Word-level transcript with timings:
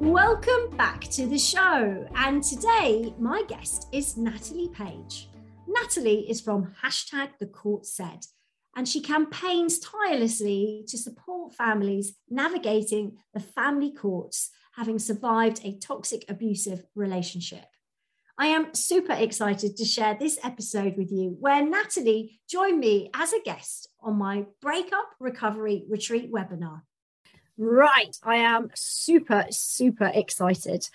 Welcome 0.00 0.74
back 0.78 1.02
to 1.10 1.26
the 1.26 1.38
show. 1.38 2.06
And 2.14 2.42
today, 2.42 3.12
my 3.18 3.42
guest 3.46 3.86
is 3.92 4.16
Natalie 4.16 4.70
Page. 4.70 5.28
Natalie 5.68 6.26
is 6.26 6.40
from 6.40 6.74
hashtag 6.82 7.32
the 7.38 7.44
court 7.44 7.84
said, 7.84 8.20
and 8.74 8.88
she 8.88 9.02
campaigns 9.02 9.78
tirelessly 9.78 10.84
to 10.88 10.96
support 10.96 11.54
families 11.54 12.14
navigating 12.30 13.18
the 13.34 13.40
family 13.40 13.92
courts, 13.92 14.48
having 14.74 14.98
survived 14.98 15.60
a 15.64 15.76
toxic, 15.76 16.24
abusive 16.30 16.82
relationship. 16.94 17.66
I 18.38 18.46
am 18.46 18.72
super 18.72 19.12
excited 19.12 19.76
to 19.76 19.84
share 19.84 20.16
this 20.18 20.38
episode 20.42 20.96
with 20.96 21.12
you, 21.12 21.36
where 21.38 21.62
Natalie 21.62 22.40
joined 22.48 22.80
me 22.80 23.10
as 23.12 23.34
a 23.34 23.42
guest 23.42 23.86
on 24.00 24.16
my 24.16 24.46
Breakup 24.62 25.10
Recovery 25.20 25.84
Retreat 25.90 26.32
webinar. 26.32 26.84
Right, 27.62 28.16
I 28.22 28.36
am 28.36 28.70
super, 28.74 29.44
super 29.50 30.10
excited. 30.14 30.88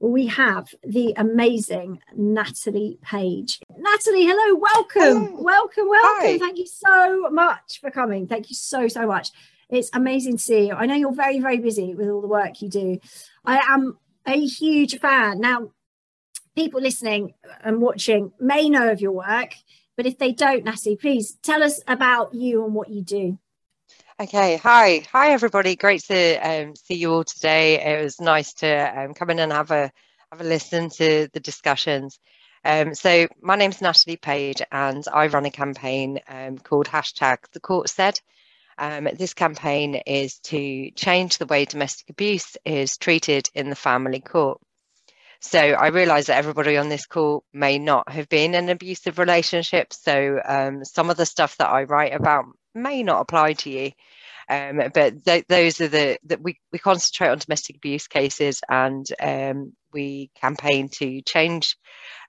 We 0.00 0.26
have 0.26 0.66
the 0.82 1.14
amazing 1.16 2.00
Natalie 2.12 2.98
Page. 3.02 3.60
Natalie, 3.76 4.26
hello, 4.26 4.56
welcome, 4.56 5.26
hello. 5.26 5.42
welcome, 5.42 5.88
welcome. 5.88 6.30
Hi. 6.30 6.38
Thank 6.38 6.58
you 6.58 6.66
so 6.66 7.30
much 7.30 7.78
for 7.80 7.92
coming. 7.92 8.26
Thank 8.26 8.50
you 8.50 8.56
so, 8.56 8.88
so 8.88 9.06
much. 9.06 9.30
It's 9.70 9.90
amazing 9.94 10.38
to 10.38 10.42
see 10.42 10.66
you. 10.66 10.74
I 10.74 10.86
know 10.86 10.96
you're 10.96 11.14
very, 11.14 11.38
very 11.38 11.58
busy 11.58 11.94
with 11.94 12.08
all 12.08 12.20
the 12.20 12.26
work 12.26 12.62
you 12.62 12.68
do. 12.68 12.98
I 13.44 13.58
am 13.58 13.96
a 14.26 14.44
huge 14.44 14.98
fan. 14.98 15.38
Now, 15.38 15.70
people 16.56 16.80
listening 16.80 17.34
and 17.62 17.80
watching 17.80 18.32
may 18.40 18.68
know 18.68 18.90
of 18.90 19.00
your 19.00 19.12
work, 19.12 19.54
but 19.96 20.04
if 20.04 20.18
they 20.18 20.32
don't, 20.32 20.64
Natalie, 20.64 20.96
please 20.96 21.38
tell 21.44 21.62
us 21.62 21.80
about 21.86 22.34
you 22.34 22.64
and 22.64 22.74
what 22.74 22.88
you 22.88 23.02
do. 23.02 23.38
Okay, 24.20 24.56
hi, 24.56 25.06
hi 25.12 25.30
everybody. 25.30 25.76
Great 25.76 26.02
to 26.06 26.34
um, 26.38 26.74
see 26.74 26.94
you 26.94 27.12
all 27.12 27.22
today. 27.22 27.80
It 27.80 28.02
was 28.02 28.20
nice 28.20 28.52
to 28.54 29.00
um, 29.00 29.14
come 29.14 29.30
in 29.30 29.38
and 29.38 29.52
have 29.52 29.70
a 29.70 29.92
have 30.32 30.40
a 30.40 30.44
listen 30.44 30.90
to 30.90 31.28
the 31.32 31.38
discussions. 31.38 32.18
Um, 32.64 32.96
so 32.96 33.28
my 33.40 33.54
name 33.54 33.70
is 33.70 33.80
Natalie 33.80 34.16
Page, 34.16 34.60
and 34.72 35.04
I 35.12 35.28
run 35.28 35.44
a 35.44 35.52
campaign 35.52 36.18
um, 36.26 36.58
called 36.58 36.88
hashtag 36.88 37.38
The 37.52 37.60
Court 37.60 37.88
Said. 37.90 38.20
Um, 38.76 39.08
this 39.16 39.34
campaign 39.34 39.94
is 39.94 40.40
to 40.40 40.90
change 40.96 41.38
the 41.38 41.46
way 41.46 41.64
domestic 41.64 42.10
abuse 42.10 42.56
is 42.64 42.98
treated 42.98 43.48
in 43.54 43.70
the 43.70 43.76
family 43.76 44.18
court. 44.18 44.60
So 45.38 45.60
I 45.60 45.88
realise 45.90 46.26
that 46.26 46.38
everybody 46.38 46.76
on 46.76 46.88
this 46.88 47.06
call 47.06 47.44
may 47.52 47.78
not 47.78 48.08
have 48.10 48.28
been 48.28 48.56
in 48.56 48.68
abusive 48.68 49.20
relationship. 49.20 49.92
So 49.92 50.40
um, 50.44 50.84
some 50.84 51.08
of 51.08 51.16
the 51.16 51.24
stuff 51.24 51.56
that 51.58 51.70
I 51.70 51.84
write 51.84 52.14
about 52.14 52.46
may 52.78 53.02
not 53.02 53.20
apply 53.20 53.54
to 53.54 53.70
you. 53.70 53.92
Um, 54.50 54.80
but 54.94 55.24
th- 55.24 55.44
those 55.48 55.80
are 55.80 55.88
the 55.88 56.18
that 56.24 56.40
we, 56.40 56.58
we 56.72 56.78
concentrate 56.78 57.28
on 57.28 57.38
domestic 57.38 57.76
abuse 57.76 58.06
cases 58.06 58.62
and 58.68 59.06
um, 59.20 59.74
we 59.92 60.30
campaign 60.40 60.88
to 60.94 61.20
change 61.20 61.76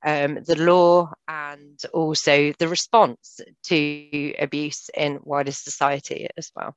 um, 0.06 0.40
the 0.46 0.58
law 0.58 1.12
and 1.30 1.80
also 1.94 2.52
the 2.60 2.68
response 2.68 3.40
to 3.64 4.34
abuse 4.38 4.90
in 4.96 5.20
wider 5.24 5.54
society 5.54 6.28
as 6.38 6.52
well. 6.54 6.76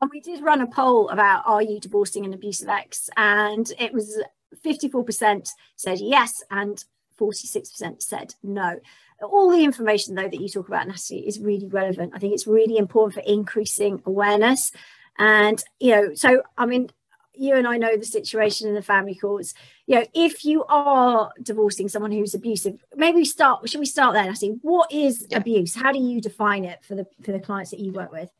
And 0.00 0.10
we 0.10 0.20
did 0.20 0.42
run 0.42 0.62
a 0.62 0.66
poll 0.66 1.10
about 1.10 1.42
are 1.46 1.62
you 1.62 1.78
divorcing 1.78 2.24
an 2.24 2.32
abusive 2.32 2.70
ex, 2.70 3.10
and 3.18 3.70
it 3.78 3.92
was 3.92 4.22
54% 4.64 5.50
said 5.76 5.98
yes 6.00 6.42
and 6.50 6.82
46% 7.20 8.02
said 8.02 8.34
no 8.42 8.80
all 9.22 9.50
the 9.50 9.64
information 9.64 10.14
though 10.14 10.28
that 10.28 10.40
you 10.40 10.48
talk 10.48 10.68
about 10.68 10.86
Natalie 10.86 11.26
is 11.26 11.38
really 11.38 11.66
relevant. 11.66 12.12
I 12.14 12.18
think 12.18 12.34
it's 12.34 12.46
really 12.46 12.76
important 12.76 13.14
for 13.14 13.30
increasing 13.30 14.02
awareness. 14.06 14.72
And 15.18 15.62
you 15.78 15.92
know 15.92 16.14
so 16.14 16.42
I 16.56 16.66
mean 16.66 16.90
you 17.34 17.54
and 17.54 17.66
I 17.66 17.78
know 17.78 17.96
the 17.96 18.04
situation 18.04 18.68
in 18.68 18.74
the 18.74 18.82
family 18.82 19.14
courts. 19.14 19.54
You 19.86 19.96
know 19.96 20.06
if 20.14 20.44
you 20.44 20.64
are 20.64 21.32
divorcing 21.42 21.88
someone 21.88 22.12
who's 22.12 22.34
abusive 22.34 22.78
maybe 22.96 23.24
start 23.24 23.68
should 23.68 23.80
we 23.80 23.86
start 23.86 24.14
there 24.14 24.24
Natalie? 24.24 24.58
What 24.62 24.90
is 24.92 25.26
yeah. 25.30 25.38
abuse? 25.38 25.74
How 25.74 25.92
do 25.92 25.98
you 25.98 26.20
define 26.20 26.64
it 26.64 26.84
for 26.84 26.94
the 26.94 27.06
for 27.22 27.32
the 27.32 27.40
clients 27.40 27.70
that 27.70 27.80
you 27.80 27.92
work 27.92 28.12
with 28.12 28.30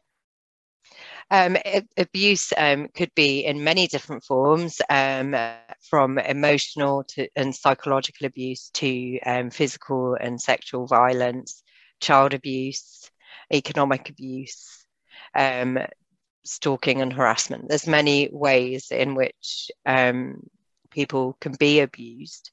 um, 1.31 1.57
abuse 1.97 2.53
um, 2.57 2.89
could 2.95 3.15
be 3.15 3.45
in 3.45 3.63
many 3.63 3.87
different 3.87 4.25
forms, 4.25 4.81
um, 4.91 5.37
from 5.89 6.19
emotional 6.19 7.05
to 7.05 7.29
and 7.37 7.55
psychological 7.55 8.27
abuse 8.27 8.71
to 8.75 9.19
um, 9.21 9.51
physical 9.51 10.17
and 10.21 10.41
sexual 10.41 10.87
violence, 10.87 11.63
child 12.01 12.35
abuse, 12.35 13.11
economic 13.53 14.11
abuse, 14.11 14.87
um, 15.35 15.79
stalking 16.45 17.01
and 17.01 17.13
harassment. 17.13 17.69
There's 17.69 17.87
many 17.87 18.29
ways 18.33 18.89
in 18.91 19.15
which 19.15 19.71
um, 19.87 20.43
people 20.91 21.37
can 21.41 21.53
be 21.53 21.81
abused. 21.81 22.51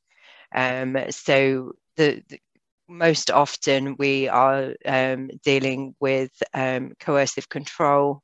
so 0.53 1.73
the, 1.95 2.21
the 2.29 2.39
most 2.87 3.31
often 3.31 3.95
we 3.97 4.29
are 4.29 4.75
um, 4.85 5.29
dealing 5.43 5.95
with 5.99 6.31
um, 6.53 6.93
coercive 6.99 7.49
control 7.49 8.21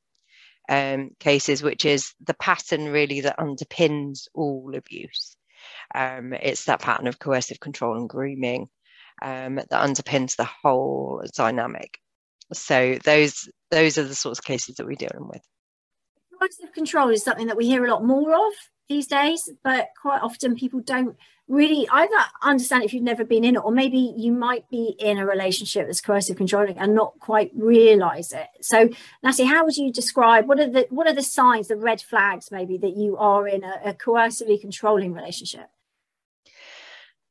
um, 0.68 1.10
cases, 1.18 1.62
which 1.62 1.84
is 1.84 2.14
the 2.24 2.34
pattern 2.34 2.86
really 2.86 3.20
that 3.22 3.38
underpins 3.38 4.28
all 4.34 4.72
abuse. 4.74 5.36
Um, 5.94 6.32
it's 6.32 6.64
that 6.64 6.80
pattern 6.80 7.06
of 7.06 7.18
coercive 7.18 7.60
control 7.60 7.96
and 7.96 8.08
grooming 8.08 8.68
um, 9.22 9.56
that 9.56 9.70
underpins 9.70 10.36
the 10.36 10.48
whole 10.62 11.22
dynamic. 11.36 11.98
So 12.52 12.98
those 13.04 13.48
those 13.70 13.98
are 13.98 14.04
the 14.04 14.14
sorts 14.14 14.38
of 14.38 14.44
cases 14.44 14.76
that 14.76 14.86
we're 14.86 14.96
dealing 14.96 15.28
with. 15.28 15.42
Coercive 16.38 16.72
control 16.72 17.08
is 17.08 17.22
something 17.22 17.46
that 17.46 17.56
we 17.56 17.66
hear 17.66 17.84
a 17.84 17.90
lot 17.90 18.04
more 18.04 18.34
of 18.34 18.52
these 18.88 19.06
days, 19.06 19.50
but 19.62 19.88
quite 20.00 20.20
often 20.20 20.54
people 20.56 20.80
don't 20.80 21.16
really 21.46 21.86
either 21.90 22.14
understand 22.42 22.84
if 22.84 22.94
you've 22.94 23.02
never 23.02 23.24
been 23.24 23.44
in 23.44 23.56
it, 23.56 23.64
or 23.64 23.70
maybe 23.70 24.14
you 24.16 24.32
might 24.32 24.68
be 24.70 24.94
in 24.98 25.18
a 25.18 25.26
relationship 25.26 25.86
that's 25.86 26.00
coercive 26.00 26.36
controlling 26.36 26.78
and 26.78 26.94
not 26.94 27.18
quite 27.20 27.50
realize 27.54 28.32
it. 28.32 28.48
So, 28.62 28.88
Natalie, 29.22 29.48
how 29.48 29.64
would 29.64 29.76
you 29.76 29.92
describe 29.92 30.48
what 30.48 30.60
are 30.60 30.70
the 30.70 30.86
what 30.90 31.06
are 31.06 31.14
the 31.14 31.22
signs, 31.22 31.68
the 31.68 31.76
red 31.76 32.00
flags, 32.00 32.50
maybe 32.50 32.78
that 32.78 32.96
you 32.96 33.16
are 33.18 33.46
in 33.46 33.64
a, 33.64 33.80
a 33.86 33.94
coercively 33.94 34.60
controlling 34.60 35.12
relationship? 35.12 35.68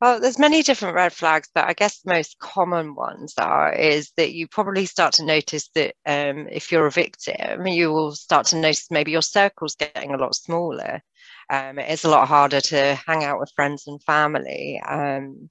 Well, 0.03 0.19
there's 0.19 0.37
many 0.37 0.63
different 0.63 0.95
red 0.95 1.13
flags, 1.13 1.49
but 1.55 1.65
I 1.65 1.71
guess 1.71 2.01
the 2.01 2.13
most 2.13 2.37
common 2.37 2.93
ones 2.93 3.35
are 3.37 3.71
is 3.71 4.11
that 4.17 4.33
you 4.33 4.49
probably 4.49 4.85
start 4.85 5.13
to 5.13 5.25
notice 5.25 5.69
that 5.75 5.95
um, 6.05 6.49
if 6.51 6.73
you're 6.73 6.87
a 6.87 6.91
victim, 6.91 7.65
you 7.67 7.89
will 7.89 8.11
start 8.11 8.47
to 8.47 8.57
notice 8.57 8.91
maybe 8.91 9.11
your 9.11 9.21
circle's 9.21 9.75
getting 9.75 10.13
a 10.13 10.17
lot 10.17 10.35
smaller 10.35 11.01
um, 11.49 11.79
it's 11.79 12.05
a 12.05 12.09
lot 12.09 12.27
harder 12.27 12.61
to 12.61 12.95
hang 13.05 13.23
out 13.23 13.39
with 13.39 13.51
friends 13.55 13.87
and 13.87 14.01
family. 14.03 14.81
Um, 14.87 15.49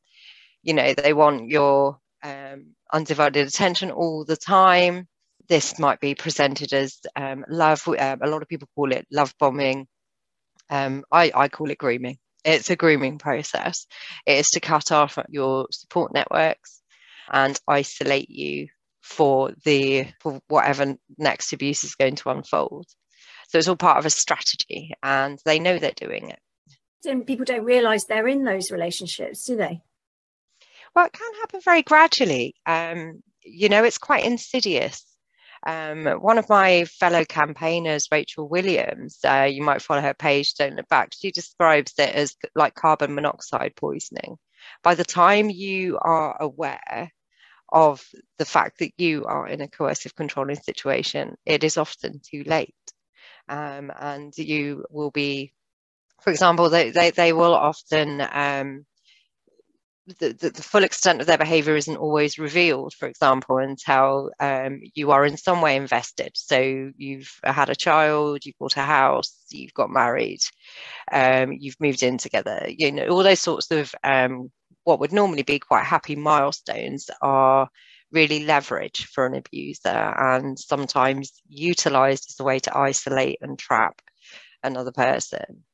you 0.62 0.74
know, 0.74 0.94
they 0.94 1.12
want 1.12 1.48
your 1.48 1.98
um, 2.22 2.74
undivided 2.92 3.46
attention 3.46 3.90
all 3.90 4.24
the 4.24 4.36
time. 4.36 5.08
This 5.48 5.78
might 5.78 6.00
be 6.00 6.14
presented 6.14 6.72
as 6.72 6.98
um, 7.16 7.44
love. 7.48 7.86
Uh, 7.86 8.16
a 8.20 8.28
lot 8.28 8.42
of 8.42 8.48
people 8.48 8.68
call 8.74 8.92
it 8.92 9.06
love 9.10 9.34
bombing. 9.38 9.86
Um, 10.70 11.04
I, 11.10 11.32
I 11.34 11.48
call 11.48 11.70
it 11.70 11.78
grooming. 11.78 12.18
It's 12.44 12.70
a 12.70 12.76
grooming 12.76 13.18
process. 13.18 13.86
It 14.26 14.38
is 14.38 14.50
to 14.50 14.60
cut 14.60 14.90
off 14.92 15.18
your 15.28 15.66
support 15.70 16.12
networks 16.14 16.80
and 17.30 17.58
isolate 17.68 18.30
you 18.30 18.68
for 19.00 19.52
the 19.64 20.06
for 20.20 20.40
whatever 20.48 20.96
next 21.18 21.52
abuse 21.52 21.84
is 21.84 21.96
going 21.96 22.16
to 22.16 22.30
unfold. 22.30 22.86
So 23.52 23.58
it's 23.58 23.68
all 23.68 23.76
part 23.76 23.98
of 23.98 24.06
a 24.06 24.10
strategy 24.10 24.94
and 25.02 25.38
they 25.44 25.58
know 25.58 25.78
they're 25.78 25.92
doing 25.94 26.30
it. 26.30 26.38
And 27.04 27.26
people 27.26 27.44
don't 27.44 27.66
realize 27.66 28.06
they're 28.06 28.26
in 28.26 28.44
those 28.44 28.70
relationships, 28.70 29.44
do 29.44 29.56
they? 29.56 29.82
Well, 30.96 31.04
it 31.04 31.12
can 31.12 31.34
happen 31.34 31.60
very 31.62 31.82
gradually. 31.82 32.54
Um, 32.64 33.22
you 33.44 33.68
know, 33.68 33.84
it's 33.84 33.98
quite 33.98 34.24
insidious. 34.24 35.04
Um, 35.66 36.06
one 36.06 36.38
of 36.38 36.48
my 36.48 36.86
fellow 36.86 37.26
campaigners, 37.26 38.08
Rachel 38.10 38.48
Williams, 38.48 39.18
uh, 39.22 39.48
you 39.50 39.62
might 39.62 39.82
follow 39.82 40.00
her 40.00 40.14
page, 40.14 40.54
Don't 40.54 40.76
Look 40.76 40.88
Back, 40.88 41.10
she 41.12 41.30
describes 41.30 41.92
it 41.98 42.14
as 42.14 42.34
like 42.54 42.74
carbon 42.74 43.14
monoxide 43.14 43.76
poisoning. 43.76 44.38
By 44.82 44.94
the 44.94 45.04
time 45.04 45.50
you 45.50 45.98
are 46.00 46.40
aware 46.40 47.12
of 47.70 48.02
the 48.38 48.46
fact 48.46 48.78
that 48.78 48.92
you 48.96 49.26
are 49.26 49.46
in 49.46 49.60
a 49.60 49.68
coercive 49.68 50.14
controlling 50.14 50.56
situation, 50.56 51.36
it 51.44 51.64
is 51.64 51.76
often 51.76 52.20
too 52.24 52.44
late 52.44 52.74
um, 53.52 53.92
and 54.00 54.36
you 54.36 54.84
will 54.90 55.10
be 55.10 55.52
for 56.22 56.30
example, 56.30 56.70
they, 56.70 56.90
they, 56.90 57.10
they 57.10 57.32
will 57.32 57.54
often 57.54 58.20
um, 58.32 58.86
the, 60.18 60.32
the, 60.32 60.50
the, 60.50 60.62
full 60.62 60.84
extent 60.84 61.20
of 61.20 61.26
their 61.26 61.38
behavior 61.38 61.76
isn't 61.76 61.96
always 61.96 62.38
revealed, 62.38 62.94
for 62.94 63.08
example, 63.08 63.58
until 63.58 64.30
um, 64.38 64.80
you 64.94 65.10
are 65.10 65.24
in 65.24 65.36
some 65.36 65.60
way 65.60 65.76
invested. 65.76 66.30
So 66.34 66.90
you've 66.96 67.32
had 67.42 67.70
a 67.70 67.74
child, 67.74 68.44
you've 68.44 68.58
bought 68.58 68.76
a 68.76 68.82
house, 68.82 69.36
you've 69.50 69.74
got 69.74 69.90
married, 69.90 70.40
um, 71.10 71.52
you've 71.52 71.80
moved 71.80 72.02
in 72.02 72.18
together. 72.18 72.66
You 72.68 72.92
know, 72.92 73.08
all 73.08 73.22
those 73.22 73.40
sorts 73.40 73.70
of 73.70 73.92
um, 74.04 74.50
what 74.84 75.00
would 75.00 75.12
normally 75.12 75.42
be 75.42 75.58
quite 75.58 75.84
happy 75.84 76.16
milestones 76.16 77.10
are 77.20 77.68
really 78.12 78.44
leverage 78.44 79.06
for 79.06 79.26
an 79.26 79.34
abuser 79.34 79.88
and 79.88 80.58
sometimes 80.58 81.32
utilized 81.48 82.26
as 82.30 82.38
a 82.38 82.44
way 82.44 82.58
to 82.60 82.76
isolate 82.76 83.38
and 83.40 83.58
trap 83.58 84.00
another 84.62 84.92
person. 84.92 85.64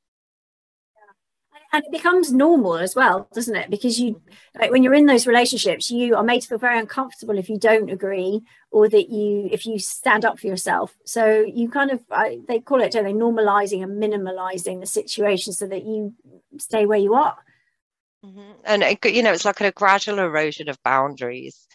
And 1.70 1.84
it 1.84 1.92
becomes 1.92 2.32
normal 2.32 2.78
as 2.78 2.96
well 2.96 3.28
doesn't 3.34 3.54
it? 3.54 3.68
Because 3.68 4.00
you 4.00 4.22
like 4.58 4.70
when 4.70 4.82
you're 4.82 4.94
in 4.94 5.04
those 5.04 5.26
relationships 5.26 5.90
you 5.90 6.16
are 6.16 6.22
made 6.22 6.40
to 6.40 6.48
feel 6.48 6.58
very 6.58 6.78
uncomfortable 6.78 7.36
if 7.36 7.50
you 7.50 7.58
don't 7.58 7.90
agree 7.90 8.40
or 8.70 8.88
that 8.88 9.10
you 9.10 9.50
if 9.52 9.66
you 9.66 9.78
stand 9.78 10.24
up 10.24 10.38
for 10.38 10.46
yourself. 10.46 10.96
So 11.04 11.40
you 11.40 11.68
kind 11.68 11.90
of 11.90 12.00
I, 12.10 12.40
they 12.48 12.60
call 12.60 12.80
it 12.80 12.92
don't 12.92 13.04
they 13.04 13.12
normalizing 13.12 13.82
and 13.82 14.02
minimalizing 14.02 14.80
the 14.80 14.86
situation 14.86 15.52
so 15.52 15.66
that 15.66 15.84
you 15.84 16.14
stay 16.58 16.86
where 16.86 16.98
you 16.98 17.14
are. 17.14 17.36
Mm-hmm. 18.24 18.50
and 18.64 18.82
it, 18.82 19.04
you 19.14 19.22
know 19.22 19.32
it's 19.32 19.44
like 19.44 19.60
a 19.60 19.70
gradual 19.70 20.18
erosion 20.18 20.68
of 20.68 20.82
boundaries 20.82 21.68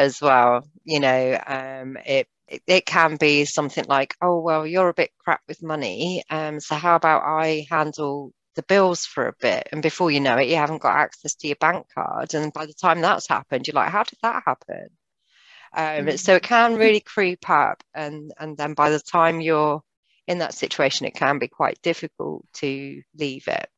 as 0.00 0.20
well 0.20 0.66
you 0.84 0.98
know 1.00 1.40
um 1.46 1.96
it 2.04 2.28
it 2.66 2.86
can 2.86 3.16
be 3.16 3.44
something 3.44 3.84
like, 3.88 4.14
oh, 4.20 4.40
well, 4.40 4.66
you're 4.66 4.88
a 4.88 4.94
bit 4.94 5.12
crap 5.18 5.40
with 5.46 5.62
money. 5.62 6.24
Um, 6.30 6.58
so 6.58 6.74
how 6.74 6.96
about 6.96 7.22
I 7.22 7.66
handle 7.70 8.32
the 8.56 8.62
bills 8.64 9.06
for 9.06 9.28
a 9.28 9.34
bit 9.40 9.68
and 9.70 9.82
before 9.82 10.10
you 10.10 10.20
know 10.20 10.36
it 10.36 10.48
you 10.48 10.56
haven't 10.56 10.82
got 10.82 10.96
access 10.96 11.34
to 11.36 11.46
your 11.46 11.56
bank 11.60 11.86
card 11.94 12.34
and 12.34 12.52
by 12.52 12.66
the 12.66 12.74
time 12.74 13.00
that's 13.00 13.28
happened 13.28 13.66
you're 13.66 13.74
like 13.74 13.90
how 13.90 14.02
did 14.02 14.18
that 14.22 14.42
happen 14.44 14.88
um, 15.72 15.84
mm-hmm. 15.84 16.16
so 16.16 16.34
it 16.34 16.42
can 16.42 16.74
really 16.74 17.00
creep 17.00 17.48
up 17.48 17.82
and 17.94 18.32
and 18.38 18.56
then 18.56 18.74
by 18.74 18.90
the 18.90 18.98
time 18.98 19.40
you're 19.40 19.80
in 20.26 20.38
that 20.38 20.52
situation 20.52 21.06
it 21.06 21.14
can 21.14 21.38
be 21.38 21.46
quite 21.46 21.80
difficult 21.82 22.44
to 22.52 23.00
leave 23.16 23.46
it 23.46 23.68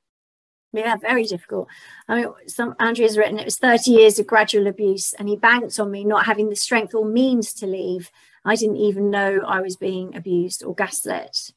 yeah 0.73 0.97
very 0.97 1.25
difficult 1.25 1.69
i 2.09 2.17
mean 2.17 2.33
some 2.47 2.75
andrea's 2.79 3.19
written 3.19 3.39
it 3.39 3.45
was 3.45 3.59
30 3.59 3.91
years 3.91 4.19
of 4.19 4.27
gradual 4.27 4.67
abuse 4.67 5.13
and 5.15 5.29
he 5.29 5.37
banked 5.37 5.79
on 5.79 5.91
me 5.91 6.05
not 6.05 6.27
having 6.27 6.49
the 6.49 6.57
strength 6.57 6.95
or 6.95 7.05
means 7.05 7.53
to 7.53 7.67
leave 7.67 8.11
i 8.45 8.57
didn't 8.57 8.77
even 8.77 9.11
know 9.11 9.41
i 9.47 9.61
was 9.61 9.77
being 9.77 10.15
abused 10.15 10.63
or 10.63 10.75
gaslit 10.75 11.53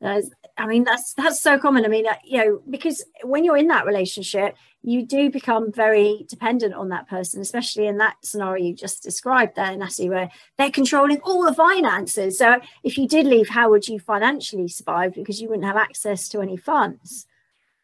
I 0.00 0.66
mean, 0.66 0.84
that's 0.84 1.14
that's 1.14 1.40
so 1.40 1.58
common. 1.58 1.84
I 1.84 1.88
mean, 1.88 2.06
uh, 2.06 2.14
you 2.24 2.38
know, 2.38 2.62
because 2.68 3.04
when 3.22 3.44
you're 3.44 3.56
in 3.56 3.68
that 3.68 3.86
relationship, 3.86 4.56
you 4.82 5.04
do 5.06 5.30
become 5.30 5.72
very 5.72 6.24
dependent 6.28 6.74
on 6.74 6.88
that 6.88 7.08
person, 7.08 7.40
especially 7.40 7.86
in 7.86 7.98
that 7.98 8.16
scenario 8.22 8.64
you 8.64 8.74
just 8.74 9.02
described 9.02 9.54
there, 9.54 9.76
Natty, 9.76 10.08
where 10.08 10.30
they're 10.56 10.70
controlling 10.70 11.20
all 11.20 11.44
the 11.44 11.54
finances. 11.54 12.38
So 12.38 12.60
if 12.82 12.98
you 12.98 13.06
did 13.06 13.26
leave, 13.26 13.48
how 13.48 13.70
would 13.70 13.86
you 13.86 14.00
financially 14.00 14.68
survive? 14.68 15.14
Because 15.14 15.40
you 15.40 15.48
wouldn't 15.48 15.66
have 15.66 15.76
access 15.76 16.28
to 16.30 16.40
any 16.40 16.56
funds. 16.56 17.26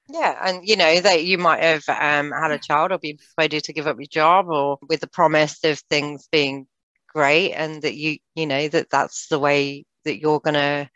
Yeah, 0.09 0.39
and 0.43 0.69
you 0.69 0.77
know 0.77 1.01
that 1.01 1.25
you 1.25 1.39
might 1.39 1.63
have 1.63 1.89
um, 1.89 2.31
had 2.31 2.51
a 2.51 2.59
child 2.59 2.93
or 2.93 2.99
been 2.99 3.17
persuaded 3.17 3.65
to 3.65 3.73
give 3.73 3.87
up 3.87 3.97
your 3.99 4.07
job, 4.07 4.49
or 4.49 4.79
with 4.89 5.01
the 5.01 5.07
promise 5.07 5.65
of 5.65 5.79
things 5.91 6.29
being 6.31 6.67
great, 7.09 7.53
and 7.55 7.81
that 7.83 7.95
you 7.95 8.19
you 8.35 8.47
know 8.47 8.69
that 8.69 8.91
that's 8.91 9.29
the 9.29 9.39
way 9.39 9.87
that 10.05 10.19
you're 10.19 10.41
going 10.41 10.55
to 10.55 10.91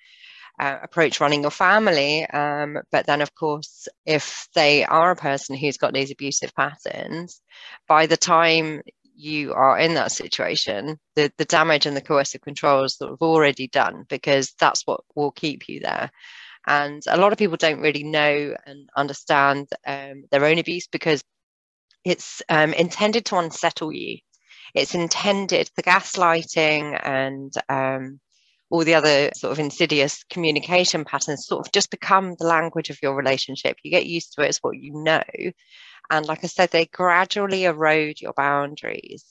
uh, 0.60 0.78
approach 0.82 1.20
running 1.20 1.43
your 1.43 1.50
family. 1.50 2.26
Um, 2.26 2.78
but 2.93 3.06
then, 3.06 3.22
of 3.22 3.34
course, 3.34 3.88
if 4.06 4.49
they 4.55 4.84
are 4.84 5.12
a 5.12 5.16
person 5.16 5.56
who's 5.56 5.78
got 5.78 5.94
these 5.94 6.10
abusive 6.12 6.55
patterns, 6.55 7.43
by 7.88 8.06
the 8.06 8.16
time 8.19 8.82
you 9.16 9.55
are 9.55 9.78
in 9.78 9.94
that 9.94 10.12
situation, 10.12 10.99
the, 11.16 11.32
the 11.38 11.44
damage 11.46 11.87
and 11.87 11.96
the 11.96 12.02
coercive 12.02 12.43
control 12.43 12.84
is 12.84 12.96
sort 12.96 13.12
of 13.12 13.22
already 13.22 13.69
done 13.69 14.05
because 14.08 14.55
that's 14.60 14.82
what 14.87 15.00
will 15.14 15.32
keep 15.32 15.69
you 15.69 15.81
there. 15.81 16.10
And 16.69 17.03
a 17.09 17.17
lot 17.17 17.32
of 17.32 17.38
people 17.38 17.56
don't 17.56 17.81
really 17.81 18.05
know 18.05 18.55
and 18.67 18.91
understand 18.94 19.69
um, 19.87 20.25
their 20.31 20.44
own 20.44 20.59
abuse 20.59 20.87
because 20.87 21.25
it's 22.05 22.43
um, 22.50 22.75
intended 22.75 23.25
to 23.26 23.38
unsettle 23.38 23.91
you. 23.91 24.19
It's 24.75 24.94
intended, 24.94 25.70
the 25.76 25.82
gaslighting 25.82 27.00
and 27.03 27.50
um, 27.70 28.20
all 28.69 28.85
the 28.85 28.97
other 28.97 29.31
sort 29.35 29.53
of 29.53 29.59
insidious 29.59 30.25
communication 30.29 31.06
patterns 31.06 31.47
sort 31.47 31.67
of 31.67 31.73
just 31.73 31.91
become 31.91 32.37
the 32.38 32.47
language 32.47 32.91
of 32.91 32.99
your 33.03 33.17
relationship. 33.17 33.79
You 33.82 33.91
get 33.91 34.05
used 34.05 34.35
to 34.35 34.43
it, 34.43 34.49
it's 34.49 34.59
what 34.59 34.76
you 34.76 34.93
know. 34.93 35.23
And 36.11 36.26
like 36.26 36.44
I 36.44 36.49
said, 36.49 36.70
they 36.70 36.85
gradually 36.85 37.65
erode 37.65 38.20
your 38.20 38.35
boundaries 38.35 39.25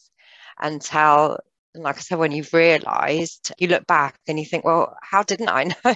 until, 0.59 1.37
like 1.83 1.97
I 1.97 1.99
said, 1.99 2.19
when 2.19 2.31
you've 2.31 2.53
realized, 2.53 3.51
you 3.57 3.67
look 3.67 3.85
back 3.87 4.19
and 4.27 4.39
you 4.39 4.45
think, 4.45 4.65
well, 4.65 4.95
how 5.01 5.23
didn't 5.23 5.49
I 5.49 5.63
know? 5.85 5.95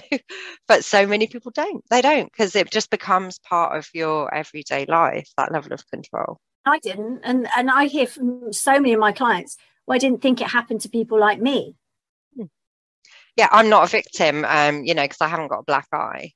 but 0.68 0.84
so 0.84 1.06
many 1.06 1.26
people 1.26 1.52
don't. 1.54 1.84
They 1.90 2.02
don't 2.02 2.30
because 2.30 2.54
it 2.56 2.70
just 2.70 2.90
becomes 2.90 3.38
part 3.38 3.76
of 3.76 3.88
your 3.92 4.32
everyday 4.34 4.86
life, 4.86 5.28
that 5.36 5.52
level 5.52 5.72
of 5.72 5.86
control. 5.88 6.38
I 6.64 6.78
didn't. 6.78 7.20
And, 7.24 7.48
and 7.56 7.70
I 7.70 7.86
hear 7.86 8.06
from 8.06 8.52
so 8.52 8.72
many 8.72 8.92
of 8.92 9.00
my 9.00 9.12
clients, 9.12 9.56
well, 9.86 9.96
I 9.96 9.98
didn't 9.98 10.22
think 10.22 10.40
it 10.40 10.48
happened 10.48 10.80
to 10.82 10.88
people 10.88 11.18
like 11.18 11.40
me 11.40 11.74
yeah, 13.36 13.48
I'm 13.50 13.68
not 13.68 13.84
a 13.84 13.90
victim, 13.90 14.44
um, 14.46 14.84
you 14.84 14.94
know, 14.94 15.02
because 15.02 15.20
I 15.20 15.28
haven't 15.28 15.48
got 15.48 15.60
a 15.60 15.64
black 15.64 15.88
eye. 15.92 16.32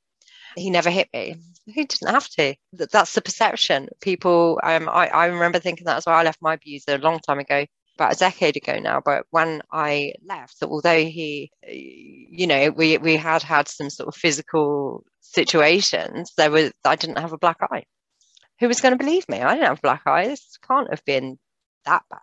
He 0.56 0.70
never 0.70 0.88
hit 0.88 1.08
me. 1.12 1.36
He 1.66 1.84
didn't 1.84 2.08
have 2.08 2.28
to. 2.30 2.54
That's 2.72 3.12
the 3.12 3.20
perception. 3.20 3.88
People, 4.00 4.58
um, 4.62 4.88
I, 4.88 5.08
I 5.08 5.26
remember 5.26 5.58
thinking 5.58 5.84
that 5.84 5.98
as 5.98 6.06
well. 6.06 6.16
I 6.16 6.22
left 6.22 6.40
my 6.40 6.54
abuser 6.54 6.94
a 6.94 6.98
long 6.98 7.18
time 7.20 7.38
ago, 7.38 7.66
about 7.96 8.14
a 8.14 8.18
decade 8.18 8.56
ago 8.56 8.78
now. 8.78 9.00
But 9.04 9.26
when 9.30 9.62
I 9.72 10.14
left, 10.26 10.60
that 10.60 10.68
although 10.68 11.04
he, 11.04 11.50
you 11.66 12.46
know, 12.46 12.70
we 12.70 12.98
we 12.98 13.16
had 13.16 13.42
had 13.42 13.68
some 13.68 13.90
sort 13.90 14.08
of 14.08 14.14
physical 14.14 15.04
situations, 15.20 16.32
there 16.36 16.50
was 16.50 16.72
I 16.84 16.96
didn't 16.96 17.18
have 17.18 17.32
a 17.32 17.38
black 17.38 17.58
eye. 17.62 17.84
Who 18.60 18.68
was 18.68 18.80
going 18.80 18.96
to 18.96 19.04
believe 19.04 19.28
me? 19.28 19.40
I 19.40 19.54
didn't 19.54 19.68
have 19.68 19.78
a 19.78 19.82
black 19.82 20.02
eye. 20.06 20.28
This 20.28 20.58
can't 20.66 20.90
have 20.90 21.04
been 21.04 21.38
that 21.84 22.02
bad 22.10 22.20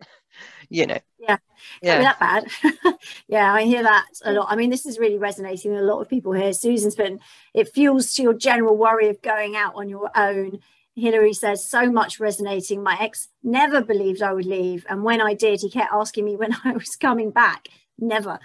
you 0.68 0.86
know. 0.86 0.98
Yeah, 1.18 1.36
yeah, 1.82 2.02
that 2.02 2.18
bad. 2.18 2.94
yeah, 3.28 3.52
I 3.52 3.62
hear 3.62 3.82
that 3.82 4.06
a 4.24 4.32
lot. 4.32 4.48
I 4.50 4.56
mean, 4.56 4.70
this 4.70 4.86
is 4.86 4.98
really 4.98 5.18
resonating 5.18 5.72
with 5.72 5.80
a 5.80 5.84
lot 5.84 6.00
of 6.00 6.08
people 6.08 6.32
here. 6.32 6.52
Susan's 6.52 6.96
been 6.96 7.20
it 7.54 7.72
fuels 7.72 8.14
to 8.14 8.22
your 8.22 8.34
general 8.34 8.76
worry 8.76 9.08
of 9.08 9.22
going 9.22 9.54
out 9.56 9.74
on 9.76 9.88
your 9.88 10.10
own. 10.16 10.60
Hillary 10.94 11.32
says, 11.32 11.68
so 11.68 11.90
much 11.90 12.20
resonating. 12.20 12.82
My 12.82 12.96
ex 13.00 13.28
never 13.42 13.82
believed 13.82 14.22
I 14.22 14.32
would 14.32 14.46
leave. 14.46 14.84
And 14.88 15.04
when 15.04 15.20
I 15.20 15.34
did, 15.34 15.60
he 15.60 15.70
kept 15.70 15.92
asking 15.92 16.24
me 16.24 16.36
when 16.36 16.54
I 16.64 16.72
was 16.72 16.96
coming 16.96 17.30
back. 17.30 17.68
Never. 17.98 18.38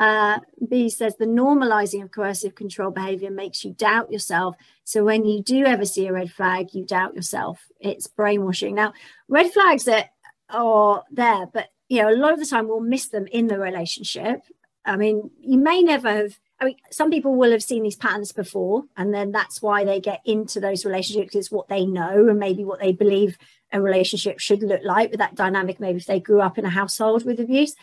Uh, 0.00 0.40
B 0.68 0.88
says, 0.88 1.16
the 1.16 1.26
normalizing 1.26 2.02
of 2.02 2.10
coercive 2.10 2.54
control 2.54 2.90
behavior 2.90 3.30
makes 3.30 3.64
you 3.64 3.72
doubt 3.72 4.10
yourself. 4.10 4.56
So 4.84 5.04
when 5.04 5.24
you 5.24 5.42
do 5.42 5.64
ever 5.64 5.84
see 5.84 6.06
a 6.06 6.12
red 6.12 6.32
flag, 6.32 6.74
you 6.74 6.84
doubt 6.84 7.14
yourself. 7.14 7.60
It's 7.78 8.08
brainwashing. 8.08 8.74
Now, 8.74 8.94
red 9.28 9.52
flags 9.52 9.86
are 9.88 10.04
are 10.48 11.04
there, 11.10 11.46
but 11.46 11.68
you 11.88 12.02
know, 12.02 12.10
a 12.10 12.16
lot 12.16 12.32
of 12.32 12.40
the 12.40 12.46
time 12.46 12.68
we'll 12.68 12.80
miss 12.80 13.08
them 13.08 13.26
in 13.30 13.46
the 13.46 13.58
relationship. 13.58 14.42
I 14.84 14.96
mean, 14.96 15.30
you 15.40 15.58
may 15.58 15.82
never 15.82 16.08
have. 16.08 16.38
I 16.62 16.66
mean, 16.66 16.76
some 16.92 17.10
people 17.10 17.34
will 17.34 17.50
have 17.50 17.62
seen 17.62 17.82
these 17.82 17.96
patterns 17.96 18.30
before, 18.30 18.84
and 18.96 19.12
then 19.12 19.32
that's 19.32 19.60
why 19.60 19.84
they 19.84 19.98
get 19.98 20.20
into 20.24 20.60
those 20.60 20.84
relationships. 20.84 21.34
It's 21.34 21.50
what 21.50 21.66
they 21.66 21.84
know 21.84 22.28
and 22.28 22.38
maybe 22.38 22.64
what 22.64 22.78
they 22.78 22.92
believe 22.92 23.36
a 23.72 23.80
relationship 23.82 24.38
should 24.38 24.62
look 24.62 24.82
like 24.84 25.10
with 25.10 25.18
that 25.18 25.34
dynamic. 25.34 25.80
Maybe 25.80 25.98
if 25.98 26.06
they 26.06 26.20
grew 26.20 26.40
up 26.40 26.58
in 26.58 26.64
a 26.64 26.70
household 26.70 27.24
with 27.24 27.40
abuse, 27.40 27.74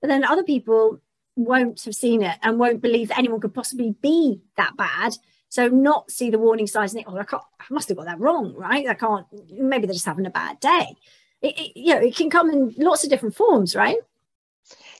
but 0.00 0.08
then 0.08 0.24
other 0.24 0.42
people 0.42 1.00
won't 1.36 1.80
have 1.84 1.94
seen 1.94 2.22
it 2.22 2.36
and 2.42 2.58
won't 2.58 2.82
believe 2.82 3.08
that 3.08 3.18
anyone 3.18 3.40
could 3.40 3.54
possibly 3.54 3.94
be 4.02 4.40
that 4.56 4.76
bad. 4.76 5.14
So 5.48 5.68
not 5.68 6.10
see 6.10 6.30
the 6.30 6.38
warning 6.38 6.66
signs 6.66 6.92
and 6.92 6.98
think, 7.04 7.08
oh, 7.08 7.16
I, 7.16 7.24
can't, 7.24 7.42
I 7.60 7.64
must 7.70 7.88
have 7.88 7.96
got 7.96 8.06
that 8.06 8.18
wrong, 8.18 8.52
right? 8.56 8.88
I 8.88 8.94
can't. 8.94 9.26
Maybe 9.48 9.86
they're 9.86 9.94
just 9.94 10.06
having 10.06 10.26
a 10.26 10.30
bad 10.30 10.58
day 10.58 10.96
it, 11.44 11.58
it, 11.58 11.76
you 11.76 11.94
know, 11.94 12.00
it 12.00 12.16
can 12.16 12.30
come 12.30 12.50
in 12.50 12.74
lots 12.78 13.04
of 13.04 13.10
different 13.10 13.36
forms, 13.36 13.76
right? 13.76 13.98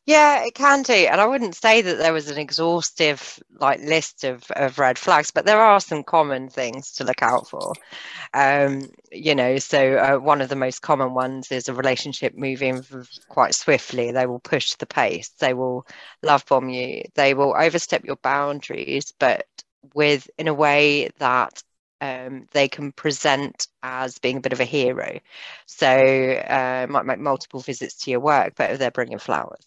Yeah, 0.06 0.44
it 0.44 0.54
can 0.54 0.82
do. 0.82 0.92
And 0.92 1.18
I 1.18 1.26
wouldn't 1.26 1.54
say 1.54 1.80
that 1.80 1.96
there 1.96 2.12
was 2.12 2.28
an 2.28 2.37
exhaustive 2.37 3.38
like 3.58 3.80
list 3.80 4.25
of, 4.25 4.44
of 4.50 4.78
red 4.78 4.99
flags, 4.99 5.30
but 5.30 5.46
there 5.46 5.61
are 5.61 5.80
some 5.80 6.02
common 6.04 6.50
things 6.50 6.92
to 6.94 7.04
look 7.04 7.23
out 7.23 7.49
for. 7.49 7.73
Um, 8.34 8.88
you 9.12 9.34
know, 9.34 9.58
so 9.58 9.96
uh, 9.96 10.16
one 10.18 10.42
of 10.42 10.49
the 10.50 10.56
most 10.56 10.82
common 10.82 11.14
ones 11.14 11.52
is 11.52 11.68
a 11.68 11.75
relationship 11.75 12.37
moving 12.37 12.82
quite 13.28 13.54
swiftly. 13.54 14.12
They 14.12 14.26
will 14.26 14.40
push 14.40 14.75
the 14.75 14.87
pace. 14.87 15.30
They 15.40 15.54
will 15.54 15.87
love 16.23 16.46
bomb 16.46 16.68
you. 16.70 17.04
They 17.14 17.34
will 17.34 17.54
overstep 17.56 18.04
your 18.04 18.16
boundaries, 18.16 19.12
but 19.18 19.46
with 19.94 20.28
in 20.38 20.49
a 20.49 20.54
way 20.54 21.11
that 21.18 21.62
um, 22.00 22.46
they 22.52 22.68
can 22.68 22.92
present 22.92 23.68
as 23.82 24.18
being 24.18 24.38
a 24.38 24.40
bit 24.40 24.52
of 24.52 24.61
a 24.61 24.64
hero. 24.64 25.20
So 25.66 25.88
uh, 25.88 26.87
might 26.90 27.06
make 27.06 27.20
multiple 27.20 27.61
visits 27.61 28.04
to 28.04 28.11
your 28.11 28.20
work, 28.20 28.54
but 28.56 28.78
they're 28.78 28.90
bringing 28.90 29.18
flowers, 29.18 29.64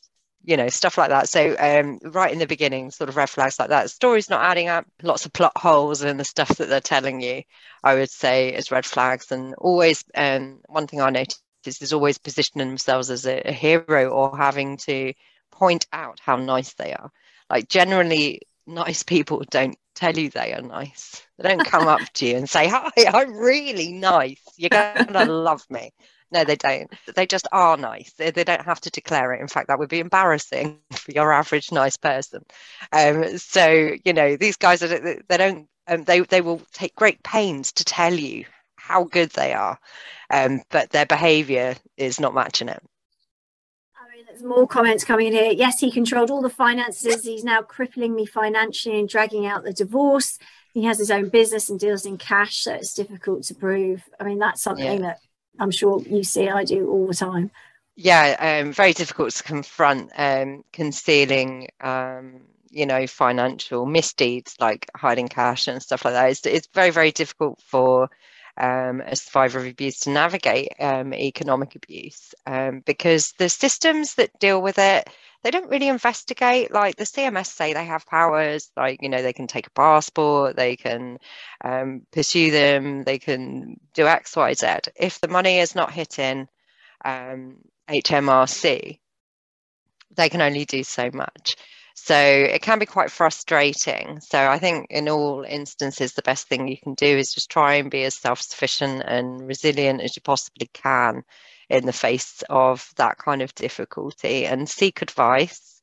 you 0.48 0.56
know, 0.56 0.70
stuff 0.70 0.98
like 0.98 1.10
that. 1.10 1.28
So, 1.28 1.58
um, 1.60 2.00
right 2.06 2.32
in 2.32 2.40
the 2.40 2.48
beginning, 2.48 2.90
sort 2.90 3.10
of 3.10 3.18
red 3.18 3.30
flags 3.30 3.60
like 3.60 3.68
that. 3.68 3.92
Story's 3.92 4.30
not 4.30 4.46
adding 4.46 4.70
up, 4.70 4.86
lots 5.04 5.26
of 5.26 5.34
plot 5.34 5.52
holes 5.58 6.02
in 6.02 6.16
the 6.16 6.24
stuff 6.24 6.48
that 6.58 6.70
they're 6.70 6.80
telling 6.80 7.20
you, 7.20 7.44
I 7.84 7.96
would 7.96 8.10
say, 8.10 8.54
is 8.54 8.72
red 8.72 8.86
flags. 8.86 9.30
And 9.34 9.56
always, 9.56 10.06
um, 10.16 10.62
one 10.68 10.88
thing 10.88 11.02
I 11.02 11.10
noticed 11.10 11.42
is 11.66 11.92
always 11.92 12.18
positioning 12.18 12.70
themselves 12.70 13.12
as 13.12 13.26
a, 13.26 13.42
a 13.50 13.52
hero 13.52 14.08
or 14.08 14.38
having 14.38 14.78
to 14.78 15.14
point 15.52 15.86
out 15.92 16.22
how 16.22 16.38
nice 16.38 16.74
they 16.76 16.94
are. 16.94 17.12
Like, 17.50 17.68
generally, 17.68 18.44
nice 18.66 19.04
people 19.04 19.44
don't 19.50 19.78
tell 19.96 20.18
you 20.18 20.30
they 20.30 20.54
are 20.54 20.62
nice. 20.62 21.28
They 21.38 21.50
don't 21.50 21.66
come 21.66 21.90
up 21.90 22.02
to 22.14 22.26
you 22.26 22.38
and 22.38 22.50
say, 22.50 22.70
Hi, 22.70 22.90
I'm 23.14 23.36
really 23.36 23.92
nice. 23.92 24.42
You're 24.56 24.70
going 24.70 25.08
to 25.12 25.26
love 25.26 25.66
me. 25.70 25.92
No, 26.32 26.44
they 26.44 26.58
don't. 26.58 26.92
They 27.16 27.26
just 27.26 27.48
are 27.52 27.78
nice. 27.78 28.12
They, 28.14 28.32
they, 28.32 28.44
don't 28.44 28.66
have 28.66 28.82
to 28.82 28.90
declare 28.90 29.34
it. 29.34 29.42
In 29.42 29.48
fact, 29.48 29.68
that 29.70 29.80
would 29.80 29.90
be 29.90 30.00
embarrassing 30.00 30.80
for 30.92 31.12
your 31.12 31.32
average 31.32 31.72
nice 31.72 31.98
person. 31.98 32.44
Um, 32.92 33.38
so 33.38 33.92
you 34.04 34.14
know, 34.14 34.36
these 34.36 34.58
guys 34.58 34.84
are 34.84 34.88
they 34.88 35.38
don't 35.38 35.68
um, 35.88 36.04
they 36.04 36.20
they 36.22 36.42
will 36.42 36.62
take 36.74 36.96
great 36.96 37.24
pains 37.24 37.72
to 37.74 37.86
tell 37.86 38.14
you 38.14 38.46
how 38.76 39.06
good 39.06 39.30
they 39.32 39.54
are, 39.54 39.80
um, 40.30 40.62
but 40.70 40.92
their 40.92 41.06
behaviour 41.06 41.76
is 41.96 42.20
not 42.20 42.34
matching 42.34 42.70
it. 42.70 42.82
I 43.96 44.16
mean, 44.16 44.26
there's 44.28 44.44
more 44.44 44.68
comments 44.68 45.04
coming 45.04 45.28
in 45.28 45.34
here. 45.34 45.52
Yes, 45.52 45.80
he 45.80 45.92
controlled 45.92 46.30
all 46.30 46.42
the 46.42 46.50
finances. 46.50 47.24
He's 47.24 47.44
now 47.44 47.62
crippling 47.62 48.16
me 48.16 48.26
financially 48.26 49.00
and 49.00 49.08
dragging 49.08 49.46
out 49.46 49.64
the 49.64 49.74
divorce. 49.74 50.40
He 50.74 50.84
has 50.84 51.00
his 51.00 51.10
own 51.10 51.30
business 51.30 51.70
and 51.70 51.80
deals 51.80 52.06
in 52.06 52.18
cash, 52.18 52.58
so 52.60 52.74
it's 52.74 52.94
difficult 52.94 53.44
to 53.44 53.56
prove. 53.56 54.04
I 54.20 54.26
mean, 54.26 54.40
that's 54.40 54.62
something 54.62 55.02
yeah. 55.02 55.08
that 55.08 55.20
I'm 55.60 55.72
sure 55.72 56.02
you 56.04 56.24
see 56.24 56.50
I 56.50 56.64
do 56.64 56.90
all 56.90 57.08
the 57.08 57.14
time. 57.14 57.52
Yeah, 57.96 58.62
um, 58.62 58.74
very 58.74 58.94
difficult 58.94 59.32
to 59.32 59.44
confront 59.44 60.12
um, 60.16 60.64
concealing, 60.72 61.70
um, 61.82 62.42
you 62.70 62.86
know, 62.86 63.08
financial 63.08 63.88
misdeeds 63.88 64.56
like 64.60 64.88
hiding 64.96 65.28
cash 65.28 65.68
and 65.68 65.82
stuff 65.82 66.06
like 66.06 66.14
that. 66.14 66.30
It's, 66.30 66.46
it's 66.46 66.68
very, 66.74 66.92
very 66.92 67.12
difficult 67.12 67.60
for 67.60 68.10
um, 68.58 69.02
a 69.02 69.16
survivor 69.16 69.60
of 69.60 69.66
abuse 69.66 70.00
to 70.02 70.12
navigate 70.12 70.74
um, 70.80 71.14
economic 71.14 71.76
abuse 71.76 72.36
um, 72.46 72.82
because 72.86 73.34
the 73.38 73.50
systems 73.50 74.16
that 74.16 74.38
deal 74.40 74.62
with 74.62 74.78
it 74.78 75.10
they 75.44 75.52
don't 75.52 75.70
really 75.70 75.88
investigate 75.88 76.72
like 76.72 76.96
the 76.96 77.04
cms 77.04 77.48
say 77.48 77.74
they 77.74 77.86
have 77.86 78.06
powers 78.06 78.72
like 78.76 79.02
you 79.02 79.10
know 79.10 79.22
they 79.22 79.34
can 79.34 79.48
take 79.48 79.68
a 79.68 79.72
passport 79.72 80.56
they 80.56 80.76
can 80.76 81.18
um, 81.64 82.02
pursue 82.12 82.52
them 82.52 83.04
they 83.04 83.20
can 83.20 83.80
do 83.94 84.08
x 84.08 84.36
y 84.36 84.54
z. 84.54 84.68
If 84.96 85.20
the 85.22 85.28
money 85.28 85.60
is 85.60 85.76
not 85.76 85.92
hitting 85.92 86.48
um, 87.06 87.58
hmrc 87.90 89.00
they 90.16 90.30
can 90.30 90.42
only 90.42 90.66
do 90.66 90.84
so 90.84 91.10
much. 91.14 91.56
So 91.96 92.16
it 92.16 92.62
can 92.62 92.80
be 92.80 92.86
quite 92.86 93.12
frustrating. 93.12 94.20
So 94.20 94.40
i 94.40 94.60
think 94.60 94.88
in 94.90 95.10
all 95.10 95.44
instances 95.44 96.14
the 96.14 96.22
best 96.22 96.48
thing 96.48 96.68
you 96.68 96.78
can 96.78 96.94
do 96.94 97.18
is 97.18 97.34
just 97.34 97.50
try 97.50 97.76
and 97.76 97.92
be 97.92 98.04
as 98.04 98.16
self-sufficient 98.16 99.04
and 99.06 99.48
resilient 99.48 100.02
as 100.02 100.16
you 100.16 100.22
possibly 100.22 100.70
can 100.74 101.24
in 101.70 101.86
the 101.86 101.94
face 101.94 102.44
of 102.50 102.90
that 102.96 103.18
kind 103.18 103.42
of 103.42 103.54
difficulty 103.56 104.46
and 104.46 104.70
seek 104.70 105.02
advice 105.02 105.78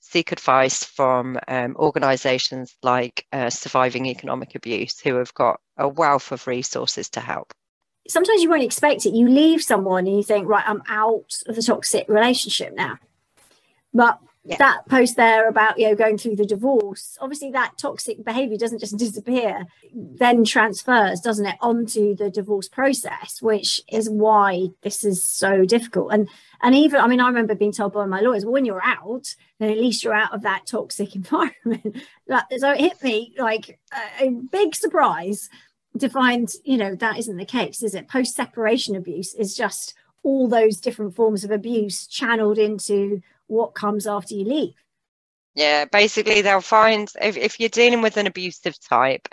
seek 0.00 0.32
advice 0.32 0.84
from 0.84 1.38
um, 1.48 1.76
organisations 1.76 2.74
like 2.82 3.26
uh, 3.32 3.50
Surviving 3.50 4.06
Economic 4.06 4.54
Abuse, 4.54 4.98
who 5.00 5.16
have 5.16 5.34
got 5.34 5.60
a 5.76 5.88
wealth 5.88 6.32
of 6.32 6.46
resources 6.46 7.10
to 7.10 7.20
help. 7.20 7.52
Sometimes 8.08 8.42
you 8.42 8.48
won't 8.48 8.62
expect 8.62 9.04
it. 9.04 9.14
You 9.14 9.28
leave 9.28 9.62
someone 9.62 10.06
and 10.06 10.16
you 10.16 10.22
think, 10.22 10.48
right, 10.48 10.64
I'm 10.66 10.82
out 10.88 11.34
of 11.46 11.56
the 11.56 11.62
toxic 11.62 12.08
relationship 12.08 12.74
now. 12.74 12.98
But 13.92 14.18
yeah. 14.48 14.56
that 14.56 14.88
post 14.88 15.16
there 15.16 15.48
about 15.48 15.78
you 15.78 15.88
know 15.88 15.94
going 15.94 16.16
through 16.16 16.36
the 16.36 16.46
divorce 16.46 17.18
obviously 17.20 17.50
that 17.50 17.76
toxic 17.78 18.24
behavior 18.24 18.56
doesn't 18.56 18.78
just 18.78 18.96
disappear 19.06 19.66
then 19.92 20.44
transfers 20.44 21.20
doesn't 21.20 21.46
it 21.46 21.56
onto 21.60 22.14
the 22.16 22.30
divorce 22.30 22.68
process 22.68 23.42
which 23.42 23.80
is 23.88 24.08
why 24.08 24.68
this 24.82 25.04
is 25.04 25.22
so 25.22 25.64
difficult. 25.64 26.12
And 26.12 26.28
and 26.62 26.74
even 26.74 27.00
i 27.00 27.06
mean 27.06 27.20
i 27.20 27.28
remember 27.28 27.54
being 27.54 27.72
told 27.72 27.92
by 27.92 28.06
my 28.06 28.20
lawyers 28.20 28.44
well 28.44 28.52
when 28.52 28.64
you're 28.64 28.84
out 28.84 29.34
then 29.58 29.70
at 29.70 29.78
least 29.78 30.02
you're 30.02 30.14
out 30.14 30.32
of 30.32 30.42
that 30.42 30.66
toxic 30.66 31.14
environment. 31.14 32.02
So 32.58 32.72
it 32.72 32.80
hit 32.80 33.02
me 33.02 33.34
like 33.38 33.78
a 34.20 34.30
big 34.30 34.74
surprise 34.74 35.48
to 35.98 36.08
find 36.08 36.48
you 36.64 36.76
know 36.76 36.94
that 36.94 37.18
isn't 37.18 37.36
the 37.36 37.44
case 37.44 37.82
is 37.82 37.94
it? 37.94 38.08
Post 38.08 38.34
separation 38.34 38.96
abuse 38.96 39.34
is 39.34 39.56
just 39.56 39.94
all 40.22 40.48
those 40.48 40.78
different 40.78 41.14
forms 41.14 41.44
of 41.44 41.50
abuse 41.50 42.06
channeled 42.06 42.58
into 42.58 43.22
what 43.48 43.74
comes 43.74 44.06
after 44.06 44.34
you 44.34 44.44
leave. 44.44 44.74
Yeah, 45.54 45.86
basically, 45.86 46.40
they'll 46.42 46.60
find 46.60 47.10
if, 47.20 47.36
if 47.36 47.58
you're 47.58 47.68
dealing 47.68 48.00
with 48.00 48.16
an 48.16 48.28
abusive 48.28 48.76
type, 48.80 49.28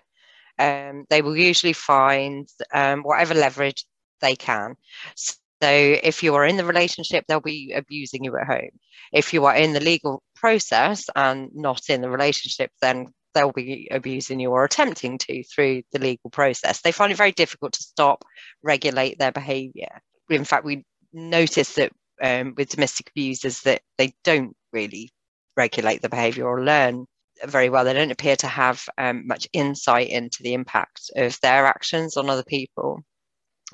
um, 0.57 1.05
they 1.09 1.21
will 1.21 1.37
usually 1.37 1.73
find 1.73 2.47
um, 2.73 3.03
whatever 3.03 3.33
leverage 3.33 3.85
they 4.21 4.35
can. 4.35 4.75
So 5.15 5.37
if 5.61 6.23
you 6.23 6.35
are 6.35 6.45
in 6.45 6.57
the 6.57 6.65
relationship, 6.65 7.25
they'll 7.27 7.41
be 7.41 7.73
abusing 7.73 8.23
you 8.23 8.35
at 8.37 8.47
home. 8.47 8.69
If 9.13 9.33
you 9.33 9.45
are 9.45 9.55
in 9.55 9.73
the 9.73 9.79
legal 9.79 10.23
process 10.35 11.05
and 11.15 11.49
not 11.53 11.89
in 11.89 12.01
the 12.01 12.09
relationship, 12.09 12.71
then 12.81 13.07
they'll 13.33 13.51
be 13.51 13.87
abusing 13.91 14.39
you 14.39 14.51
or 14.51 14.63
attempting 14.63 15.17
to 15.19 15.43
through 15.43 15.83
the 15.91 15.99
legal 15.99 16.29
process. 16.29 16.81
They 16.81 16.91
find 16.91 17.11
it 17.11 17.17
very 17.17 17.33
difficult 17.33 17.73
to 17.73 17.83
stop, 17.83 18.23
regulate 18.63 19.19
their 19.19 19.31
behavior. 19.31 20.01
In 20.29 20.45
fact, 20.45 20.65
we 20.65 20.85
notice 21.13 21.75
that 21.75 21.91
um, 22.21 22.53
with 22.55 22.69
domestic 22.69 23.09
abusers 23.09 23.61
that 23.61 23.81
they 23.97 24.13
don't 24.23 24.55
really 24.71 25.11
regulate 25.57 26.01
the 26.01 26.09
behaviour 26.09 26.47
or 26.47 26.63
learn 26.63 27.05
very 27.43 27.69
well. 27.69 27.83
They 27.83 27.93
don't 27.93 28.11
appear 28.11 28.35
to 28.37 28.47
have 28.47 28.87
um, 28.97 29.27
much 29.27 29.47
insight 29.53 30.09
into 30.09 30.43
the 30.43 30.53
impact 30.53 31.11
of 31.15 31.39
their 31.41 31.65
actions 31.65 32.17
on 32.17 32.29
other 32.29 32.43
people. 32.43 33.03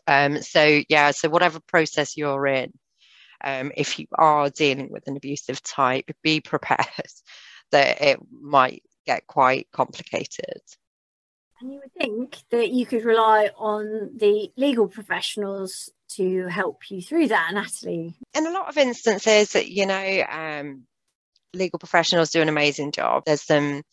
Um, 0.08 0.42
so, 0.42 0.82
yeah, 0.90 1.12
so 1.12 1.30
whatever 1.30 1.60
process 1.60 2.18
you're 2.18 2.48
in, 2.48 2.72
um, 3.44 3.72
if 3.76 4.00
you 4.00 4.08
are 4.18 4.50
dealing 4.50 4.92
with 4.92 5.08
an 5.08 5.18
abusive 5.18 5.62
type, 5.64 6.10
be 6.24 6.42
prepared 6.42 6.88
that 7.72 8.02
it 8.02 8.20
might 8.32 8.84
get 9.06 9.28
quite 9.28 9.68
complicated. 9.72 10.62
And 11.60 11.74
you 11.74 11.80
would 11.80 11.94
think 11.94 12.38
that 12.50 12.72
you 12.72 12.86
could 12.86 13.06
rely 13.06 13.50
on 13.56 14.12
the 14.18 14.52
legal 14.58 14.88
professionals 14.88 15.90
to 16.16 16.48
help 16.48 16.90
you 16.90 17.02
through 17.02 17.30
that, 17.30 17.52
Natalie? 17.54 18.16
In 18.34 18.48
a 18.48 18.52
lot 18.52 18.70
of 18.70 18.78
instances, 18.78 19.56
you 19.56 19.86
know, 19.86 20.24
um, 20.30 20.84
legal 21.54 21.80
professionals 21.80 22.32
do 22.32 22.42
an 22.42 22.50
amazing 22.50 22.92
job. 22.92 23.24
There's 23.26 23.42
some 23.42 23.84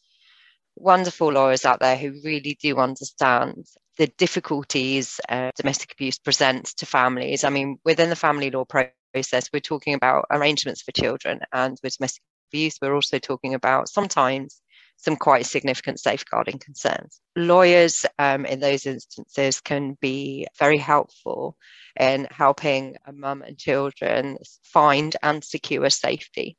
wonderful 0.76 1.32
lawyers 1.32 1.64
out 1.64 1.80
there 1.80 1.96
who 1.96 2.20
really 2.24 2.56
do 2.60 2.76
understand 2.76 3.66
the 3.96 4.06
difficulties 4.18 5.20
uh, 5.28 5.50
domestic 5.56 5.92
abuse 5.92 6.18
presents 6.18 6.74
to 6.74 6.86
families. 6.86 7.44
I 7.44 7.50
mean, 7.50 7.78
within 7.84 8.10
the 8.10 8.16
family 8.16 8.50
law 8.50 8.64
process, 8.64 9.50
we're 9.52 9.60
talking 9.60 9.94
about 9.94 10.26
arrangements 10.30 10.82
for 10.82 10.92
children, 10.92 11.40
and 11.52 11.76
with 11.82 11.96
domestic 11.96 12.22
abuse, 12.50 12.78
we're 12.80 12.94
also 12.94 13.18
talking 13.18 13.54
about 13.54 13.88
sometimes 13.88 14.60
some 14.98 15.16
quite 15.16 15.46
significant 15.46 16.00
safeguarding 16.00 16.58
concerns. 16.58 17.20
Lawyers 17.36 18.04
um, 18.18 18.44
in 18.44 18.58
those 18.58 18.84
instances 18.84 19.60
can 19.60 19.96
be 20.00 20.46
very 20.58 20.76
helpful 20.76 21.56
in 21.98 22.26
helping 22.30 22.96
a 23.06 23.12
mum 23.12 23.42
and 23.42 23.56
children 23.56 24.38
find 24.64 25.16
and 25.22 25.42
secure 25.42 25.88
safety. 25.88 26.56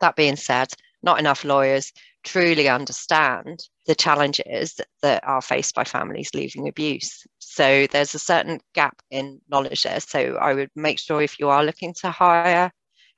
That 0.00 0.14
being 0.14 0.36
said, 0.36 0.68
not 1.02 1.18
enough 1.18 1.44
lawyers 1.44 1.92
truly 2.22 2.68
understand 2.68 3.60
the 3.86 3.94
challenges 3.94 4.80
that 5.02 5.24
are 5.24 5.42
faced 5.42 5.74
by 5.74 5.84
families 5.84 6.30
leaving 6.34 6.68
abuse. 6.68 7.26
So 7.38 7.86
there's 7.86 8.14
a 8.14 8.18
certain 8.18 8.60
gap 8.74 9.00
in 9.10 9.40
knowledge 9.48 9.82
there. 9.82 10.00
So 10.00 10.36
I 10.36 10.54
would 10.54 10.70
make 10.74 10.98
sure 10.98 11.22
if 11.22 11.38
you 11.38 11.48
are 11.48 11.64
looking 11.64 11.94
to 12.00 12.10
hire 12.10 12.70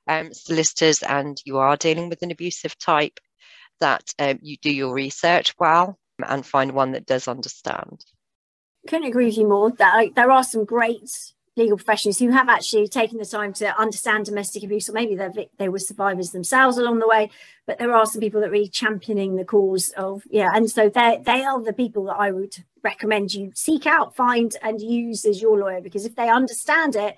um, 0.07 0.33
solicitors 0.33 1.03
and 1.03 1.37
you 1.45 1.57
are 1.57 1.75
dealing 1.77 2.09
with 2.09 2.21
an 2.21 2.31
abusive 2.31 2.77
type, 2.77 3.19
that 3.79 4.13
um, 4.19 4.39
you 4.41 4.57
do 4.57 4.73
your 4.73 4.93
research 4.93 5.53
well 5.59 5.97
and 6.25 6.45
find 6.45 6.71
one 6.71 6.91
that 6.93 7.05
does 7.05 7.27
understand. 7.27 8.03
Couldn't 8.87 9.07
agree 9.07 9.25
with 9.25 9.37
you 9.37 9.47
more. 9.47 9.71
That 9.71 9.95
like, 9.95 10.15
there 10.15 10.31
are 10.31 10.43
some 10.43 10.65
great 10.65 11.09
legal 11.57 11.75
professionals 11.75 12.19
who 12.19 12.29
have 12.29 12.47
actually 12.47 12.87
taken 12.87 13.17
the 13.17 13.25
time 13.25 13.51
to 13.51 13.77
understand 13.79 14.25
domestic 14.25 14.63
abuse, 14.63 14.87
or 14.87 14.93
maybe 14.93 15.15
they 15.15 15.49
they 15.57 15.69
were 15.69 15.79
survivors 15.79 16.31
themselves 16.31 16.77
along 16.77 16.99
the 16.99 17.07
way. 17.07 17.29
But 17.65 17.79
there 17.79 17.93
are 17.93 18.05
some 18.05 18.21
people 18.21 18.41
that 18.41 18.47
are 18.47 18.51
really 18.51 18.69
championing 18.69 19.35
the 19.35 19.43
cause 19.43 19.89
of 19.97 20.23
yeah, 20.29 20.51
and 20.53 20.69
so 20.69 20.89
they 20.89 21.21
they 21.25 21.43
are 21.43 21.61
the 21.61 21.73
people 21.73 22.05
that 22.05 22.17
I 22.17 22.31
would 22.31 22.55
recommend 22.83 23.33
you 23.33 23.51
seek 23.55 23.85
out, 23.85 24.15
find, 24.15 24.55
and 24.61 24.79
use 24.79 25.25
as 25.25 25.41
your 25.41 25.57
lawyer 25.59 25.81
because 25.81 26.05
if 26.05 26.15
they 26.15 26.29
understand 26.29 26.95
it, 26.95 27.17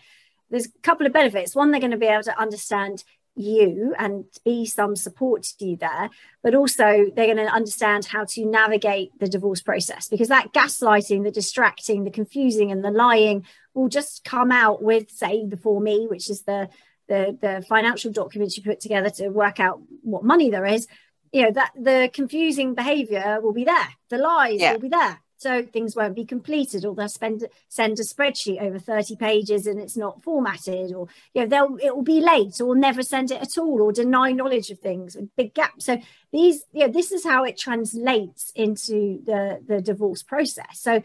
there's 0.50 0.66
a 0.66 0.82
couple 0.82 1.06
of 1.06 1.14
benefits. 1.14 1.56
One, 1.56 1.72
they're 1.72 1.82
going 1.82 1.92
to 1.92 1.98
be 1.98 2.08
able 2.08 2.24
to 2.24 2.40
understand 2.40 3.04
you 3.40 3.94
and 3.98 4.26
be 4.44 4.66
some 4.66 4.96
support 4.96 5.44
to 5.44 5.66
you 5.66 5.78
there 5.78 6.10
but 6.44 6.54
also 6.54 7.06
they're 7.16 7.34
going 7.34 7.38
to 7.38 7.46
understand 7.46 8.06
how 8.06 8.26
to 8.26 8.46
navigate 8.46 9.12
the 9.20 9.28
divorce 9.28 9.62
process 9.62 10.08
because 10.08 10.28
that 10.28 10.52
gaslighting 10.54 11.24
the 11.24 11.32
distracting 11.32 12.04
the 12.04 12.12
confusing 12.12 12.72
and 12.72 12.84
the 12.84 12.92
lying 12.92 13.46
will 13.74 13.88
just 13.88 14.24
come 14.24 14.52
out 14.52 14.82
with 14.82 15.10
say 15.10 15.46
the 15.46 15.58
for 15.58 15.80
me 15.80 16.08
which 16.08 16.30
is 16.30 16.42
the 16.44 16.70
the, 17.10 17.38
the 17.42 17.66
financial 17.68 18.12
documents 18.12 18.56
you 18.56 18.64
put 18.64 18.80
together 18.80 19.10
to 19.10 19.30
work 19.30 19.60
out 19.60 19.82
what 20.04 20.24
money 20.24 20.50
there 20.50 20.66
is, 20.66 20.88
you 21.34 21.44
know, 21.44 21.52
that 21.52 21.72
the 21.76 22.10
confusing 22.14 22.76
behavior 22.76 23.40
will 23.42 23.52
be 23.52 23.66
there. 23.66 23.90
The 24.10 24.20
lies 24.20 24.62
yeah. 24.62 24.74
will 24.74 24.80
be 24.80 24.90
there. 24.90 25.20
So 25.40 25.64
things 25.64 25.96
won't 25.96 26.16
be 26.16 26.26
completed, 26.26 26.84
or 26.84 26.94
they'll 26.94 27.08
spend 27.08 27.46
send 27.70 27.98
a 27.98 28.04
spreadsheet 28.04 28.62
over 28.62 28.78
30 28.78 29.16
pages 29.16 29.68
and 29.68 29.80
it's 29.80 29.96
not 29.96 30.22
formatted, 30.22 30.92
or 30.92 31.08
you 31.34 31.42
know, 31.42 31.48
they'll 31.48 31.78
it 31.82 31.96
will 31.96 32.04
be 32.04 32.20
late 32.20 32.60
or 32.60 32.76
never 32.76 33.02
send 33.02 33.32
it 33.32 33.42
at 33.42 33.58
all, 33.58 33.82
or 33.82 33.94
deny 33.94 34.34
knowledge 34.34 34.70
of 34.70 34.80
things 34.80 35.16
with 35.16 35.34
big 35.38 35.54
gaps. 35.54 35.86
So 35.86 35.98
these, 36.34 36.66
you 36.74 36.86
know, 36.86 36.92
this 36.92 37.14
is 37.14 37.24
how 37.24 37.46
it 37.46 37.58
translates 37.58 38.52
into 38.54 39.24
the, 39.26 39.64
the 39.66 39.82
divorce 39.82 40.24
process. 40.24 40.82
So 40.82 41.02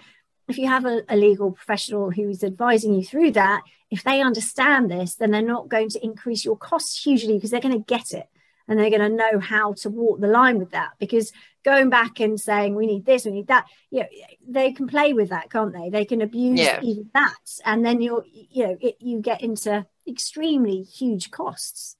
if 0.48 0.58
you 0.58 0.66
have 0.66 0.84
a, 0.84 1.02
a, 1.08 1.16
legal 1.16 1.52
professional 1.52 2.10
who's 2.10 2.42
advising 2.42 2.92
you 2.92 3.04
through 3.04 3.30
that, 3.32 3.62
if 3.88 4.02
they 4.02 4.20
understand 4.20 4.90
this, 4.90 5.14
then 5.14 5.30
they're 5.30 5.42
not 5.42 5.68
going 5.68 5.90
to 5.90 6.04
increase 6.04 6.44
your 6.44 6.56
costs 6.56 7.04
hugely 7.04 7.34
because 7.34 7.50
they're 7.50 7.60
going 7.60 7.80
to 7.80 7.86
get 7.86 8.10
it 8.10 8.28
and 8.68 8.78
they're 8.78 8.90
going 8.90 9.00
to 9.00 9.08
know 9.08 9.38
how 9.38 9.74
to 9.74 9.90
walk 9.90 10.20
the 10.20 10.26
line 10.26 10.58
with 10.58 10.70
that. 10.70 10.92
Because 10.98 11.32
going 11.64 11.90
back 11.90 12.20
and 12.20 12.40
saying 12.40 12.74
we 12.74 12.86
need 12.86 13.04
this, 13.04 13.24
we 13.24 13.32
need 13.32 13.48
that, 13.48 13.66
you 13.90 14.00
know, 14.00 14.06
they 14.46 14.72
can 14.72 14.86
play 14.86 15.12
with 15.12 15.30
that, 15.30 15.50
can't 15.50 15.72
they? 15.72 15.90
They 15.90 16.04
can 16.04 16.20
abuse 16.22 16.60
yeah. 16.60 16.80
even 16.82 17.10
that, 17.14 17.34
and 17.64 17.84
then 17.84 18.00
you're, 18.00 18.24
you 18.30 18.66
know, 18.66 18.76
it, 18.80 18.96
you 19.00 19.20
get 19.20 19.42
into 19.42 19.86
extremely 20.06 20.82
huge 20.82 21.30
costs. 21.30 21.96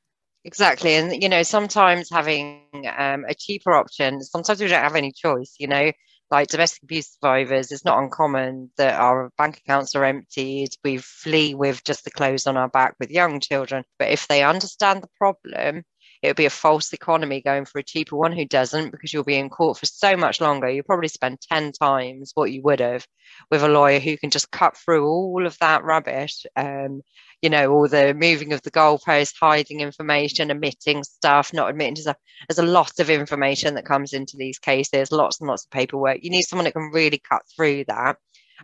Exactly, 0.47 0.95
and 0.95 1.23
you 1.23 1.29
know, 1.29 1.43
sometimes 1.43 2.11
having 2.11 2.63
um, 2.97 3.25
a 3.27 3.35
cheaper 3.35 3.73
option, 3.73 4.23
sometimes 4.23 4.61
we 4.61 4.69
don't 4.69 4.83
have 4.83 4.95
any 4.95 5.11
choice. 5.11 5.55
You 5.59 5.69
know, 5.69 5.91
like 6.31 6.49
domestic 6.49 6.83
abuse 6.83 7.15
survivors, 7.15 7.73
it's 7.73 7.85
not 7.85 8.03
uncommon 8.03 8.71
that 8.77 9.01
our 9.01 9.31
bank 9.39 9.59
accounts 9.59 9.95
are 9.95 10.05
emptied. 10.05 10.71
We 10.85 10.99
flee 10.99 11.55
with 11.55 11.83
just 11.85 12.05
the 12.05 12.11
clothes 12.11 12.47
on 12.47 12.59
our 12.59 12.69
back 12.69 12.95
with 13.01 13.11
young 13.11 13.41
children. 13.41 13.85
But 13.99 14.11
if 14.11 14.29
they 14.29 14.43
understand 14.43 15.03
the 15.03 15.09
problem, 15.17 15.85
it 16.25 16.29
would 16.29 16.37
be 16.37 16.47
a 16.47 16.51
false 16.51 16.95
economy 16.95 17.43
going 17.43 17.67
for 17.67 17.79
a 17.79 17.83
cheaper 17.83 18.17
one 18.17 18.33
who 18.33 18.47
doesn't 18.47 18.91
because 18.91 19.13
you'll 19.13 19.25
be 19.25 19.37
in 19.37 19.51
court 19.51 19.77
for 19.77 19.85
so 19.85 20.17
much 20.17 20.41
longer. 20.41 20.71
You'll 20.71 20.83
probably 20.83 21.09
spend 21.09 21.39
10 21.43 21.73
times 21.73 22.31
what 22.33 22.51
you 22.51 22.63
would 22.63 22.81
have 22.81 23.07
with 23.51 23.63
a 23.63 23.69
lawyer 23.69 24.01
who 24.01 24.17
can 24.17 24.31
just 24.31 24.51
cut 24.51 24.75
through 24.75 25.07
all 25.07 25.47
of 25.47 25.59
that 25.59 25.85
rubbish. 25.85 26.47
Um, 26.57 27.03
you 27.43 27.51
know, 27.51 27.71
all 27.71 27.89
the 27.89 28.15
moving 28.15 28.55
of 28.55 28.63
the 28.63 28.71
goalposts, 28.71 29.35
hiding 29.39 29.81
information, 29.81 30.51
omitting 30.51 31.05
stuff, 31.05 31.53
not 31.53 31.69
admitting 31.69 31.97
to 31.97 32.03
stuff. 32.03 32.17
There's 32.49 32.67
a 32.67 32.73
lot 32.73 33.01
of 33.01 33.11
information 33.11 33.75
that 33.75 33.85
comes 33.85 34.15
into 34.15 34.39
these 34.39 34.59
cases, 34.59 35.13
lots 35.13 35.41
and 35.41 35.49
lots 35.49 35.67
of 35.67 35.71
paperwork. 35.73 36.21
You 36.23 36.31
need 36.31 36.45
someone 36.45 36.65
that 36.65 36.73
can 36.73 36.91
really 36.91 37.19
cut 37.19 37.43
through 37.55 37.85
that. 37.89 38.17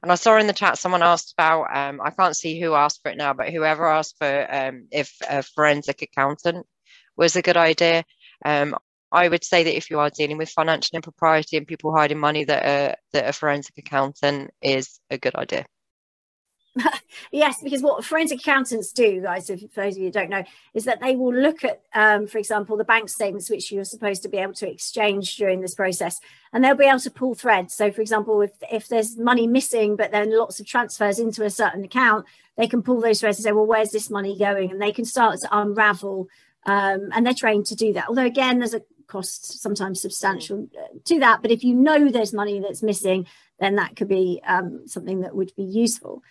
And 0.02 0.10
I 0.10 0.14
saw 0.14 0.38
in 0.38 0.46
the 0.46 0.54
chat 0.54 0.78
someone 0.78 1.02
asked 1.02 1.34
about, 1.36 1.76
um, 1.76 2.00
I 2.02 2.08
can't 2.08 2.34
see 2.34 2.58
who 2.58 2.72
asked 2.72 3.02
for 3.02 3.10
it 3.10 3.18
now, 3.18 3.34
but 3.34 3.50
whoever 3.50 3.86
asked 3.86 4.16
for 4.16 4.46
um, 4.50 4.86
if 4.90 5.14
a 5.28 5.42
forensic 5.42 6.00
accountant 6.00 6.64
was 7.20 7.36
a 7.36 7.42
good 7.42 7.56
idea. 7.56 8.02
Um, 8.44 8.74
I 9.12 9.28
would 9.28 9.44
say 9.44 9.62
that 9.62 9.76
if 9.76 9.90
you 9.90 9.98
are 10.00 10.10
dealing 10.10 10.38
with 10.38 10.48
financial 10.48 10.96
impropriety 10.96 11.56
and 11.56 11.66
people 11.66 11.94
hiding 11.94 12.18
money, 12.18 12.44
that 12.44 12.64
a, 12.64 12.96
that 13.12 13.28
a 13.28 13.32
forensic 13.32 13.76
accountant 13.78 14.50
is 14.62 14.98
a 15.10 15.18
good 15.18 15.34
idea. 15.34 15.66
yes, 17.32 17.60
because 17.62 17.82
what 17.82 18.04
forensic 18.04 18.38
accountants 18.38 18.92
do, 18.92 19.20
guys, 19.20 19.50
if 19.50 19.74
those 19.74 19.96
of 19.96 20.02
you 20.02 20.12
don't 20.12 20.30
know, 20.30 20.44
is 20.72 20.84
that 20.84 21.00
they 21.00 21.16
will 21.16 21.34
look 21.34 21.64
at, 21.64 21.82
um, 21.94 22.28
for 22.28 22.38
example, 22.38 22.76
the 22.76 22.84
bank 22.84 23.08
statements 23.08 23.50
which 23.50 23.72
you're 23.72 23.84
supposed 23.84 24.22
to 24.22 24.28
be 24.28 24.38
able 24.38 24.54
to 24.54 24.70
exchange 24.70 25.36
during 25.36 25.60
this 25.60 25.74
process, 25.74 26.20
and 26.52 26.62
they'll 26.62 26.76
be 26.76 26.84
able 26.84 27.00
to 27.00 27.10
pull 27.10 27.34
threads. 27.34 27.74
So, 27.74 27.90
for 27.90 28.00
example, 28.00 28.40
if 28.40 28.52
if 28.70 28.86
there's 28.86 29.18
money 29.18 29.48
missing, 29.48 29.96
but 29.96 30.12
then 30.12 30.36
lots 30.36 30.60
of 30.60 30.66
transfers 30.66 31.18
into 31.18 31.44
a 31.44 31.50
certain 31.50 31.84
account, 31.84 32.24
they 32.56 32.68
can 32.68 32.82
pull 32.82 33.00
those 33.00 33.20
threads 33.20 33.38
and 33.38 33.44
say, 33.44 33.52
well, 33.52 33.66
where's 33.66 33.90
this 33.90 34.08
money 34.08 34.38
going? 34.38 34.70
And 34.70 34.80
they 34.80 34.92
can 34.92 35.04
start 35.04 35.40
to 35.40 35.48
unravel, 35.50 36.28
um, 36.66 37.08
and 37.12 37.24
they're 37.24 37.34
trained 37.34 37.66
to 37.66 37.76
do 37.76 37.92
that. 37.94 38.08
Although, 38.08 38.26
again, 38.26 38.58
there's 38.58 38.74
a 38.74 38.82
cost 39.06 39.60
sometimes 39.60 40.00
substantial 40.00 40.68
uh, 40.78 40.98
to 41.04 41.18
that, 41.20 41.42
but 41.42 41.50
if 41.50 41.64
you 41.64 41.74
know 41.74 42.10
there's 42.10 42.32
money 42.32 42.60
that's 42.60 42.82
missing, 42.82 43.26
then 43.58 43.76
that 43.76 43.96
could 43.96 44.08
be 44.08 44.40
um, 44.46 44.86
something 44.86 45.20
that 45.20 45.34
would 45.34 45.52
be 45.56 45.64
useful. 45.64 46.22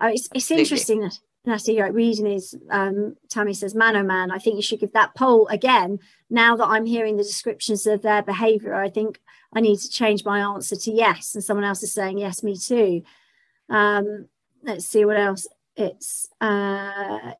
Uh, 0.00 0.10
it's, 0.12 0.28
it's 0.34 0.50
interesting 0.50 1.00
that 1.00 1.18
Natalie, 1.44 1.80
right, 1.80 1.92
reading 1.92 2.26
is 2.26 2.56
um, 2.70 3.16
Tammy 3.28 3.52
says, 3.52 3.74
man 3.74 3.96
oh 3.96 4.02
man, 4.02 4.30
I 4.30 4.38
think 4.38 4.56
you 4.56 4.62
should 4.62 4.80
give 4.80 4.92
that 4.92 5.14
poll 5.14 5.48
again. 5.48 5.98
Now 6.30 6.56
that 6.56 6.68
I'm 6.68 6.86
hearing 6.86 7.16
the 7.16 7.24
descriptions 7.24 7.86
of 7.86 8.02
their 8.02 8.22
behavior, 8.22 8.74
I 8.74 8.88
think 8.88 9.20
I 9.52 9.60
need 9.60 9.78
to 9.80 9.90
change 9.90 10.24
my 10.24 10.38
answer 10.40 10.76
to 10.76 10.90
yes. 10.90 11.34
And 11.34 11.42
someone 11.42 11.64
else 11.64 11.82
is 11.82 11.92
saying, 11.92 12.18
yes, 12.18 12.42
me 12.42 12.56
too. 12.56 13.02
Um, 13.68 14.28
let's 14.62 14.86
see 14.86 15.04
what 15.04 15.18
else. 15.18 15.46
It's 15.76 16.28
uh, 16.40 17.32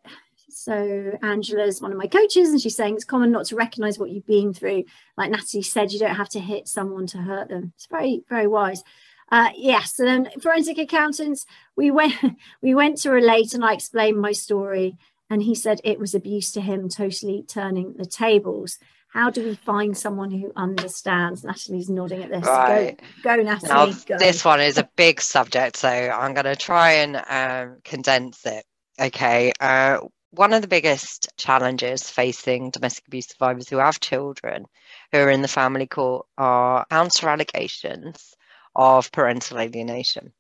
so 0.64 1.18
Angela's 1.22 1.81
one 1.81 1.92
of 1.92 1.98
my 1.98 2.07
coaches, 2.07 2.51
and 2.51 2.61
she's 2.61 2.77
saying 2.77 2.94
it's 2.94 3.05
common 3.05 3.33
not 3.33 3.46
to 3.46 3.57
recognize 3.57 3.98
what 3.98 4.11
you've 4.11 4.27
been 4.27 4.55
through. 4.55 4.85
Like 5.16 5.31
Natalie 5.31 5.62
said, 5.62 5.92
you 5.92 5.98
don't 5.98 6.14
have 6.14 6.29
to 6.31 6.40
hit 6.40 6.68
someone 6.68 7.07
to 7.09 7.18
hurt 7.18 7.48
them. 7.48 7.72
It's 7.77 7.87
very, 7.87 8.22
very 8.29 8.46
wise. 8.46 8.83
Uh, 9.31 9.51
yes, 9.57 9.98
and 9.98 10.09
then 10.09 10.40
forensic 10.40 10.79
accountants, 10.79 11.46
we 11.77 11.90
went 11.90 12.14
we 12.62 12.75
went 12.75 12.98
to 12.98 13.11
relate 13.11 13.55
and 13.55 13.64
I 13.64 13.72
explained 13.72 14.20
my 14.20 14.33
story, 14.33 14.96
and 15.31 15.42
he 15.42 15.55
said 15.55 15.81
it 15.83 15.98
was 15.98 16.14
abuse 16.14 16.53
to 16.53 16.61
him, 16.61 16.88
totally 16.88 17.42
turning 17.42 17.94
the 17.94 18.07
tables. 18.07 18.79
How 19.09 19.29
do 19.29 19.42
we 19.44 19.55
find 19.57 19.96
someone 19.96 20.31
who 20.31 20.53
understands? 20.57 21.44
Natalie's 21.44 21.90
nodding 21.90 22.22
at 22.22 22.31
this. 22.31 22.46
Right. 22.46 22.98
Go, 23.22 23.37
go 23.37 23.42
Natalie. 23.42 23.68
Now, 23.68 23.98
go. 24.07 24.18
This 24.18 24.42
one 24.42 24.61
is 24.61 24.79
a 24.79 24.88
big 24.96 25.20
subject, 25.20 25.77
so 25.77 25.88
I'm 25.88 26.33
going 26.33 26.46
to 26.46 26.57
try 26.57 26.92
and 26.92 27.16
um, 27.29 27.79
condense 27.85 28.46
it. 28.46 28.64
Okay. 28.98 29.53
Uh, 29.61 29.98
one 30.33 30.55
of 30.55 30.62
the 30.62 30.68
biggest 30.68 31.29
challenges 31.37 32.09
facing 32.09 32.71
domestic 32.71 33.07
abuse 33.07 33.29
survivors 33.29 33.68
who 33.68 33.77
have 33.77 34.01
children 34.01 34.64
who 35.12 35.18
are 35.18 35.31
in 35.31 35.42
the 35.42 35.49
family 35.49 35.87
court 35.87 36.27
are 36.38 36.87
counter 36.90 37.29
allegations 37.29 38.35
of 38.75 39.12
parental 39.12 39.59
alienation. 39.59 40.33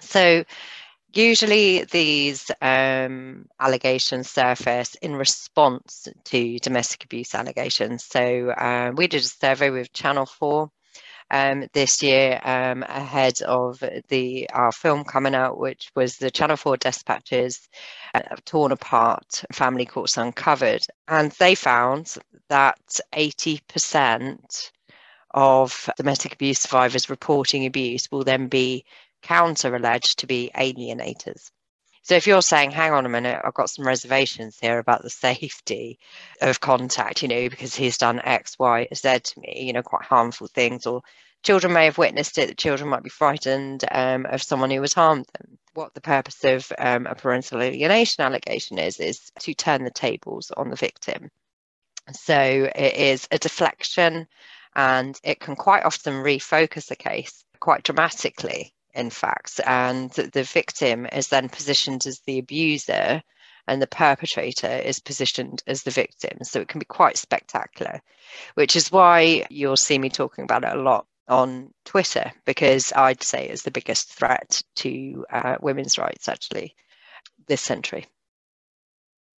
So, 0.00 0.44
usually 1.12 1.84
these 1.84 2.50
um, 2.62 3.46
allegations 3.60 4.30
surface 4.30 4.94
in 4.96 5.14
response 5.14 6.08
to 6.24 6.58
domestic 6.60 7.04
abuse 7.04 7.34
allegations. 7.34 8.04
So, 8.04 8.50
uh, 8.50 8.92
we 8.96 9.08
did 9.08 9.22
a 9.22 9.24
survey 9.24 9.68
with 9.70 9.92
Channel 9.92 10.26
4 10.26 10.70
um, 11.30 11.66
this 11.72 12.02
year 12.02 12.40
um, 12.42 12.82
ahead 12.82 13.42
of 13.42 13.82
the 14.08 14.48
our 14.50 14.72
film 14.72 15.04
coming 15.04 15.34
out, 15.34 15.58
which 15.58 15.90
was 15.94 16.16
the 16.16 16.30
Channel 16.30 16.56
4 16.56 16.76
Dispatches 16.78 17.68
uh, 18.14 18.20
Torn 18.44 18.72
Apart 18.72 19.44
Family 19.52 19.84
Courts 19.84 20.16
Uncovered. 20.16 20.86
And 21.06 21.32
they 21.32 21.54
found 21.54 22.14
that 22.48 22.78
80% 23.12 24.70
of 25.32 25.90
domestic 25.96 26.32
abuse 26.32 26.60
survivors 26.60 27.10
reporting 27.10 27.66
abuse 27.66 28.10
will 28.10 28.24
then 28.24 28.48
be 28.48 28.84
counter 29.22 29.74
alleged 29.74 30.18
to 30.20 30.26
be 30.26 30.50
alienators. 30.54 31.50
So 32.02 32.14
if 32.14 32.26
you're 32.26 32.42
saying, 32.42 32.70
hang 32.70 32.92
on 32.92 33.06
a 33.06 33.08
minute, 33.08 33.40
I've 33.44 33.54
got 33.54 33.70
some 33.70 33.86
reservations 33.86 34.58
here 34.58 34.78
about 34.78 35.02
the 35.02 35.10
safety 35.26 35.98
of 36.40 36.60
contact, 36.60 37.22
you 37.22 37.28
know, 37.28 37.48
because 37.48 37.74
he's 37.74 37.98
done 37.98 38.20
X, 38.22 38.58
Y, 38.58 38.88
Z 38.94 39.18
to 39.20 39.40
me, 39.40 39.64
you 39.66 39.72
know, 39.72 39.82
quite 39.82 40.04
harmful 40.04 40.46
things, 40.46 40.86
or 40.86 41.02
children 41.42 41.72
may 41.72 41.86
have 41.86 41.98
witnessed 41.98 42.38
it, 42.38 42.48
the 42.48 42.54
children 42.54 42.90
might 42.90 43.02
be 43.02 43.10
frightened 43.10 43.84
um, 43.90 44.26
of 44.26 44.42
someone 44.42 44.70
who 44.70 44.80
has 44.80 44.94
harmed 44.94 45.26
them. 45.38 45.58
What 45.74 45.94
the 45.94 46.00
purpose 46.00 46.42
of 46.44 46.72
um, 46.78 47.06
a 47.06 47.14
parental 47.14 47.62
alienation 47.62 48.24
allegation 48.24 48.78
is, 48.78 48.98
is 48.98 49.30
to 49.40 49.54
turn 49.54 49.84
the 49.84 49.90
tables 49.90 50.50
on 50.50 50.70
the 50.70 50.76
victim. 50.76 51.30
So 52.12 52.34
it 52.74 52.94
is 52.94 53.28
a 53.30 53.38
deflection 53.38 54.26
and 54.74 55.18
it 55.22 55.40
can 55.40 55.56
quite 55.56 55.84
often 55.84 56.14
refocus 56.14 56.86
the 56.86 56.96
case 56.96 57.44
quite 57.60 57.82
dramatically 57.82 58.72
in 58.98 59.10
fact 59.10 59.60
and 59.66 60.10
the 60.10 60.42
victim 60.42 61.06
is 61.12 61.28
then 61.28 61.48
positioned 61.48 62.06
as 62.06 62.20
the 62.20 62.38
abuser 62.38 63.22
and 63.66 63.80
the 63.80 63.86
perpetrator 63.86 64.66
is 64.66 64.98
positioned 64.98 65.62
as 65.66 65.82
the 65.82 65.90
victim. 65.90 66.38
So 66.42 66.60
it 66.60 66.68
can 66.68 66.78
be 66.78 66.84
quite 66.84 67.16
spectacular 67.16 68.00
which 68.54 68.76
is 68.76 68.92
why 68.92 69.46
you'll 69.50 69.76
see 69.76 69.98
me 69.98 70.10
talking 70.10 70.44
about 70.44 70.64
it 70.64 70.76
a 70.76 70.82
lot 70.82 71.06
on 71.28 71.70
twitter 71.84 72.32
because 72.46 72.90
i'd 72.96 73.22
say 73.22 73.46
it's 73.46 73.62
the 73.62 73.70
biggest 73.70 74.10
threat 74.10 74.62
to 74.74 75.26
uh, 75.30 75.56
women's 75.60 75.98
rights 75.98 76.26
actually 76.26 76.74
this 77.46 77.60
century. 77.60 78.06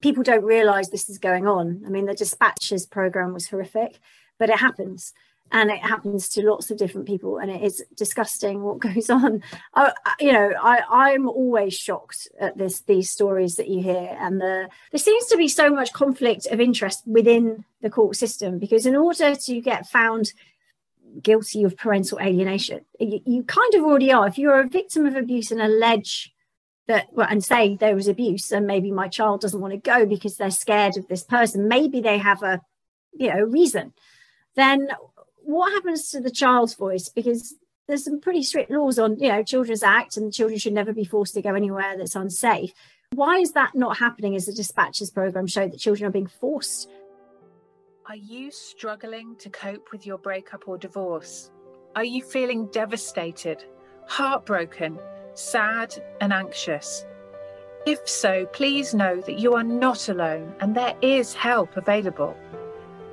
People 0.01 0.23
don't 0.23 0.45
realize 0.45 0.89
this 0.89 1.11
is 1.11 1.19
going 1.19 1.47
on. 1.47 1.83
I 1.87 1.91
mean 1.91 2.07
the 2.07 2.15
dispatches 2.15 2.87
program 2.87 3.33
was 3.33 3.49
horrific 3.49 3.99
but 4.39 4.49
it 4.49 4.59
happens 4.59 5.13
and 5.53 5.71
it 5.71 5.81
happens 5.81 6.29
to 6.29 6.43
lots 6.43 6.71
of 6.71 6.79
different 6.79 7.07
people 7.07 7.39
and 7.39 7.51
it 7.51 7.63
is 7.63 7.83
disgusting 7.97 8.63
what 8.63 8.79
goes 8.81 9.11
on. 9.11 9.43
I, 9.75 9.93
you 10.19 10.33
know 10.33 10.53
I, 10.61 10.83
i'm 10.91 11.29
always 11.29 11.75
shocked 11.75 12.29
at 12.41 12.57
this 12.57 12.81
these 12.83 13.11
stories 13.11 13.57
that 13.57 13.69
you 13.69 13.83
hear 13.83 14.17
and 14.21 14.41
the 14.41 14.69
there 14.91 14.99
seems 14.99 15.27
to 15.27 15.37
be 15.37 15.49
so 15.49 15.71
much 15.71 15.93
conflict 15.93 16.47
of 16.47 16.61
interest 16.61 17.03
within 17.07 17.65
the 17.83 17.91
court 17.91 18.17
system 18.17 18.59
because 18.59 18.87
in 18.87 18.97
order 18.97 19.35
to 19.35 19.61
get 19.61 19.87
found 19.87 20.33
guilty 21.23 21.65
of 21.65 21.77
parental 21.77 22.19
alienation 22.21 22.81
you, 22.99 23.21
you 23.27 23.43
kind 23.43 23.75
of 23.75 23.83
already 23.83 24.13
are. 24.13 24.29
If 24.29 24.39
you're 24.39 24.61
a 24.61 24.69
victim 24.69 25.07
of 25.07 25.17
abuse 25.17 25.51
and 25.51 25.61
allege 25.61 26.33
that 26.87 27.07
well, 27.13 27.27
and 27.31 27.43
say 27.43 27.77
there 27.77 27.95
was 27.95 28.09
abuse 28.09 28.51
and 28.51 28.67
maybe 28.67 28.91
my 28.91 29.09
child 29.09 29.41
doesn't 29.41 29.61
want 29.61 29.73
to 29.73 29.79
go 29.79 30.07
because 30.07 30.37
they're 30.37 30.51
scared 30.51 30.97
of 30.97 31.07
this 31.09 31.23
person 31.23 31.69
maybe 31.69 32.01
they 32.01 32.19
have 32.19 32.43
a 32.43 32.61
you 33.13 33.29
know 33.33 33.41
reason 33.41 33.93
then 34.57 34.89
what 35.51 35.73
happens 35.73 36.11
to 36.11 36.21
the 36.21 36.31
child's 36.31 36.75
voice 36.75 37.09
because 37.09 37.55
there's 37.89 38.05
some 38.05 38.21
pretty 38.21 38.43
strict 38.43 38.71
laws 38.71 38.99
on 38.99 39.19
you 39.19 39.29
know 39.29 39.43
children's 39.43 39.83
act 39.83 40.17
and 40.17 40.33
children 40.33 40.59
should 40.59 40.73
never 40.73 40.93
be 40.93 41.05
forced 41.05 41.35
to 41.35 41.43
go 41.43 41.55
anywhere 41.55 41.97
that's 41.97 42.17
unsafe 42.17 42.73
why 43.13 43.39
is 43.39 43.53
that 43.53 43.75
not 43.75 43.99
happening 43.99 44.37
as 44.37 44.47
the 44.47 44.53
dispatches 44.53 45.11
program 45.11 45.47
showed 45.47 45.73
that 45.73 45.81
children 45.81 46.09
are 46.09 46.13
being 46.13 46.27
forced 46.27 46.89
are 48.07 48.17
you 48.17 48.51
struggling 48.51 49.37
to 49.37 49.49
cope 49.51 49.93
with 49.93 50.07
your 50.07 50.19
breakup 50.19 50.67
or 50.67 50.79
divorce 50.79 51.51
are 51.97 52.05
you 52.05 52.23
feeling 52.23 52.67
devastated 52.67 53.65
heartbroken 54.07 54.99
sad, 55.35 55.95
and 56.21 56.33
anxious? 56.33 57.05
If 57.87 58.07
so, 58.09 58.47
please 58.47 58.95
know 58.95 59.21
that 59.23 59.39
you 59.39 59.55
are 59.55 59.65
not 59.65 60.09
alone 60.09 60.55
and 60.61 60.75
there 60.75 60.95
is 61.01 61.33
help 61.33 61.77
available. 61.77 62.37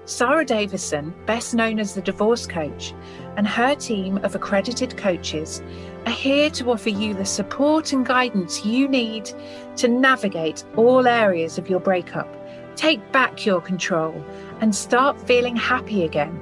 Sarah 0.08 0.46
Davison, 0.46 1.14
best 1.26 1.54
known 1.54 1.82
as 1.82 1.94
the 1.94 2.02
Divorce 2.02 2.48
Coach, 2.48 2.94
and 3.36 3.46
her 3.46 3.76
team 3.76 4.20
of 4.20 4.36
accredited 4.36 4.96
coaches 4.96 5.62
are 6.06 6.14
here 6.14 6.50
to 6.52 6.72
offer 6.72 6.88
you 6.88 7.14
the 7.14 7.26
support 7.26 7.92
and 7.92 8.06
guidance 8.06 8.64
you 8.66 8.88
need 8.88 9.30
to 9.76 9.90
navigate 9.90 10.64
all 10.78 11.08
areas 11.08 11.58
of 11.58 11.70
your 11.70 11.82
breakup, 11.82 12.34
take 12.78 13.12
back 13.12 13.46
your 13.46 13.60
control, 13.60 14.16
and 14.62 14.74
start 14.74 15.20
feeling 15.28 15.58
happy 15.58 16.06
again. 16.06 16.40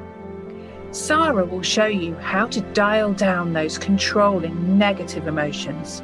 Sarah 0.91 1.43
will 1.43 1.63
show 1.63 1.88
you 1.88 2.13
how 2.17 2.45
to 2.45 2.62
dial 2.73 3.13
down 3.13 3.54
those 3.54 3.80
controlling 3.80 4.78
negative 4.78 5.25
emotions, 5.25 6.04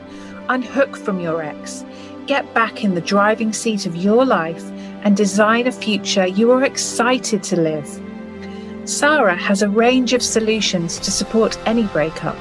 unhook 0.49 0.97
from 0.97 1.19
your 1.19 1.43
ex, 1.43 1.85
get 2.25 2.51
back 2.55 2.83
in 2.83 2.95
the 2.95 3.01
driving 3.01 3.53
seat 3.53 3.85
of 3.85 3.95
your 3.95 4.25
life, 4.25 4.63
and 5.03 5.17
design 5.17 5.67
a 5.67 5.71
future 5.71 6.27
you 6.27 6.51
are 6.51 6.63
excited 6.63 7.43
to 7.43 7.59
live. 7.59 8.01
Sarah 8.85 9.35
has 9.35 9.61
a 9.61 9.69
range 9.69 10.13
of 10.13 10.21
solutions 10.21 10.97
to 10.99 11.11
support 11.11 11.57
any 11.67 11.83
breakup, 11.87 12.37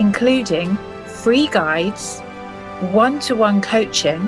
including 0.00 0.76
free 1.06 1.48
guides, 1.48 2.20
one 2.90 3.18
to 3.20 3.36
one 3.36 3.60
coaching, 3.60 4.20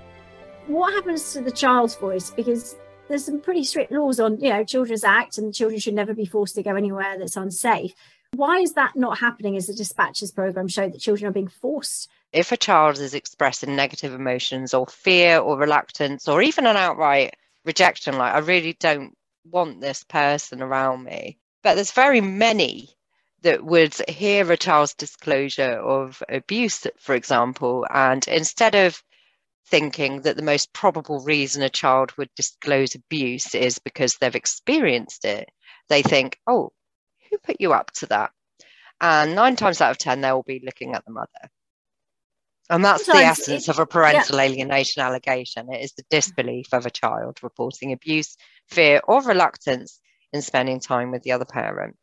What 0.68 0.94
happens 0.94 1.34
to 1.34 1.42
the 1.42 1.52
child's 1.52 1.96
voice? 1.96 2.30
Because 2.30 2.76
there's 3.08 3.26
some 3.26 3.42
pretty 3.42 3.64
strict 3.64 3.92
laws 3.92 4.20
on, 4.20 4.40
you 4.40 4.50
know, 4.50 4.64
Children's 4.64 5.04
Act 5.04 5.38
and 5.38 5.54
children 5.54 5.80
should 5.80 5.94
never 5.94 6.14
be 6.14 6.26
forced 6.26 6.56
to 6.56 6.64
go 6.64 6.76
anywhere 6.76 7.18
that's 7.18 7.36
unsafe. 7.36 7.94
Why 8.36 8.60
is 8.60 8.74
that 8.74 8.96
not 8.96 9.20
happening 9.20 9.56
as 9.58 9.68
the 9.68 9.74
dispatches 9.74 10.32
program 10.32 10.68
showed 10.68 10.94
that 10.94 11.02
children 11.02 11.30
are 11.30 11.34
being 11.34 11.48
forced? 11.48 12.10
If 12.32 12.52
a 12.52 12.58
child 12.58 12.98
is 12.98 13.14
expressing 13.14 13.76
negative 13.76 14.14
emotions 14.14 14.74
or 14.74 14.88
fear 14.88 15.38
or 15.38 15.58
reluctance 15.58 16.28
or 16.28 16.42
even 16.42 16.66
an 16.66 16.78
outright 16.78 17.36
rejection 17.66 18.18
like 18.18 18.34
i 18.34 18.40
really 18.40 18.74
don't 18.80 19.16
want 19.50 19.82
this 19.82 20.04
person 20.04 20.62
around 20.62 21.04
me 21.04 21.38
but 21.62 21.76
there's 21.76 21.92
very 21.92 22.22
many 22.22 22.90
that 23.42 23.64
would 23.64 23.94
hear 24.10 24.50
a 24.52 24.58
child's 24.58 24.94
disclosure 24.94 25.74
of 25.74 26.24
abuse 26.30 26.86
for 26.98 27.16
example 27.16 27.86
and 27.94 28.28
instead 28.28 28.76
of 28.76 29.04
thinking 29.68 30.22
that 30.22 30.36
the 30.36 30.44
most 30.44 30.74
probable 30.74 31.20
reason 31.22 31.64
a 31.64 31.70
child 31.70 32.12
would 32.18 32.30
disclose 32.36 32.96
abuse 32.96 33.56
is 33.56 33.80
because 33.80 34.16
they've 34.16 34.36
experienced 34.36 35.26
it 35.26 35.50
they 35.90 36.02
think 36.02 36.40
oh 36.48 36.72
who 37.30 37.38
put 37.40 37.58
you 37.60 37.74
up 37.74 37.92
to 37.92 38.06
that 38.06 38.32
and 39.02 39.36
nine 39.36 39.56
times 39.56 39.82
out 39.82 39.92
of 39.92 39.98
ten 39.98 40.22
they'll 40.22 40.44
be 40.44 40.62
looking 40.66 40.94
at 40.94 41.06
the 41.06 41.12
mother 41.12 41.50
and 42.70 42.84
that's 42.84 43.06
Sometimes 43.06 43.38
the 43.38 43.42
essence 43.44 43.68
it, 43.68 43.72
of 43.72 43.80
a 43.80 43.86
parental 43.86 44.38
yeah. 44.38 44.44
alienation 44.44 45.02
allegation. 45.02 45.72
It 45.72 45.84
is 45.84 45.94
the 45.94 46.06
disbelief 46.10 46.68
of 46.72 46.86
a 46.86 46.92
child 46.92 47.40
reporting 47.44 47.92
abuse, 47.92 48.38
fear, 48.70 49.02
or 49.04 49.22
reluctance 49.22 50.00
in 50.32 50.42
spending 50.42 50.80
time 50.80 51.12
with 51.12 51.24
the 51.24 51.34
other 51.34 51.46
parent. 51.46 51.98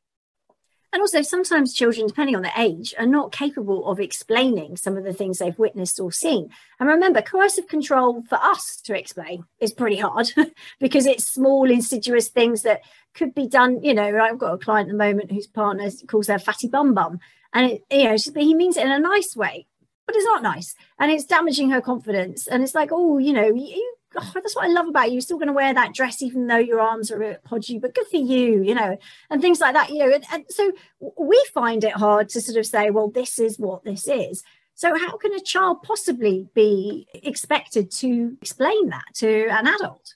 And 0.92 1.00
also, 1.00 1.22
sometimes 1.22 1.72
children, 1.72 2.08
depending 2.08 2.34
on 2.34 2.42
their 2.42 2.52
age, 2.56 2.94
are 2.98 3.06
not 3.06 3.30
capable 3.30 3.88
of 3.88 4.00
explaining 4.00 4.76
some 4.76 4.96
of 4.96 5.04
the 5.04 5.12
things 5.12 5.38
they've 5.38 5.58
witnessed 5.58 6.00
or 6.00 6.10
seen. 6.10 6.50
And 6.80 6.88
remember, 6.88 7.22
coercive 7.22 7.68
control 7.68 8.24
for 8.28 8.36
us 8.36 8.80
to 8.84 8.98
explain 8.98 9.44
is 9.60 9.72
pretty 9.72 9.96
hard 9.96 10.32
because 10.80 11.06
it's 11.06 11.24
small, 11.24 11.70
insidious 11.70 12.28
things 12.28 12.62
that 12.62 12.80
could 13.14 13.34
be 13.34 13.46
done. 13.46 13.82
You 13.84 13.94
know, 13.94 14.18
I've 14.18 14.38
got 14.38 14.54
a 14.54 14.58
client 14.58 14.88
at 14.88 14.92
the 14.92 14.98
moment 14.98 15.30
whose 15.30 15.46
partner 15.46 15.88
calls 16.08 16.26
her 16.26 16.40
fatty 16.40 16.66
bum 16.66 16.92
bum. 16.92 17.20
And, 17.52 17.72
it, 17.72 17.82
you 17.90 18.04
know, 18.04 18.16
he 18.36 18.54
means 18.54 18.76
it 18.76 18.86
in 18.86 18.92
a 18.92 18.98
nice 18.98 19.36
way 19.36 19.66
but 20.06 20.16
it's 20.16 20.24
not 20.24 20.42
nice 20.42 20.74
and 20.98 21.12
it's 21.12 21.24
damaging 21.24 21.70
her 21.70 21.80
confidence 21.80 22.48
and 22.48 22.64
it's 22.64 22.74
like 22.74 22.88
oh 22.90 23.18
you 23.18 23.32
know 23.32 23.46
you 23.46 23.94
oh, 24.16 24.30
that's 24.34 24.56
what 24.56 24.64
I 24.64 24.68
love 24.68 24.88
about 24.88 25.08
you. 25.08 25.14
You're 25.14 25.20
still 25.22 25.38
going 25.38 25.48
to 25.48 25.52
wear 25.52 25.72
that 25.72 25.94
dress, 25.94 26.22
even 26.22 26.46
though 26.46 26.58
your 26.58 26.80
arms 26.80 27.10
are 27.10 27.16
a 27.16 27.28
bit 27.30 27.44
podgy, 27.44 27.78
but 27.78 27.94
good 27.94 28.06
for 28.08 28.16
you, 28.16 28.62
you 28.62 28.74
know, 28.74 28.98
and 29.30 29.40
things 29.40 29.60
like 29.60 29.74
that, 29.74 29.90
you 29.90 29.98
know. 29.98 30.12
And, 30.12 30.24
and, 30.32 30.44
so 30.48 30.72
we 31.18 31.44
find 31.52 31.84
it 31.84 31.92
hard 31.92 32.28
to 32.30 32.40
sort 32.40 32.58
of 32.58 32.66
say, 32.66 32.90
well, 32.90 33.10
this 33.10 33.38
is 33.38 33.58
what 33.58 33.84
this 33.84 34.06
is. 34.06 34.42
So, 34.74 34.96
how 34.98 35.16
can 35.16 35.34
a 35.34 35.40
child 35.40 35.82
possibly 35.82 36.48
be 36.54 37.06
expected 37.12 37.90
to 37.92 38.36
explain 38.40 38.88
that 38.88 39.04
to 39.16 39.46
an 39.48 39.66
adult? 39.66 40.14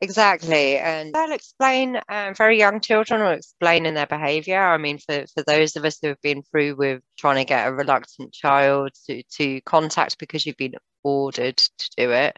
Exactly. 0.00 0.78
And 0.78 1.12
they'll 1.12 1.32
explain, 1.32 2.00
um, 2.08 2.34
very 2.34 2.56
young 2.56 2.80
children 2.80 3.20
will 3.20 3.32
explain 3.32 3.84
in 3.84 3.94
their 3.94 4.06
behavior. 4.06 4.60
I 4.60 4.78
mean, 4.78 4.98
for, 4.98 5.24
for 5.34 5.42
those 5.42 5.74
of 5.74 5.84
us 5.84 5.98
who 6.00 6.08
have 6.08 6.22
been 6.22 6.42
through 6.42 6.76
with 6.76 7.02
trying 7.18 7.36
to 7.36 7.44
get 7.44 7.66
a 7.66 7.72
reluctant 7.72 8.32
child 8.32 8.92
to, 9.06 9.22
to 9.24 9.60
contact 9.62 10.18
because 10.18 10.46
you've 10.46 10.56
been 10.56 10.76
ordered 11.02 11.56
to 11.56 11.90
do 11.96 12.12
it, 12.12 12.36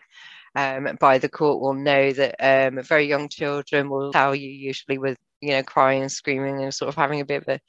um, 0.55 0.97
by 0.99 1.19
the 1.19 1.29
court 1.29 1.61
will 1.61 1.75
know 1.75 2.13
that 2.13 2.35
um, 2.41 2.83
very 2.83 3.07
young 3.07 3.29
children 3.29 3.89
will 3.89 4.13
tell 4.13 4.35
you 4.35 4.49
usually 4.51 4.99
with 4.99 5.17
you 5.41 5.51
know 5.51 5.63
crying 5.63 6.03
and 6.03 6.13
screaming 6.13 6.63
and 6.63 6.75
sort 6.75 6.89
of 6.89 6.97
having 6.97 7.21
a 7.21 7.25
bit 7.25 7.43
of 7.43 7.49
a, 7.49 7.61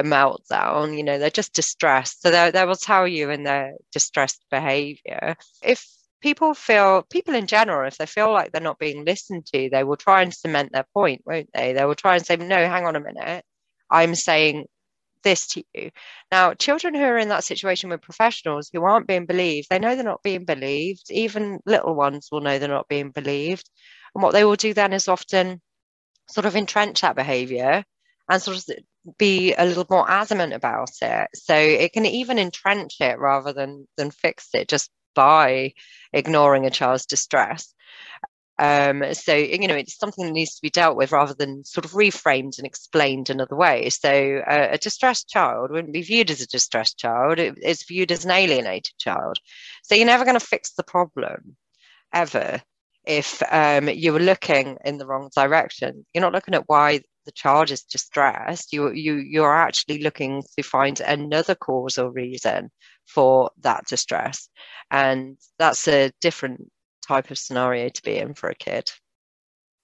a 0.00 0.02
meltdown 0.02 0.96
you 0.96 1.02
know 1.02 1.18
they're 1.18 1.30
just 1.30 1.54
distressed. 1.54 2.22
So 2.22 2.30
they, 2.30 2.50
they 2.50 2.64
will 2.64 2.74
tell 2.74 3.08
you 3.08 3.30
in 3.30 3.44
their 3.44 3.74
distressed 3.92 4.44
behavior. 4.50 5.36
If 5.62 5.86
people 6.20 6.54
feel 6.54 7.02
people 7.10 7.34
in 7.34 7.46
general 7.46 7.88
if 7.88 7.96
they 7.96 8.06
feel 8.06 8.32
like 8.32 8.52
they're 8.52 8.60
not 8.60 8.78
being 8.78 9.06
listened 9.06 9.46
to 9.46 9.70
they 9.72 9.84
will 9.84 9.96
try 9.96 10.20
and 10.20 10.34
cement 10.34 10.70
their 10.72 10.86
point 10.92 11.22
won't 11.26 11.48
they? 11.54 11.72
They 11.72 11.84
will 11.84 11.94
try 11.94 12.16
and 12.16 12.26
say 12.26 12.36
no 12.36 12.56
hang 12.56 12.84
on 12.86 12.96
a 12.96 13.00
minute. 13.00 13.44
I'm 13.90 14.14
saying 14.14 14.66
this 15.22 15.46
to 15.48 15.64
you. 15.74 15.90
Now 16.32 16.54
children 16.54 16.94
who 16.94 17.02
are 17.02 17.18
in 17.18 17.28
that 17.28 17.44
situation 17.44 17.90
with 17.90 18.02
professionals 18.02 18.70
who 18.72 18.84
aren't 18.84 19.06
being 19.06 19.26
believed 19.26 19.68
they 19.70 19.78
know 19.78 19.94
they're 19.94 20.04
not 20.04 20.22
being 20.22 20.44
believed. 20.44 21.10
Even 21.10 21.60
little 21.66 21.94
ones 21.94 22.28
will 22.30 22.40
know 22.40 22.58
they're 22.58 22.68
not 22.68 22.88
being 22.88 23.10
believed. 23.10 23.68
And 24.14 24.22
what 24.22 24.32
they 24.32 24.44
will 24.44 24.56
do 24.56 24.74
then 24.74 24.92
is 24.92 25.08
often 25.08 25.60
sort 26.28 26.46
of 26.46 26.56
entrench 26.56 27.00
that 27.00 27.16
behavior 27.16 27.84
and 28.28 28.42
sort 28.42 28.56
of 28.56 28.64
be 29.18 29.54
a 29.54 29.64
little 29.64 29.86
more 29.90 30.08
adamant 30.10 30.52
about 30.52 30.90
it. 31.02 31.28
So 31.34 31.54
it 31.54 31.92
can 31.92 32.06
even 32.06 32.38
entrench 32.38 32.96
it 33.00 33.18
rather 33.18 33.52
than 33.52 33.86
than 33.96 34.10
fix 34.10 34.48
it 34.54 34.68
just 34.68 34.90
by 35.14 35.72
ignoring 36.12 36.66
a 36.66 36.70
child's 36.70 37.06
distress. 37.06 37.74
Um, 38.60 39.14
so, 39.14 39.34
you 39.34 39.66
know, 39.66 39.74
it's 39.74 39.96
something 39.96 40.26
that 40.26 40.32
needs 40.32 40.54
to 40.54 40.62
be 40.62 40.68
dealt 40.68 40.94
with 40.94 41.12
rather 41.12 41.32
than 41.32 41.64
sort 41.64 41.86
of 41.86 41.92
reframed 41.92 42.58
and 42.58 42.66
explained 42.66 43.30
another 43.30 43.56
way. 43.56 43.88
So, 43.88 44.42
uh, 44.46 44.68
a 44.72 44.78
distressed 44.78 45.30
child 45.30 45.70
wouldn't 45.70 45.94
be 45.94 46.02
viewed 46.02 46.30
as 46.30 46.42
a 46.42 46.46
distressed 46.46 46.98
child, 46.98 47.38
it, 47.38 47.54
it's 47.62 47.86
viewed 47.88 48.12
as 48.12 48.26
an 48.26 48.30
alienated 48.30 48.92
child. 48.98 49.38
So, 49.82 49.94
you're 49.94 50.04
never 50.04 50.26
going 50.26 50.38
to 50.38 50.46
fix 50.46 50.72
the 50.72 50.82
problem 50.82 51.56
ever 52.12 52.60
if 53.06 53.42
um, 53.50 53.88
you 53.88 54.12
were 54.12 54.20
looking 54.20 54.76
in 54.84 54.98
the 54.98 55.06
wrong 55.06 55.30
direction. 55.34 56.04
You're 56.12 56.20
not 56.20 56.34
looking 56.34 56.54
at 56.54 56.68
why 56.68 57.00
the 57.24 57.32
child 57.32 57.70
is 57.70 57.82
distressed. 57.82 58.74
You 58.74 58.92
you 58.92 59.14
you're 59.16 59.56
actually 59.56 60.02
looking 60.02 60.42
to 60.56 60.62
find 60.62 61.00
another 61.00 61.54
cause 61.54 61.96
or 61.96 62.10
reason 62.10 62.70
for 63.06 63.50
that 63.60 63.86
distress. 63.86 64.48
And 64.90 65.38
that's 65.58 65.88
a 65.88 66.12
different 66.20 66.70
type 67.10 67.30
of 67.32 67.38
scenario 67.38 67.88
to 67.88 68.02
be 68.02 68.16
in 68.18 68.34
for 68.34 68.48
a 68.48 68.54
kid. 68.54 68.92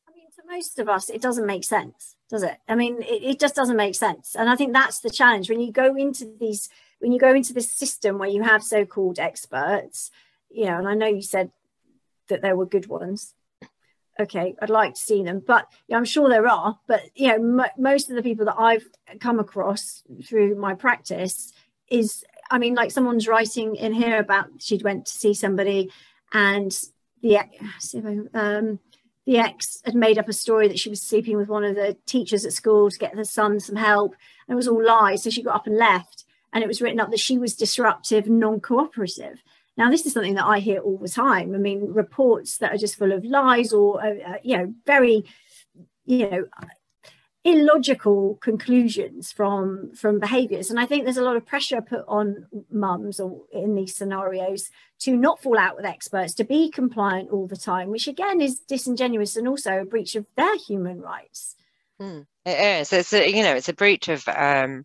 I 0.08 0.12
mean, 0.14 0.26
to 0.36 0.42
most 0.48 0.78
of 0.78 0.88
us, 0.88 1.10
it 1.10 1.20
doesn't 1.20 1.46
make 1.46 1.64
sense, 1.64 2.14
does 2.30 2.44
it? 2.44 2.56
I 2.68 2.76
mean, 2.76 3.02
it, 3.02 3.22
it 3.30 3.40
just 3.40 3.56
doesn't 3.56 3.76
make 3.76 3.96
sense. 3.96 4.36
And 4.36 4.48
I 4.48 4.54
think 4.54 4.72
that's 4.72 5.00
the 5.00 5.10
challenge 5.10 5.50
when 5.50 5.60
you 5.60 5.72
go 5.72 5.96
into 5.96 6.32
these, 6.38 6.68
when 7.00 7.10
you 7.10 7.18
go 7.18 7.34
into 7.34 7.52
this 7.52 7.72
system 7.72 8.18
where 8.18 8.28
you 8.28 8.44
have 8.44 8.62
so 8.62 8.84
called 8.84 9.18
experts, 9.18 10.12
you 10.50 10.66
know, 10.66 10.78
and 10.78 10.86
I 10.86 10.94
know 10.94 11.08
you 11.08 11.22
said 11.22 11.50
that 12.28 12.42
there 12.42 12.56
were 12.56 12.66
good 12.66 12.86
ones 12.86 13.34
okay 14.18 14.54
i'd 14.62 14.70
like 14.70 14.94
to 14.94 15.00
see 15.00 15.22
them 15.22 15.42
but 15.46 15.66
yeah, 15.88 15.96
i'm 15.96 16.04
sure 16.04 16.28
there 16.30 16.48
are 16.48 16.78
but 16.88 17.02
you 17.14 17.28
know 17.28 17.62
m- 17.62 17.70
most 17.76 18.08
of 18.08 18.16
the 18.16 18.22
people 18.22 18.46
that 18.46 18.58
i've 18.58 18.86
come 19.20 19.38
across 19.38 20.02
through 20.24 20.54
my 20.54 20.72
practice 20.74 21.52
is 21.90 22.24
I 22.50 22.58
mean, 22.58 22.74
like 22.74 22.90
someone's 22.90 23.28
writing 23.28 23.76
in 23.76 23.92
here 23.92 24.18
about 24.18 24.46
she 24.58 24.80
went 24.82 25.06
to 25.06 25.12
see 25.12 25.34
somebody 25.34 25.90
and 26.32 26.72
the 27.28 28.28
um, 28.34 28.78
the 29.26 29.38
ex 29.38 29.82
had 29.84 29.94
made 29.94 30.18
up 30.18 30.28
a 30.28 30.32
story 30.32 30.68
that 30.68 30.78
she 30.78 30.88
was 30.88 31.02
sleeping 31.02 31.36
with 31.36 31.48
one 31.48 31.64
of 31.64 31.74
the 31.74 31.96
teachers 32.06 32.44
at 32.44 32.52
school 32.52 32.90
to 32.90 32.98
get 32.98 33.14
her 33.14 33.24
son 33.24 33.58
some 33.58 33.76
help. 33.76 34.14
And 34.46 34.54
it 34.54 34.56
was 34.56 34.68
all 34.68 34.82
lies. 34.82 35.24
So 35.24 35.30
she 35.30 35.42
got 35.42 35.56
up 35.56 35.66
and 35.66 35.76
left. 35.76 36.24
And 36.52 36.62
it 36.62 36.68
was 36.68 36.80
written 36.80 37.00
up 37.00 37.10
that 37.10 37.20
she 37.20 37.36
was 37.36 37.54
disruptive, 37.54 38.28
non 38.28 38.60
cooperative. 38.60 39.42
Now, 39.76 39.90
this 39.90 40.06
is 40.06 40.12
something 40.12 40.34
that 40.34 40.46
I 40.46 40.60
hear 40.60 40.80
all 40.80 40.96
the 40.96 41.08
time. 41.08 41.54
I 41.54 41.58
mean, 41.58 41.92
reports 41.92 42.56
that 42.58 42.72
are 42.72 42.78
just 42.78 42.96
full 42.96 43.12
of 43.12 43.24
lies 43.24 43.72
or, 43.72 44.02
uh, 44.02 44.14
uh 44.26 44.34
you 44.42 44.56
know, 44.56 44.74
very, 44.86 45.24
you 46.06 46.30
know, 46.30 46.44
illogical 47.46 48.34
conclusions 48.42 49.30
from 49.30 49.92
from 49.94 50.18
behaviors. 50.18 50.68
And 50.68 50.80
i 50.80 50.84
think 50.84 51.04
there's 51.04 51.16
a 51.16 51.22
lot 51.22 51.36
of 51.36 51.46
pressure 51.46 51.80
put 51.80 52.04
on 52.08 52.46
mums 52.70 53.20
or 53.20 53.42
in 53.52 53.76
these 53.76 53.94
scenarios 53.94 54.68
to 54.98 55.16
not 55.16 55.40
fall 55.40 55.56
out 55.56 55.76
with 55.76 55.84
experts 55.84 56.34
to 56.34 56.44
be 56.44 56.70
compliant 56.70 57.30
all 57.30 57.46
the 57.46 57.56
time 57.56 57.90
which 57.90 58.08
again 58.08 58.40
is 58.40 58.58
disingenuous 58.58 59.36
and 59.36 59.46
also 59.46 59.80
a 59.80 59.84
breach 59.84 60.16
of 60.16 60.26
their 60.36 60.56
human 60.56 61.00
rights. 61.00 61.54
Hmm. 62.00 62.22
it 62.44 62.80
is. 62.80 62.92
It's 62.92 63.12
a, 63.12 63.30
you 63.30 63.44
know 63.44 63.54
it's 63.54 63.68
a 63.68 63.74
breach 63.74 64.08
of 64.08 64.26
um 64.28 64.84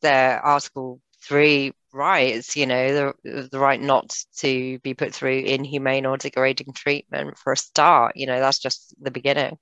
the 0.00 0.40
article 0.42 1.00
3 1.22 1.72
rights 1.92 2.56
you 2.56 2.66
know 2.66 3.12
the, 3.24 3.48
the 3.50 3.58
right 3.58 3.80
not 3.80 4.16
to 4.36 4.78
be 4.78 4.94
put 4.94 5.12
through 5.14 5.40
inhumane 5.40 6.06
or 6.06 6.16
degrading 6.16 6.72
treatment 6.72 7.36
for 7.36 7.52
a 7.52 7.56
start. 7.56 8.16
You 8.16 8.26
know 8.26 8.40
that's 8.40 8.60
just 8.60 8.94
the 8.98 9.10
beginning 9.10 9.58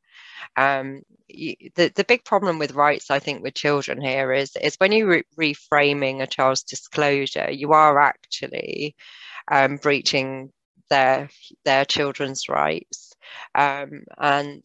um, 0.57 1.03
the, 1.29 1.93
the 1.95 2.05
big 2.07 2.25
problem 2.25 2.59
with 2.59 2.73
rights, 2.73 3.11
I 3.11 3.19
think, 3.19 3.43
with 3.43 3.55
children 3.55 4.01
here 4.01 4.33
is, 4.33 4.57
is 4.57 4.77
when 4.77 4.93
you're 4.93 5.23
re- 5.37 5.55
reframing 5.55 6.23
a 6.23 6.27
child's 6.27 6.63
disclosure, 6.63 7.51
you 7.51 7.73
are 7.73 7.99
actually 7.99 8.95
um, 9.51 9.77
breaching 9.77 10.53
their 10.89 11.29
their 11.65 11.85
children's 11.85 12.49
rights. 12.49 13.15
Um, 13.55 14.05
and 14.19 14.63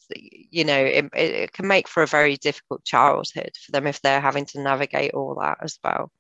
you 0.52 0.64
know 0.64 0.78
it, 0.78 1.10
it 1.14 1.54
can 1.54 1.68
make 1.68 1.88
for 1.88 2.04
a 2.04 2.08
very 2.08 2.38
difficult 2.38 2.84
childhood 2.84 3.52
for 3.66 3.72
them 3.72 3.88
if 3.88 4.02
they're 4.02 4.22
having 4.22 4.46
to 4.48 4.62
navigate 4.62 5.14
all 5.14 5.38
that 5.42 5.58
as 5.62 5.80
well. 5.84 6.12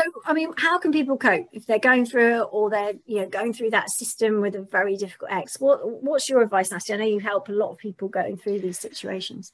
So, 0.00 0.10
I 0.26 0.32
mean, 0.32 0.52
how 0.56 0.78
can 0.78 0.90
people 0.90 1.16
cope 1.16 1.46
if 1.52 1.66
they're 1.66 1.78
going 1.78 2.04
through 2.04 2.40
or 2.42 2.68
they're, 2.68 2.94
you 3.06 3.20
know, 3.20 3.28
going 3.28 3.52
through 3.52 3.70
that 3.70 3.90
system 3.90 4.40
with 4.40 4.56
a 4.56 4.62
very 4.62 4.96
difficult 4.96 5.30
ex? 5.30 5.60
What, 5.60 6.02
what's 6.02 6.28
your 6.28 6.42
advice, 6.42 6.72
Natty? 6.72 6.94
I 6.94 6.96
know 6.96 7.04
you 7.04 7.20
help 7.20 7.48
a 7.48 7.52
lot 7.52 7.70
of 7.70 7.78
people 7.78 8.08
going 8.08 8.36
through 8.36 8.60
these 8.60 8.78
situations. 8.78 9.52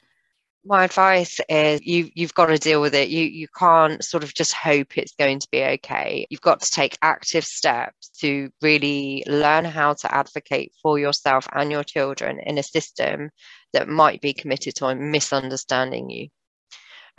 My 0.64 0.85
advice 0.85 1.40
is 1.48 1.81
you 1.87 2.11
you've 2.14 2.35
got 2.35 2.46
to 2.46 2.59
deal 2.59 2.83
with 2.83 2.94
it. 2.94 3.09
You 3.09 3.24
you 3.24 3.48
can't 3.48 4.05
sort 4.05 4.22
of 4.22 4.35
just 4.35 4.53
hope 4.53 4.98
it's 4.98 5.14
going 5.14 5.38
to 5.38 5.48
be 5.50 5.62
okay. 5.62 6.26
You've 6.29 6.42
got 6.42 6.61
to 6.61 6.70
take 6.70 6.98
active 7.00 7.46
steps 7.46 8.11
to 8.20 8.50
really 8.61 9.24
learn 9.26 9.64
how 9.64 9.94
to 9.94 10.14
advocate 10.14 10.72
for 10.83 10.98
yourself 10.98 11.48
and 11.53 11.70
your 11.70 11.83
children 11.83 12.40
in 12.40 12.59
a 12.59 12.62
system 12.62 13.31
that 13.72 13.88
might 13.88 14.20
be 14.20 14.35
committed 14.35 14.74
to 14.76 14.94
misunderstanding 14.94 16.11
you. 16.11 16.29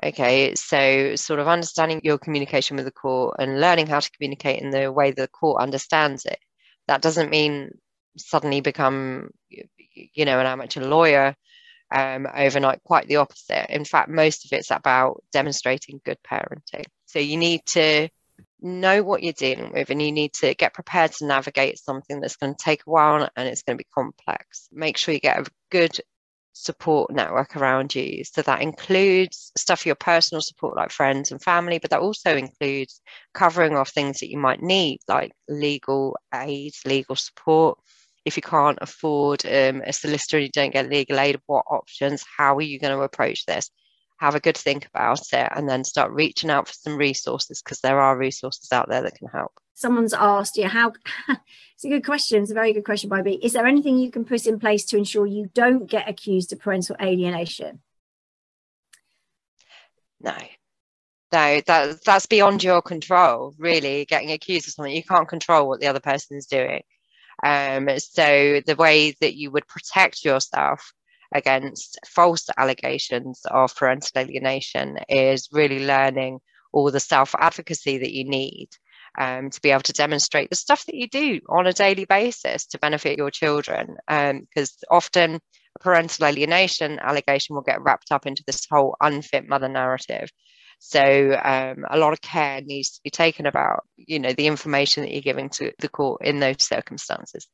Okay, 0.03 0.55
so 0.55 1.15
sort 1.15 1.39
of 1.39 1.47
understanding 1.47 2.01
your 2.03 2.17
communication 2.17 2.75
with 2.75 2.85
the 2.85 2.91
court 2.91 3.35
and 3.37 3.61
learning 3.61 3.85
how 3.85 3.99
to 3.99 4.11
communicate 4.11 4.61
in 4.61 4.71
the 4.71 4.91
way 4.91 5.11
the 5.11 5.27
court 5.27 5.61
understands 5.61 6.25
it. 6.25 6.39
That 6.87 7.03
doesn't 7.03 7.29
mean 7.29 7.71
suddenly 8.17 8.61
become, 8.61 9.29
you 9.49 10.25
know, 10.25 10.39
an 10.39 10.47
amateur 10.47 10.81
lawyer 10.81 11.35
um, 11.93 12.27
overnight. 12.33 12.83
Quite 12.83 13.07
the 13.07 13.17
opposite. 13.17 13.69
In 13.69 13.85
fact, 13.85 14.09
most 14.09 14.45
of 14.45 14.57
it's 14.57 14.71
about 14.71 15.23
demonstrating 15.31 16.01
good 16.03 16.17
parenting. 16.25 16.85
So 17.05 17.19
you 17.19 17.37
need 17.37 17.61
to 17.67 18.09
know 18.59 19.03
what 19.03 19.21
you're 19.21 19.33
dealing 19.33 19.71
with 19.71 19.89
and 19.89 20.01
you 20.01 20.11
need 20.11 20.33
to 20.33 20.55
get 20.55 20.73
prepared 20.73 21.11
to 21.11 21.25
navigate 21.25 21.77
something 21.77 22.19
that's 22.19 22.37
going 22.37 22.53
to 22.53 22.63
take 22.63 22.81
a 22.87 22.89
while 22.89 23.29
and 23.35 23.47
it's 23.47 23.63
going 23.63 23.77
to 23.77 23.83
be 23.83 23.87
complex. 23.93 24.67
Make 24.71 24.97
sure 24.97 25.13
you 25.13 25.19
get 25.19 25.39
a 25.39 25.51
good 25.69 25.95
support 26.53 27.11
network 27.11 27.55
around 27.55 27.95
you. 27.95 28.23
So 28.23 28.41
that 28.41 28.61
includes 28.61 29.51
stuff 29.57 29.81
for 29.81 29.89
your 29.89 29.95
personal 29.95 30.41
support, 30.41 30.75
like 30.75 30.91
friends 30.91 31.31
and 31.31 31.41
family, 31.41 31.79
but 31.79 31.89
that 31.91 32.01
also 32.01 32.35
includes 32.35 33.01
covering 33.33 33.75
off 33.75 33.89
things 33.89 34.19
that 34.19 34.29
you 34.29 34.37
might 34.37 34.61
need, 34.61 34.99
like 35.07 35.31
legal 35.47 36.17
aid, 36.33 36.73
legal 36.85 37.15
support. 37.15 37.79
If 38.25 38.37
you 38.37 38.43
can't 38.43 38.77
afford 38.81 39.45
um, 39.45 39.81
a 39.85 39.93
solicitor 39.93 40.37
and 40.37 40.45
you 40.45 40.51
don't 40.51 40.73
get 40.73 40.89
legal 40.89 41.19
aid, 41.19 41.39
what 41.47 41.65
options? 41.69 42.23
How 42.37 42.55
are 42.55 42.61
you 42.61 42.79
going 42.79 42.95
to 42.95 43.03
approach 43.03 43.45
this? 43.45 43.69
Have 44.21 44.35
a 44.35 44.39
good 44.39 44.57
think 44.57 44.85
about 44.85 45.19
it 45.33 45.51
and 45.55 45.67
then 45.67 45.83
start 45.83 46.11
reaching 46.11 46.49
out 46.49 46.67
for 46.67 46.73
some 46.73 46.95
resources 46.95 47.61
because 47.61 47.81
there 47.81 47.99
are 47.99 48.15
resources 48.15 48.71
out 48.71 48.87
there 48.87 49.01
that 49.01 49.15
can 49.15 49.27
help. 49.27 49.51
Someone's 49.73 50.13
asked 50.13 50.57
you 50.57 50.67
how 50.67 50.93
it's 51.29 51.83
a 51.83 51.89
good 51.89 52.05
question. 52.05 52.43
It's 52.43 52.51
a 52.51 52.53
very 52.55 52.71
good 52.71 52.85
question 52.85 53.09
by 53.09 53.23
me. 53.23 53.39
Is 53.41 53.53
there 53.53 53.65
anything 53.65 53.97
you 53.97 54.11
can 54.11 54.23
put 54.23 54.45
in 54.45 54.59
place 54.59 54.85
to 54.85 54.97
ensure 54.97 55.25
you 55.25 55.49
don't 55.53 55.87
get 55.87 56.07
accused 56.07 56.53
of 56.53 56.59
parental 56.59 56.95
alienation? 57.01 57.81
No. 60.21 60.37
No 61.33 61.61
that 61.65 62.03
that's 62.03 62.25
beyond 62.25 62.63
your 62.63 62.81
control 62.81 63.55
really 63.57 64.05
getting 64.05 64.31
accused 64.31 64.67
of 64.67 64.73
something. 64.73 64.95
You 64.95 65.03
can't 65.03 65.27
control 65.27 65.67
what 65.67 65.79
the 65.79 65.87
other 65.87 65.99
person 65.99 66.37
is 66.37 66.45
doing. 66.45 66.83
Um, 67.43 67.89
so 67.97 68.61
the 68.65 68.75
way 68.75 69.15
that 69.21 69.35
you 69.35 69.49
would 69.49 69.67
protect 69.67 70.23
yourself 70.23 70.93
against 71.33 71.99
false 72.07 72.47
allegations 72.57 73.41
of 73.49 73.75
parental 73.75 74.21
alienation 74.21 74.97
is 75.09 75.49
really 75.51 75.85
learning 75.85 76.39
all 76.73 76.91
the 76.91 76.99
self 76.99 77.35
advocacy 77.39 77.97
that 77.99 78.13
you 78.13 78.25
need 78.25 78.69
um, 79.19 79.49
to 79.49 79.61
be 79.61 79.71
able 79.71 79.81
to 79.83 79.93
demonstrate 79.93 80.49
the 80.49 80.55
stuff 80.55 80.85
that 80.85 80.95
you 80.95 81.07
do 81.07 81.39
on 81.49 81.67
a 81.67 81.73
daily 81.73 82.05
basis 82.05 82.65
to 82.67 82.79
benefit 82.79 83.17
your 83.17 83.31
children. 83.31 83.97
Because 84.07 84.77
um, 84.89 84.97
often 84.97 85.35
a 85.35 85.79
parental 85.79 86.25
alienation 86.25 86.99
allegation 86.99 87.55
will 87.55 87.63
get 87.63 87.81
wrapped 87.81 88.11
up 88.11 88.25
into 88.25 88.43
this 88.45 88.65
whole 88.69 88.95
unfit 89.01 89.47
mother 89.47 89.69
narrative. 89.69 90.29
So 90.79 90.99
um, 91.43 91.85
a 91.89 91.97
lot 91.97 92.13
of 92.13 92.21
care 92.21 92.61
needs 92.61 92.91
to 92.91 93.01
be 93.03 93.11
taken 93.11 93.45
about, 93.45 93.83
you 93.97 94.19
know, 94.19 94.33
the 94.33 94.47
information 94.47 95.03
that 95.03 95.11
you're 95.11 95.21
giving 95.21 95.49
to 95.51 95.71
the 95.79 95.89
court 95.89 96.21
in 96.25 96.39
those 96.39 96.63
circumstances 96.63 97.47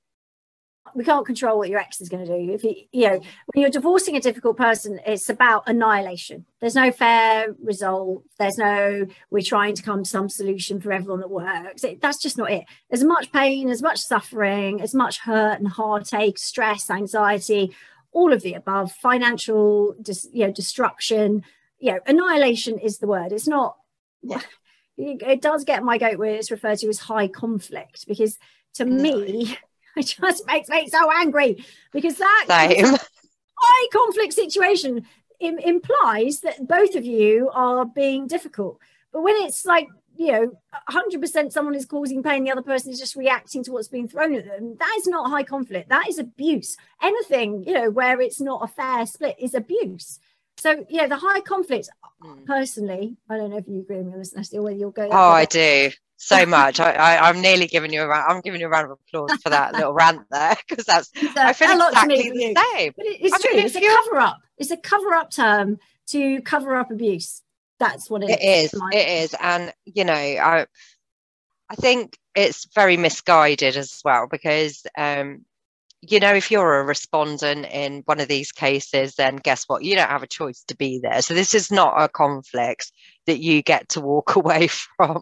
we 0.95 1.04
can't 1.04 1.26
control 1.26 1.58
what 1.58 1.69
your 1.69 1.80
ex 1.80 2.02
is 2.02 2.10
going 2.10 2.26
to 2.26 2.45
do. 2.45 2.54
If 2.54 2.63
you, 2.63 2.76
you 2.91 3.08
know, 3.08 3.19
when 3.54 3.62
you're 3.62 3.69
divorcing 3.69 4.15
a 4.15 4.21
difficult 4.21 4.58
person, 4.58 5.00
it's 5.06 5.30
about 5.30 5.63
annihilation. 5.67 6.45
There's 6.60 6.76
no 6.76 6.91
fair 6.91 7.56
result. 7.63 8.23
There's 8.39 8.58
no 8.58 9.06
we're 9.30 9.41
trying 9.41 9.76
to 9.76 9.84
come 9.84 10.04
to 10.04 10.10
some 10.10 10.30
solution 10.30 10.80
for 10.82 10.91
everyone 10.91 11.19
that 11.19 11.30
works. 11.30 11.84
It, 11.84 12.02
that's 12.02 12.21
just 12.21 12.38
not 12.38 12.52
it. 12.52 12.65
As 12.91 13.04
much 13.04 13.32
pain, 13.32 13.69
as 13.69 13.82
much 13.82 14.00
suffering, 14.00 14.82
as 14.82 14.93
much 14.93 15.19
hurt 15.19 15.60
and 15.60 15.67
heartache, 15.67 16.38
stress, 16.38 16.89
anxiety, 16.89 17.76
all 18.12 18.34
of 18.34 18.41
the 18.41 18.54
above. 18.54 18.91
Financial, 18.91 19.95
dis, 20.02 20.28
you 20.32 20.45
know, 20.45 20.52
destruction. 20.52 21.43
You 21.80 21.93
know, 21.93 22.00
annihilation 22.08 22.80
is 22.80 22.97
the 22.97 23.08
word. 23.08 23.32
It's 23.32 23.47
not. 23.47 23.78
Yeah. 24.21 24.41
It 25.00 25.43
does 25.43 25.63
get 25.63 25.84
my 25.84 26.00
goat 26.00 26.17
where 26.17 26.34
it's 26.34 26.50
referred 26.50 26.80
to 26.80 26.89
as 26.89 26.97
high 26.97 27.28
conflict 27.28 28.08
because 28.08 28.39
to 28.73 28.86
me 28.86 29.56
it 29.99 30.15
just 30.21 30.45
makes 30.47 30.69
me 30.69 30.88
so 30.88 31.12
angry 31.12 31.63
because 31.91 32.15
that 32.17 32.45
high 33.60 33.88
conflict 33.91 34.33
situation 34.33 35.05
Im- 35.39 35.60
implies 35.60 36.41
that 36.41 36.67
both 36.67 36.95
of 36.95 37.05
you 37.05 37.49
are 37.53 37.86
being 37.86 38.27
difficult. 38.27 38.79
But 39.12 39.21
when 39.21 39.36
it's 39.38 39.65
like, 39.65 39.88
you 40.15 40.31
know, 40.31 40.51
100% 40.89 41.51
someone 41.51 41.75
is 41.75 41.86
causing 41.86 42.23
pain, 42.23 42.43
the 42.43 42.51
other 42.51 42.63
person 42.63 42.91
is 42.91 42.99
just 42.99 43.15
reacting 43.15 43.63
to 43.63 43.71
what's 43.71 43.88
being 43.88 44.07
thrown 44.07 44.33
at 44.36 44.45
them, 44.45 44.75
that 44.79 44.95
is 44.97 45.07
not 45.07 45.29
high 45.29 45.43
conflict. 45.43 45.89
That 45.89 46.07
is 46.10 46.17
abuse. 46.17 46.75
Anything, 47.01 47.63
you 47.63 47.73
know, 47.73 47.89
where 47.91 48.19
it's 48.19 48.41
not 48.41 48.63
a 48.63 48.67
fair 48.67 49.05
split 49.05 49.36
is 49.39 49.53
abuse. 49.53 50.19
So, 50.59 50.85
yeah, 50.89 51.07
the 51.07 51.17
high 51.17 51.41
conflict, 51.41 51.89
mm. 52.23 52.45
personally, 52.45 53.17
I 53.29 53.37
don't 53.37 53.51
know 53.51 53.57
if 53.57 53.67
you 53.67 53.81
agree 53.81 53.97
with 53.97 54.07
me 54.07 54.13
on 54.13 54.19
this, 54.19 54.35
Natty, 54.35 54.57
or 54.57 54.63
whether 54.63 54.75
you'll 54.75 54.91
go. 54.91 55.07
Oh, 55.11 55.29
I 55.31 55.45
do 55.45 55.91
so 56.17 56.45
much. 56.47 56.79
I, 56.79 57.29
am 57.29 57.41
nearly 57.41 57.67
giving 57.67 57.93
you 57.93 58.01
a 58.01 58.07
round. 58.07 58.31
I'm 58.31 58.41
giving 58.41 58.59
you 58.59 58.67
a 58.67 58.69
round 58.69 58.91
of 58.91 58.97
applause 59.07 59.39
for 59.41 59.49
that 59.49 59.73
little 59.73 59.93
rant 59.93 60.21
there 60.31 60.57
because 60.67 60.85
that's 60.85 61.11
I 61.15 61.53
feel 61.53 61.79
exactly 61.87 62.29
the 62.29 62.55
same. 62.75 62.93
But 62.95 63.05
it's 63.05 63.33
I 63.33 63.37
true. 63.37 63.55
Mean, 63.55 63.65
it's 63.65 63.75
a 63.75 63.81
cover 63.81 64.17
up. 64.17 64.37
It's 64.57 64.71
a 64.71 64.77
cover 64.77 65.13
up 65.13 65.31
term 65.31 65.77
to 66.07 66.41
cover 66.41 66.75
up 66.75 66.91
abuse. 66.91 67.43
That's 67.79 68.09
what 68.09 68.23
it, 68.23 68.31
it 68.31 68.41
is. 68.41 68.73
It 68.91 69.07
is, 69.23 69.35
and 69.39 69.71
you 69.85 70.03
know, 70.03 70.13
I 70.13 70.65
I 71.69 71.75
think 71.75 72.17
it's 72.35 72.67
very 72.73 72.97
misguided 72.97 73.77
as 73.77 74.01
well 74.03 74.27
because 74.29 74.85
um, 74.97 75.45
you 76.01 76.19
know, 76.19 76.33
if 76.33 76.51
you're 76.51 76.79
a 76.79 76.83
respondent 76.83 77.65
in 77.71 78.03
one 78.05 78.19
of 78.19 78.27
these 78.27 78.51
cases, 78.51 79.15
then 79.15 79.38
guess 79.38 79.63
what? 79.65 79.83
You 79.83 79.95
don't 79.95 80.10
have 80.10 80.23
a 80.23 80.27
choice 80.27 80.63
to 80.67 80.75
be 80.75 80.99
there. 80.99 81.21
So 81.21 81.33
this 81.33 81.55
is 81.55 81.71
not 81.71 81.99
a 81.99 82.07
conflict 82.07 82.91
that 83.25 83.39
you 83.39 83.63
get 83.63 83.89
to 83.89 84.01
walk 84.01 84.36
away 84.36 84.67
from 84.67 85.21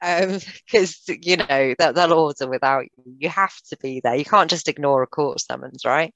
because, 0.00 1.02
um, 1.08 1.16
you 1.20 1.36
know, 1.36 1.74
that 1.78 1.94
they'll 1.94 2.12
order 2.14 2.48
without 2.48 2.84
you. 2.84 3.16
You 3.18 3.28
have 3.28 3.54
to 3.68 3.76
be 3.76 4.00
there. 4.02 4.14
You 4.14 4.24
can't 4.24 4.50
just 4.50 4.68
ignore 4.68 5.02
a 5.02 5.06
court 5.06 5.40
summons, 5.40 5.84
right? 5.84 6.14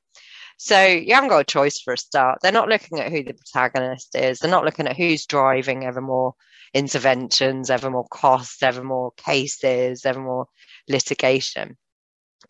So 0.57 0.85
you 0.87 1.14
haven't 1.14 1.31
got 1.31 1.42
a 1.42 1.44
choice 1.44 1.81
for 1.81 1.92
a 1.92 1.99
start. 1.99 2.38
They're 2.42 2.51
not 2.51 2.68
looking 2.68 2.99
at 2.99 3.12
who 3.12 3.23
the 3.23 3.35
protagonist 3.35 4.16
is. 4.16 4.38
They're 4.38 4.51
not 4.51 4.64
looking 4.64 4.88
at 4.88 4.97
who's 4.97 5.27
driving 5.27 5.85
ever 5.85 6.01
more 6.01 6.35
interventions, 6.75 7.71
ever 7.71 7.90
more 7.90 8.09
costs, 8.09 8.62
ever 8.62 8.83
more 8.83 9.12
cases, 9.16 10.05
ever 10.05 10.21
more 10.21 10.47
litigation. 10.88 11.77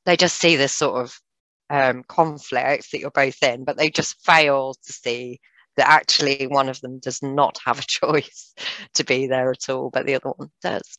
They 0.07 0.17
just 0.17 0.37
see 0.37 0.57
this 0.57 0.73
sort 0.73 1.03
of 1.03 1.21
um, 1.71 2.03
conflict 2.05 2.91
that 2.91 3.01
you're 3.01 3.11
both 3.11 3.43
in, 3.43 3.65
but 3.65 3.77
they 3.77 3.91
just 3.91 4.21
fail 4.25 4.75
to 4.75 4.93
see 4.93 5.41
that 5.77 5.89
actually 5.89 6.47
one 6.47 6.69
of 6.69 6.81
them 6.81 6.99
does 6.99 7.23
not 7.23 7.59
have 7.65 7.79
a 7.79 7.83
choice 7.87 8.55
to 8.95 9.05
be 9.05 9.27
there 9.27 9.51
at 9.51 9.69
all, 9.69 9.91
but 9.91 10.07
the 10.07 10.15
other 10.15 10.31
one 10.31 10.51
does. 10.63 10.99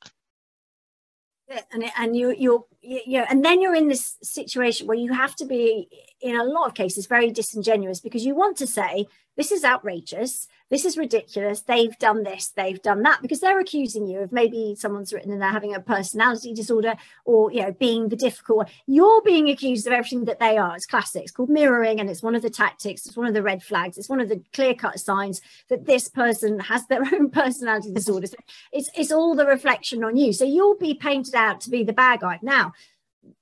And 1.71 1.83
and 1.97 2.15
you 2.15 2.31
you're 2.37 2.63
you 2.81 3.19
know, 3.19 3.25
and 3.27 3.43
then 3.43 3.59
you're 3.59 3.73
in 3.73 3.87
this 3.87 4.17
situation 4.21 4.85
where 4.85 4.97
you 4.97 5.13
have 5.13 5.35
to 5.37 5.45
be 5.45 5.89
in 6.21 6.35
a 6.35 6.43
lot 6.43 6.67
of 6.67 6.75
cases 6.75 7.07
very 7.07 7.31
disingenuous 7.31 7.99
because 7.99 8.23
you 8.23 8.35
want 8.35 8.55
to 8.57 8.67
say 8.67 9.07
this 9.39 9.51
is 9.53 9.63
outrageous 9.63 10.47
this 10.69 10.85
is 10.85 10.97
ridiculous 10.97 11.61
they've 11.61 11.97
done 11.97 12.23
this 12.23 12.49
they've 12.49 12.81
done 12.81 13.01
that 13.03 13.21
because 13.21 13.39
they're 13.39 13.59
accusing 13.59 14.05
you 14.05 14.19
of 14.19 14.31
maybe 14.31 14.75
someone's 14.77 15.13
written 15.13 15.31
and 15.31 15.41
they're 15.41 15.49
having 15.49 15.73
a 15.73 15.79
personality 15.79 16.53
disorder 16.53 16.93
or 17.25 17.49
you 17.51 17.61
know 17.61 17.71
being 17.79 18.09
the 18.09 18.15
difficult 18.15 18.57
one. 18.57 18.67
You're 18.85 19.21
being 19.21 19.49
accused 19.49 19.87
of 19.87 19.93
everything 19.93 20.25
that 20.25 20.39
they 20.39 20.57
are. 20.57 20.75
It's 20.75 20.85
classic. 20.85 21.23
It's 21.23 21.31
called 21.31 21.49
mirroring 21.49 21.99
and 21.99 22.09
it's 22.09 22.21
one 22.21 22.35
of 22.35 22.41
the 22.41 22.49
tactics. 22.49 23.05
It's 23.05 23.17
one 23.17 23.27
of 23.27 23.33
the 23.33 23.43
red 23.43 23.63
flags. 23.63 23.97
It's 23.97 24.09
one 24.09 24.21
of 24.21 24.29
the 24.29 24.41
clear 24.53 24.73
cut 24.73 24.99
signs 24.99 25.41
that 25.69 25.85
this 25.85 26.07
person 26.09 26.59
has 26.59 26.85
their 26.87 27.01
own 27.13 27.29
personality 27.29 27.91
disorder. 27.91 28.27
It's 28.71 28.89
it's 28.95 29.11
all 29.11 29.35
the 29.35 29.45
reflection 29.45 30.03
on 30.03 30.17
you. 30.17 30.33
So 30.33 30.45
you'll 30.45 30.77
be 30.77 30.93
painted 30.93 31.35
out 31.35 31.61
to 31.61 31.69
be 31.69 31.83
the 31.83 31.93
bad 31.93 32.21
guy. 32.21 32.39
Now 32.41 32.73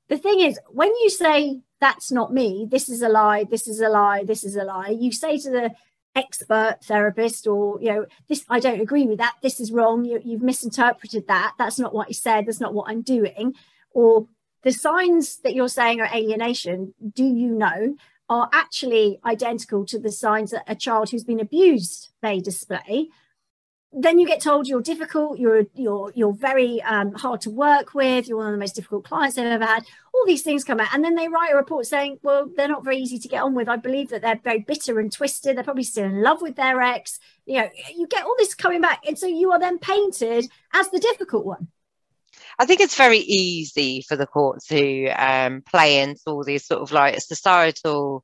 the 0.07 0.17
thing 0.17 0.39
is 0.41 0.59
when 0.69 0.89
you 0.89 1.09
say 1.09 1.61
that's 1.79 2.11
not 2.11 2.33
me. 2.33 2.67
This 2.69 2.89
is 2.89 3.03
a 3.03 3.09
lie. 3.09 3.43
This 3.43 3.67
is 3.67 3.81
a 3.81 3.89
lie. 3.89 4.23
This 4.23 4.43
is 4.43 4.55
a 4.55 4.63
lie 4.63 4.89
you 4.89 5.11
say 5.11 5.37
to 5.37 5.49
the 5.51 5.71
expert 6.17 6.77
therapist 6.83 7.45
or 7.45 7.79
you 7.79 7.89
know 7.91 8.05
this 8.27 8.43
i 8.49 8.59
don't 8.59 8.81
agree 8.81 9.05
with 9.05 9.19
that 9.19 9.35
this 9.43 9.59
is 9.59 9.71
wrong 9.71 10.03
you, 10.03 10.19
you've 10.25 10.41
misinterpreted 10.41 11.27
that 11.27 11.53
that's 11.59 11.77
not 11.77 11.93
what 11.93 12.07
he 12.07 12.13
said 12.13 12.45
that's 12.45 12.59
not 12.59 12.73
what 12.73 12.89
i'm 12.89 13.01
doing. 13.01 13.53
Or 13.91 14.27
the 14.63 14.71
signs 14.71 15.37
that 15.43 15.55
you're 15.55 15.69
saying 15.69 16.01
are 16.01 16.09
alienation 16.13 16.93
do 17.13 17.23
you 17.23 17.49
know 17.49 17.95
are 18.29 18.49
actually 18.51 19.19
identical 19.25 19.85
to 19.85 19.99
the 19.99 20.11
signs 20.11 20.51
that 20.51 20.63
a 20.67 20.75
child 20.75 21.09
who's 21.09 21.23
been 21.23 21.39
abused 21.39 22.09
may 22.21 22.39
display 22.39 23.07
then 23.93 24.19
you 24.19 24.27
get 24.27 24.41
told 24.41 24.67
you're 24.67 24.81
difficult, 24.81 25.39
you're 25.39 25.63
you're 25.73 26.11
you're 26.13 26.33
very 26.33 26.81
um, 26.83 27.13
hard 27.13 27.41
to 27.41 27.49
work 27.49 27.93
with, 27.93 28.27
you're 28.27 28.37
one 28.37 28.47
of 28.47 28.51
the 28.51 28.59
most 28.59 28.75
difficult 28.75 29.05
clients 29.05 29.35
they've 29.35 29.45
ever 29.45 29.65
had. 29.65 29.85
All 30.13 30.25
these 30.25 30.41
things 30.43 30.63
come 30.63 30.79
out, 30.79 30.93
and 30.93 31.03
then 31.03 31.15
they 31.15 31.27
write 31.27 31.53
a 31.53 31.55
report 31.55 31.85
saying, 31.85 32.19
"Well, 32.21 32.49
they're 32.55 32.67
not 32.67 32.83
very 32.83 32.97
easy 32.97 33.17
to 33.19 33.27
get 33.27 33.43
on 33.43 33.55
with." 33.55 33.69
I 33.69 33.77
believe 33.77 34.09
that 34.09 34.21
they're 34.21 34.39
very 34.43 34.59
bitter 34.59 34.99
and 34.99 35.11
twisted. 35.11 35.55
They're 35.55 35.63
probably 35.63 35.83
still 35.83 36.05
in 36.05 36.21
love 36.21 36.41
with 36.41 36.55
their 36.55 36.81
ex. 36.81 37.19
You 37.45 37.61
know, 37.61 37.69
you 37.95 38.07
get 38.07 38.25
all 38.25 38.35
this 38.37 38.53
coming 38.53 38.81
back, 38.81 39.03
and 39.07 39.17
so 39.17 39.25
you 39.25 39.51
are 39.51 39.59
then 39.59 39.79
painted 39.79 40.49
as 40.73 40.89
the 40.89 40.99
difficult 40.99 41.45
one. 41.45 41.69
I 42.59 42.65
think 42.65 42.81
it's 42.81 42.95
very 42.95 43.19
easy 43.19 44.01
for 44.01 44.15
the 44.15 44.27
court 44.27 44.59
to 44.69 45.07
um, 45.09 45.61
play 45.61 46.01
into 46.01 46.21
all 46.27 46.43
these 46.43 46.65
sort 46.65 46.81
of 46.81 46.91
like 46.91 47.19
societal 47.21 48.23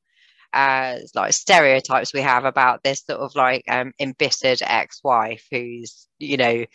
as 0.54 1.12
like 1.16 1.34
stereotypes 1.34 2.14
we 2.14 2.22
have 2.22 2.46
about 2.46 2.84
this 2.84 3.04
sort 3.06 3.20
of 3.20 3.36
like 3.36 3.64
um, 3.70 3.92
embittered 4.00 4.62
ex-wife 4.62 5.46
who's 5.52 6.08
you 6.20 6.38
know 6.38 6.66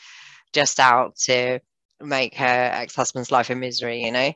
just 0.52 0.80
out 0.80 1.16
to 1.16 1.60
make 2.00 2.34
her 2.34 2.70
ex-husband's 2.74 3.30
life 3.30 3.50
a 3.50 3.54
misery 3.54 4.04
you 4.04 4.12
know? 4.12 4.32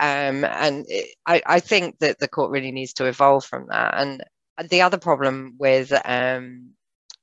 Um, 0.00 0.44
and 0.44 0.84
it, 0.88 1.14
I, 1.26 1.42
I 1.46 1.60
think 1.60 1.98
that 2.00 2.18
the 2.18 2.28
court 2.28 2.50
really 2.50 2.72
needs 2.72 2.94
to 2.94 3.06
evolve 3.06 3.44
from 3.44 3.66
that. 3.68 3.94
And 3.96 4.24
the 4.68 4.82
other 4.82 4.98
problem 4.98 5.54
with 5.58 5.92
um, 6.04 6.70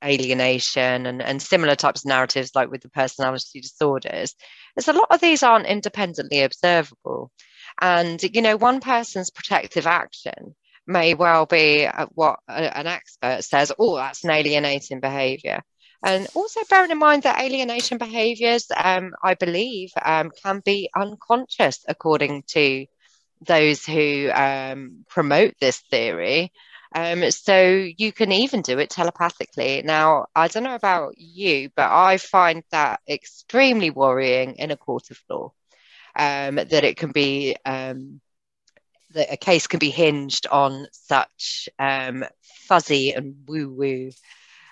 alienation 0.04 1.06
and, 1.06 1.22
and 1.22 1.40
similar 1.40 1.76
types 1.76 2.02
of 2.02 2.08
narratives 2.08 2.52
like 2.54 2.70
with 2.70 2.82
the 2.82 2.88
personality 2.88 3.60
disorders 3.60 4.34
is 4.76 4.88
a 4.88 4.92
lot 4.92 5.08
of 5.10 5.20
these 5.20 5.42
aren't 5.42 5.66
independently 5.66 6.42
observable. 6.42 7.30
And 7.80 8.22
you 8.22 8.42
know 8.42 8.56
one 8.56 8.80
person's 8.80 9.30
protective 9.30 9.86
action 9.86 10.54
may 10.86 11.14
well 11.14 11.46
be 11.46 11.86
uh, 11.86 12.06
what 12.14 12.40
an 12.48 12.86
expert 12.86 13.42
says, 13.44 13.72
oh, 13.78 13.96
that's 13.96 14.24
an 14.24 14.30
alienating 14.30 15.00
behavior. 15.00 15.62
And 16.04 16.26
also 16.34 16.60
bearing 16.68 16.90
in 16.90 16.98
mind 16.98 17.22
that 17.22 17.40
alienation 17.40 17.98
behaviors, 17.98 18.66
um, 18.76 19.12
I 19.22 19.34
believe, 19.34 19.90
um, 20.04 20.32
can 20.42 20.60
be 20.64 20.90
unconscious 20.96 21.84
according 21.86 22.42
to 22.48 22.86
those 23.46 23.86
who 23.86 24.30
um, 24.32 25.04
promote 25.08 25.54
this 25.60 25.78
theory. 25.78 26.52
Um, 26.94 27.30
so 27.30 27.86
you 27.96 28.12
can 28.12 28.32
even 28.32 28.62
do 28.62 28.78
it 28.78 28.90
telepathically. 28.90 29.82
Now, 29.84 30.26
I 30.34 30.48
don't 30.48 30.64
know 30.64 30.74
about 30.74 31.16
you, 31.16 31.70
but 31.74 31.90
I 31.90 32.18
find 32.18 32.64
that 32.70 33.00
extremely 33.08 33.90
worrying 33.90 34.56
in 34.56 34.70
a 34.72 34.76
court 34.76 35.10
of 35.10 35.18
law. 35.30 35.52
Um, 36.14 36.56
that 36.56 36.84
it 36.84 36.98
can 36.98 37.10
be 37.10 37.56
um, 37.64 38.20
that 39.14 39.32
a 39.32 39.36
case 39.36 39.66
can 39.66 39.78
be 39.78 39.90
hinged 39.90 40.46
on 40.48 40.86
such 40.92 41.68
um, 41.78 42.24
fuzzy 42.42 43.12
and 43.12 43.34
woo 43.46 43.70
woo 43.70 44.10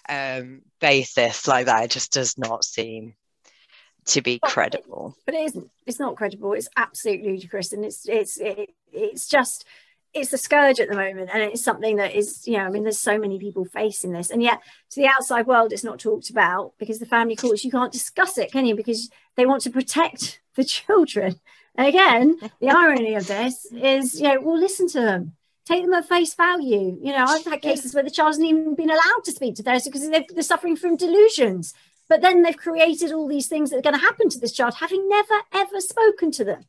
um, 0.09 0.63
basis 0.81 1.47
like 1.47 1.67
that. 1.67 1.85
It 1.85 1.91
just 1.91 2.13
does 2.13 2.37
not 2.37 2.65
seem 2.65 3.15
to 4.07 4.23
be 4.23 4.39
credible. 4.39 5.17
But 5.25 5.35
it 5.35 5.45
isn't. 5.45 5.71
It's 5.87 6.01
not 6.01 6.17
credible. 6.17 6.53
It's 6.53 6.69
absolutely 6.77 7.31
ludicrous, 7.33 7.73
and 7.73 7.85
it's 7.85 8.09
it's 8.09 8.39
it, 8.39 8.71
it's 8.93 9.29
just 9.29 9.65
it's 10.13 10.33
a 10.33 10.39
scourge 10.39 10.81
at 10.81 10.89
the 10.89 10.97
moment, 10.97 11.31
and 11.33 11.43
it's 11.43 11.63
something 11.63 11.97
that 11.97 12.15
is 12.15 12.47
you 12.47 12.57
know 12.57 12.65
I 12.65 12.71
mean 12.71 12.83
there's 12.83 12.99
so 12.99 13.19
many 13.19 13.39
people 13.39 13.65
facing 13.65 14.13
this, 14.13 14.31
and 14.31 14.43
yet 14.43 14.61
to 14.91 15.01
the 15.01 15.09
outside 15.09 15.47
world 15.47 15.73
it's 15.73 15.85
not 15.85 15.99
talked 15.99 16.31
about 16.31 16.73
because 16.79 16.99
the 16.99 17.07
family 17.07 17.37
courts 17.37 17.65
you 17.65 17.71
can't 17.71 17.93
discuss 17.93 18.39
it, 18.39 18.53
can 18.53 18.67
you? 18.67 18.75
Because 18.75 19.11
they 19.37 19.47
want 19.47 19.63
to 19.63 19.71
protect 19.71 20.41
the 20.57 20.65
children. 20.65 21.41
And 21.77 21.87
again, 21.87 22.37
the 22.61 22.71
irony 22.71 23.15
of 23.15 23.27
this 23.27 23.67
is, 23.73 24.21
you 24.21 24.29
know, 24.29 24.41
we'll 24.41 24.59
listen 24.59 24.89
to 24.89 25.01
them, 25.01 25.37
take 25.67 25.85
them 25.85 25.95
at 25.95 26.09
face 26.09 26.35
value. 26.35 26.99
You 27.01 27.13
know, 27.13 27.25
I've 27.27 27.45
had 27.45 27.63
cases 27.63 27.95
where 27.95 28.05
the 28.05 28.11
child 28.11 28.31
hasn't 28.31 28.47
even 28.47 28.75
been 28.75 28.91
allowed 28.91 29.25
to 29.25 29.33
speak 29.33 29.57
to 29.57 29.63
theirs 29.63 29.85
because 29.85 30.09
they're 30.09 30.43
suffering 30.43 30.77
from 30.77 30.97
delusions. 30.97 31.75
But 32.09 32.23
then 32.23 32.43
they've 32.43 32.57
created 32.57 33.13
all 33.13 33.29
these 33.29 33.47
things 33.47 33.71
that 33.71 33.79
are 33.79 33.83
going 33.83 33.95
to 33.95 34.01
happen 34.01 34.29
to 34.31 34.39
this 34.39 34.53
child, 34.53 34.75
having 34.75 35.09
never 35.09 35.35
ever 35.53 35.81
spoken 35.81 36.33
to 36.33 36.45
them. 36.45 36.65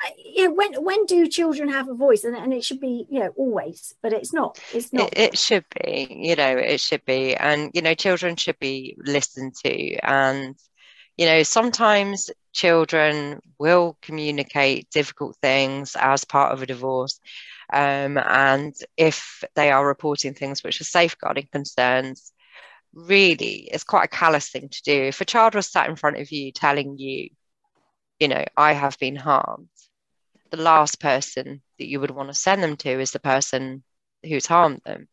I, 0.00 0.12
you 0.18 0.48
know, 0.48 0.54
when 0.54 0.84
when 0.84 1.06
do 1.06 1.28
children 1.28 1.68
have 1.68 1.88
a 1.88 1.94
voice? 1.94 2.24
And, 2.24 2.36
and 2.36 2.52
it 2.52 2.64
should 2.64 2.80
be, 2.80 3.06
you 3.08 3.20
know, 3.20 3.32
always, 3.36 3.94
but 4.02 4.12
it's 4.12 4.32
not. 4.32 4.58
It's 4.72 4.92
not. 4.92 5.12
It, 5.12 5.18
it 5.18 5.38
should 5.38 5.64
be, 5.82 6.08
you 6.10 6.34
know, 6.34 6.56
it 6.56 6.80
should 6.80 7.04
be, 7.04 7.36
and 7.36 7.70
you 7.72 7.82
know, 7.82 7.94
children 7.94 8.34
should 8.34 8.58
be 8.58 8.96
listened 8.98 9.54
to, 9.64 9.94
and 10.04 10.56
you 11.18 11.26
know, 11.26 11.42
sometimes 11.42 12.30
children 12.52 13.40
will 13.58 13.98
communicate 14.00 14.88
difficult 14.90 15.36
things 15.42 15.96
as 15.98 16.24
part 16.24 16.52
of 16.52 16.62
a 16.62 16.66
divorce. 16.66 17.20
Um, 17.72 18.16
and 18.16 18.74
if 18.96 19.44
they 19.54 19.70
are 19.70 19.86
reporting 19.86 20.32
things 20.32 20.62
which 20.62 20.80
are 20.80 20.84
safeguarding 20.84 21.48
concerns, 21.52 22.32
really 22.94 23.68
it's 23.70 23.84
quite 23.84 24.04
a 24.04 24.16
callous 24.16 24.48
thing 24.48 24.68
to 24.68 24.82
do. 24.82 25.02
If 25.02 25.20
a 25.20 25.26
child 25.26 25.54
was 25.56 25.66
sat 25.66 25.90
in 25.90 25.96
front 25.96 26.18
of 26.18 26.30
you 26.30 26.52
telling 26.52 26.96
you, 26.98 27.30
you 28.20 28.28
know, 28.28 28.44
I 28.56 28.72
have 28.72 28.98
been 28.98 29.16
harmed, 29.16 29.68
the 30.50 30.56
last 30.56 31.00
person 31.00 31.62
that 31.78 31.88
you 31.88 32.00
would 32.00 32.12
want 32.12 32.28
to 32.30 32.34
send 32.34 32.62
them 32.62 32.76
to 32.78 33.00
is 33.00 33.10
the 33.10 33.20
person 33.20 33.82
who's 34.22 34.46
harmed 34.46 34.82
them. 34.84 35.08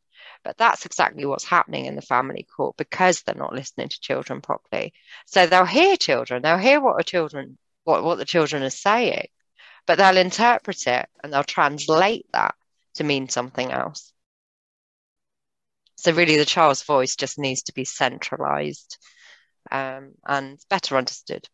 But 0.45 0.57
that's 0.57 0.85
exactly 0.85 1.25
what's 1.25 1.43
happening 1.43 1.85
in 1.85 1.95
the 1.95 2.01
family 2.01 2.43
court 2.55 2.77
because 2.77 3.21
they're 3.21 3.35
not 3.35 3.53
listening 3.53 3.89
to 3.89 3.99
children 3.99 4.41
properly. 4.41 4.93
So 5.25 5.47
they'll 5.47 5.65
hear 5.65 5.97
children, 5.97 6.43
they'll 6.43 6.57
hear 6.57 6.79
what 6.79 7.01
a 7.01 7.03
children 7.03 7.57
what, 7.83 8.03
what 8.03 8.17
the 8.17 8.25
children 8.25 8.63
are 8.63 8.69
saying, 8.69 9.27
but 9.85 9.97
they'll 9.97 10.17
interpret 10.17 10.87
it 10.87 11.07
and 11.23 11.33
they'll 11.33 11.43
translate 11.43 12.25
that 12.31 12.55
to 12.95 13.03
mean 13.03 13.27
something 13.27 13.71
else. 13.71 14.13
So 15.97 16.13
really 16.13 16.37
the 16.37 16.45
child's 16.45 16.83
voice 16.83 17.15
just 17.15 17.39
needs 17.39 17.63
to 17.63 17.73
be 17.73 17.85
centralized 17.85 18.97
um, 19.71 20.13
and 20.25 20.59
better 20.69 20.95
understood 20.97 21.47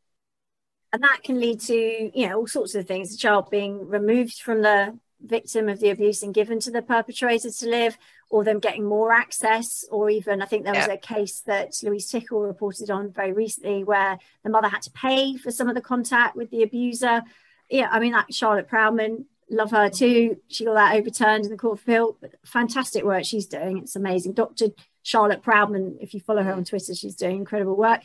and 0.93 1.04
that 1.04 1.23
can 1.23 1.39
lead 1.39 1.60
to 1.60 2.12
you 2.13 2.27
know 2.27 2.39
all 2.39 2.47
sorts 2.47 2.75
of 2.75 2.88
things 2.88 3.12
the 3.12 3.17
child 3.17 3.49
being 3.49 3.88
removed 3.88 4.41
from 4.41 4.62
the 4.62 4.97
victim 5.23 5.69
of 5.69 5.79
the 5.79 5.89
abuse 5.89 6.24
and 6.24 6.34
given 6.34 6.59
to 6.61 6.72
the 6.72 6.82
perpetrator 6.82 7.49
to 7.49 7.69
live, 7.69 7.97
or 8.30 8.43
them 8.43 8.59
getting 8.59 8.86
more 8.86 9.11
access, 9.11 9.86
or 9.91 10.09
even 10.09 10.41
I 10.41 10.45
think 10.45 10.63
there 10.63 10.74
was 10.74 10.88
yeah. 10.88 10.93
a 10.93 10.97
case 10.97 11.41
that 11.41 11.74
Louise 11.84 12.09
Tickle 12.09 12.41
reported 12.41 12.89
on 12.89 13.11
very 13.11 13.34
recently 13.34 13.84
where 13.84 14.17
the 14.43 14.49
mother 14.49 14.69
had 14.69 14.82
to 14.84 14.91
pay 14.91 15.38
for 15.38 15.51
some 15.51 15.67
of 15.67 15.76
the 15.76 15.82
contact 15.82 16.36
with 16.36 16.49
the 16.49 16.63
abuser. 16.63 17.24
Yeah, 17.69 17.89
I 17.91 17.99
mean 17.99 18.13
that 18.13 18.34
Charlotte 18.34 18.69
Proudman, 18.69 19.26
love 19.51 19.72
her 19.72 19.89
too. 19.89 20.38
She 20.47 20.65
got 20.65 20.76
that 20.76 20.95
overturned 20.95 21.45
in 21.45 21.51
the 21.51 21.57
court 21.57 21.80
of 21.80 21.84
appeal. 21.84 22.17
Fantastic 22.45 23.03
work 23.03 23.26
she's 23.26 23.45
doing. 23.45 23.80
It's 23.80 23.95
amazing. 23.95 24.34
Dr. 24.34 24.67
Charlotte 25.03 25.43
Proudman, 25.43 25.97
if 25.99 26.13
you 26.13 26.19
follow 26.19 26.41
her 26.41 26.53
on 26.53 26.63
Twitter, 26.63 26.95
she's 26.95 27.15
doing 27.15 27.38
incredible 27.38 27.76
work. 27.76 28.01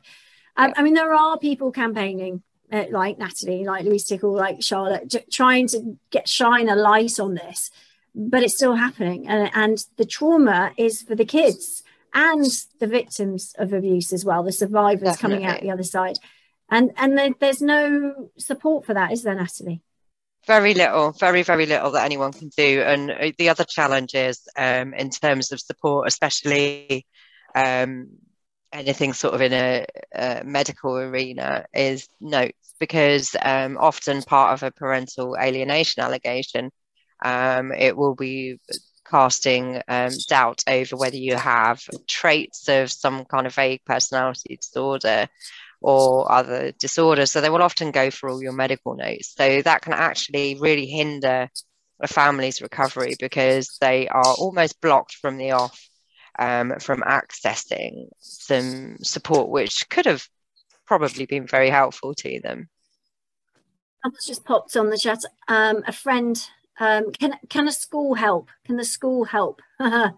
Um, 0.57 0.73
I 0.77 0.83
mean, 0.83 0.95
there 0.95 1.13
are 1.13 1.39
people 1.39 1.71
campaigning 1.71 2.43
uh, 2.73 2.85
like 2.91 3.19
Natalie, 3.19 3.65
like 3.65 3.85
Louise 3.85 4.07
Tickle, 4.07 4.35
like 4.35 4.63
Charlotte, 4.63 5.09
j- 5.09 5.25
trying 5.31 5.69
to 5.69 5.99
get 6.11 6.29
shine 6.29 6.69
a 6.69 6.77
light 6.77 7.19
on 7.21 7.35
this. 7.35 7.71
but 8.17 8.43
it's 8.43 8.55
still 8.55 8.75
happening. 8.75 9.29
And, 9.29 9.51
and 9.55 9.85
the 9.97 10.07
trauma 10.07 10.73
is 10.77 11.03
for 11.03 11.15
the 11.15 11.25
kids 11.27 11.83
and 12.15 12.47
the 12.81 12.87
victims 12.87 13.55
of 13.59 13.73
abuse 13.75 14.13
as 14.13 14.25
well, 14.25 14.43
the 14.43 14.53
survivors 14.53 15.03
Definitely. 15.11 15.45
coming 15.45 15.47
out 15.47 15.61
the 15.61 15.71
other 15.71 15.83
side. 15.83 16.17
And 16.71 16.93
and 16.97 17.35
there's 17.39 17.61
no 17.61 18.31
support 18.39 18.87
for 18.87 18.95
that, 18.95 19.13
is 19.13 19.23
there, 19.23 19.35
Natalie? 19.35 19.83
Very 20.47 20.75
little, 20.75 21.13
very, 21.13 21.43
very 21.43 21.67
little 21.67 21.91
that 21.93 22.05
anyone 22.05 22.33
can 22.33 22.51
do. 22.57 22.81
And 22.83 23.11
uh, 23.11 23.33
the 23.37 23.51
other 23.51 23.65
challenge 23.65 24.15
is 24.15 24.41
um, 24.57 24.95
in 24.95 25.11
terms 25.11 25.53
of 25.53 25.61
support, 25.61 26.09
especially 26.09 27.07
um, 27.55 28.09
anything 28.77 29.13
sort 29.13 29.35
of 29.35 29.41
in 29.41 29.53
a, 29.53 29.87
a 30.15 30.43
medical 30.45 30.97
arena, 30.97 31.67
is 31.75 32.09
notes 32.21 32.75
because 32.79 33.35
um, 33.43 33.77
often 33.79 34.23
part 34.23 34.53
of 34.53 34.63
a 34.63 34.71
parental 34.71 35.37
alienation 35.41 36.03
allegation, 36.03 36.71
um, 37.25 37.73
it 37.73 37.97
will 37.97 38.15
be 38.15 38.59
casting 39.09 39.81
um, 39.89 40.11
doubt 40.29 40.63
over 40.69 40.97
whether 40.97 41.17
you 41.17 41.37
have 41.37 41.81
traits 42.07 42.69
of 42.69 42.91
some 42.91 43.25
kind 43.25 43.47
of 43.47 43.55
vague 43.55 43.85
personality 43.85 44.57
disorder 44.57 45.29
or 45.81 46.31
other 46.31 46.73
disorders. 46.73 47.33
So 47.33 47.41
they 47.41 47.51
will 47.51 47.63
often 47.63 47.91
go 47.91 48.11
for 48.11 48.29
all 48.29 48.43
your 48.43 48.53
medical 48.53 48.95
notes. 48.95 49.35
So 49.37 49.63
that 49.63 49.83
can 49.83 49.93
actually 49.93 50.57
really 50.57 50.87
hinder 50.87 51.49
a 52.01 52.09
family's 52.09 52.61
recovery 52.61 53.15
because 53.19 53.77
they 53.81 54.09
are 54.09 54.35
almost 54.35 54.81
blocked 54.81 55.15
from 55.15 55.39
the 55.39 55.53
off 55.53 55.89
um, 56.39 56.75
from 56.81 57.03
accessing 57.03 58.09
some 58.19 58.97
support, 59.03 59.49
which 59.49 59.89
could 59.89 60.07
have 60.07 60.27
probably 60.87 61.27
been 61.27 61.47
very 61.47 61.71
helpful 61.71 62.15
to 62.15 62.41
them. 62.41 62.69
Someone's 64.03 64.27
just 64.27 64.45
popped 64.45 64.77
on 64.77 64.91
the 64.91 64.99
chat. 64.99 65.21
Um, 65.49 65.83
a 65.87 65.93
friend, 65.93 66.41
um, 66.79 67.13
can 67.13 67.35
can 67.49 67.67
a 67.67 67.73
school 67.73 68.15
help? 68.15 68.51
Can 68.65 68.77
the 68.77 68.85
school 68.85 69.25
help? 69.25 69.61
yeah. 69.81 70.11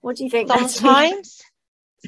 What 0.00 0.16
do 0.16 0.24
you 0.24 0.30
think? 0.30 0.50
Sometimes, 0.58 1.42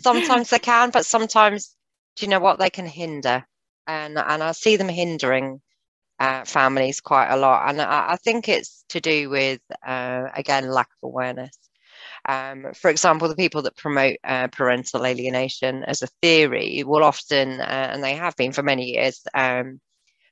sometimes 0.00 0.50
they 0.50 0.58
can, 0.58 0.90
but 0.90 1.06
sometimes 1.06 1.76
do 2.16 2.24
you 2.24 2.30
know 2.30 2.40
what 2.40 2.58
they 2.58 2.70
can 2.70 2.86
hinder 2.86 3.46
and 3.86 4.18
and 4.18 4.42
i 4.42 4.52
see 4.52 4.76
them 4.76 4.88
hindering 4.88 5.60
uh, 6.18 6.44
families 6.46 7.00
quite 7.02 7.28
a 7.28 7.36
lot 7.36 7.68
and 7.68 7.80
I, 7.80 8.12
I 8.12 8.16
think 8.16 8.48
it's 8.48 8.84
to 8.88 9.00
do 9.02 9.28
with 9.28 9.60
uh, 9.86 10.28
again 10.34 10.66
lack 10.66 10.86
of 10.86 11.10
awareness 11.10 11.58
um, 12.26 12.66
for 12.74 12.90
example, 12.90 13.28
the 13.28 13.36
people 13.36 13.62
that 13.62 13.76
promote 13.76 14.16
uh, 14.24 14.48
parental 14.48 15.06
alienation 15.06 15.84
as 15.84 16.02
a 16.02 16.08
theory 16.22 16.82
will 16.84 17.04
often, 17.04 17.60
uh, 17.60 17.90
and 17.92 18.02
they 18.02 18.14
have 18.14 18.36
been 18.36 18.52
for 18.52 18.62
many 18.62 18.94
years, 18.94 19.22
um, 19.34 19.80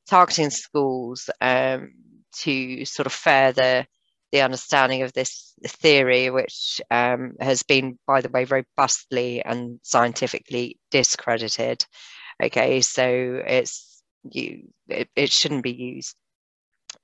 targeting 0.07 0.51
schools 0.51 1.31
um, 1.41 1.93
to 2.41 2.85
sort 2.85 3.07
of 3.07 3.13
further 3.13 3.87
the 4.33 4.41
understanding 4.41 5.03
of 5.03 5.13
this 5.13 5.55
theory, 5.65 6.31
which 6.31 6.81
um, 6.91 7.35
has 7.39 7.63
been, 7.63 7.97
by 8.07 8.21
the 8.21 8.29
way, 8.29 8.45
robustly 8.45 9.45
and 9.45 9.79
scientifically 9.85 10.81
discredited. 10.91 11.87
Okay, 12.43 12.81
so 12.81 13.05
it's 13.47 14.03
you, 14.29 14.69
it, 14.89 15.09
it 15.15 15.31
shouldn't 15.31 15.63
be 15.63 15.73
used. 15.73 16.17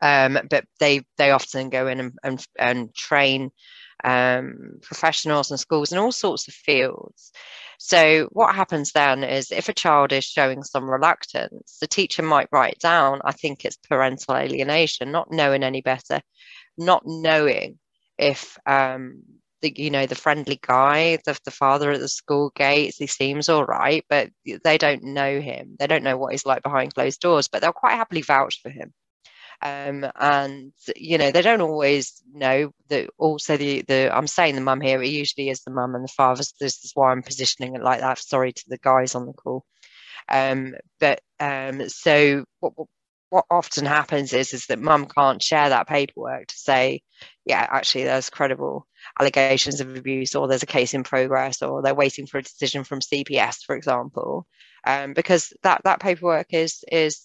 Um, 0.02 0.40
but 0.50 0.64
they 0.80 1.02
they 1.18 1.30
often 1.30 1.68
go 1.68 1.86
in 1.86 2.00
and, 2.00 2.12
and, 2.24 2.44
and 2.58 2.94
train 2.94 3.50
um, 4.04 4.78
professionals 4.82 5.50
and 5.50 5.60
schools 5.60 5.92
in 5.92 5.98
all 5.98 6.12
sorts 6.12 6.48
of 6.48 6.54
fields. 6.54 7.32
So 7.78 8.28
what 8.32 8.54
happens 8.54 8.92
then 8.92 9.24
is 9.24 9.50
if 9.50 9.68
a 9.68 9.74
child 9.74 10.12
is 10.12 10.24
showing 10.24 10.62
some 10.62 10.88
reluctance, 10.90 11.78
the 11.80 11.86
teacher 11.86 12.22
might 12.22 12.48
write 12.52 12.78
down, 12.78 13.20
I 13.24 13.32
think 13.32 13.64
it's 13.64 13.76
parental 13.76 14.36
alienation, 14.36 15.10
not 15.10 15.30
knowing 15.30 15.62
any 15.62 15.80
better, 15.80 16.20
not 16.76 17.02
knowing 17.06 17.78
if 18.18 18.58
um, 18.66 19.22
the 19.62 19.72
you 19.76 19.90
know 19.90 20.06
the 20.06 20.14
friendly 20.14 20.58
guy, 20.62 21.18
the, 21.24 21.38
the 21.44 21.50
father 21.50 21.90
at 21.90 22.00
the 22.00 22.08
school 22.08 22.52
gates, 22.54 22.98
he 22.98 23.06
seems 23.06 23.48
all 23.48 23.64
right, 23.64 24.04
but 24.08 24.30
they 24.64 24.78
don't 24.78 25.02
know 25.02 25.40
him. 25.40 25.76
They 25.78 25.86
don't 25.86 26.04
know 26.04 26.16
what 26.16 26.32
he's 26.32 26.46
like 26.46 26.62
behind 26.62 26.94
closed 26.94 27.20
doors, 27.20 27.48
but 27.48 27.62
they'll 27.62 27.72
quite 27.72 27.94
happily 27.94 28.22
vouch 28.22 28.60
for 28.62 28.70
him. 28.70 28.92
Um, 29.62 30.06
and 30.20 30.72
you 30.96 31.18
know 31.18 31.32
they 31.32 31.42
don't 31.42 31.60
always 31.62 32.22
know 32.32 32.72
that 32.88 33.10
also 33.18 33.56
the 33.56 33.82
the 33.82 34.10
I'm 34.16 34.26
saying 34.28 34.54
the 34.56 34.60
mum 34.62 34.80
here 34.80 35.02
it 35.02 35.08
usually 35.10 35.50
is 35.50 35.62
the 35.62 35.72
mum 35.72 35.94
and 35.94 36.04
the 36.04 36.08
father. 36.12 36.42
So 36.44 36.54
this 36.60 36.84
is 36.84 36.92
why 36.94 37.12
I'm 37.12 37.22
positioning 37.22 37.76
it 37.76 37.82
like 37.82 38.00
that. 38.00 38.18
Sorry 38.18 38.52
to 38.52 38.64
the 38.68 38.78
guys 38.78 39.14
on 39.16 39.26
the 39.26 39.32
call. 39.34 39.64
Um, 40.28 40.74
but 41.00 41.22
um, 41.40 41.88
so 41.90 42.46
what, 42.60 42.74
what 43.30 43.46
often 43.50 43.86
happens 43.86 44.34
is 44.34 44.54
is 44.54 44.66
that 44.68 44.80
mum 44.80 45.06
can't 45.06 45.42
share 45.42 45.70
that 45.70 45.88
paperwork 45.88 46.48
to 46.48 46.56
say 46.56 47.02
yeah 47.46 47.66
actually 47.70 48.04
there's 48.04 48.30
credible 48.30 48.86
allegations 49.20 49.80
of 49.82 49.96
abuse 49.96 50.36
or 50.36 50.48
there's 50.48 50.64
a 50.64 50.68
case 50.68 50.94
in 50.94 51.04
progress 51.04 51.62
or 51.62 51.82
they're 51.82 51.94
waiting 51.94 52.26
for 52.26 52.38
a 52.38 52.42
decision 52.44 52.84
from 52.84 53.00
cps 53.00 53.64
for 53.66 53.76
example. 53.76 54.46
Um, 54.86 55.14
because 55.14 55.52
that 55.64 55.82
that 55.84 56.00
paperwork 56.00 56.48
is 56.54 56.84
is 56.92 57.20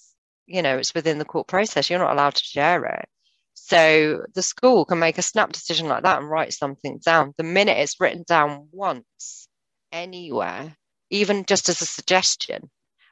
you 0.47 0.61
know 0.61 0.77
it's 0.77 0.93
within 0.93 1.17
the 1.17 1.25
court 1.25 1.47
process 1.47 1.89
you're 1.89 1.99
not 1.99 2.13
allowed 2.13 2.35
to 2.35 2.43
share 2.43 2.83
it 2.85 3.05
so 3.53 4.23
the 4.35 4.43
school 4.43 4.85
can 4.85 4.99
make 4.99 5.17
a 5.17 5.21
snap 5.21 5.51
decision 5.51 5.87
like 5.87 6.03
that 6.03 6.19
and 6.19 6.29
write 6.29 6.53
something 6.53 6.99
down 7.05 7.33
the 7.37 7.43
minute 7.43 7.77
it's 7.77 7.99
written 7.99 8.23
down 8.27 8.67
once 8.71 9.47
anywhere 9.91 10.75
even 11.09 11.45
just 11.45 11.69
as 11.69 11.81
a 11.81 11.85
suggestion 11.85 12.69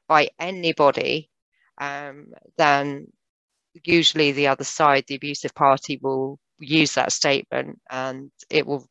by 0.08 0.30
anybody 0.40 1.30
um, 1.80 2.28
then 2.58 3.08
usually 3.84 4.32
the 4.32 4.48
other 4.48 4.64
side, 4.64 5.06
the 5.08 5.16
abusive 5.16 5.54
party, 5.56 6.00
will 6.02 6.40
use 6.60 6.94
that 6.96 7.12
statement 7.12 7.80
and 7.90 8.32
it 8.50 8.66
will 8.66 8.88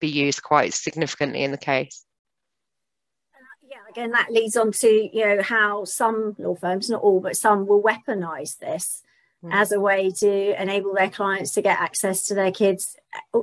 be 0.00 0.08
used 0.08 0.42
quite 0.42 0.74
significantly 0.74 1.42
in 1.42 1.50
the 1.50 1.58
case. 1.58 2.04
Again, 3.88 4.10
that 4.10 4.30
leads 4.30 4.56
on 4.56 4.72
to 4.72 5.16
you 5.16 5.24
know 5.24 5.42
how 5.42 5.84
some 5.84 6.36
law 6.38 6.54
firms, 6.54 6.90
not 6.90 7.02
all, 7.02 7.20
but 7.20 7.36
some 7.36 7.66
will 7.66 7.82
weaponize 7.82 8.58
this 8.58 9.02
mm. 9.44 9.50
as 9.52 9.72
a 9.72 9.80
way 9.80 10.10
to 10.10 10.60
enable 10.60 10.94
their 10.94 11.10
clients 11.10 11.52
to 11.54 11.62
get 11.62 11.80
access 11.80 12.26
to 12.26 12.34
their 12.34 12.52
kids. 12.52 12.96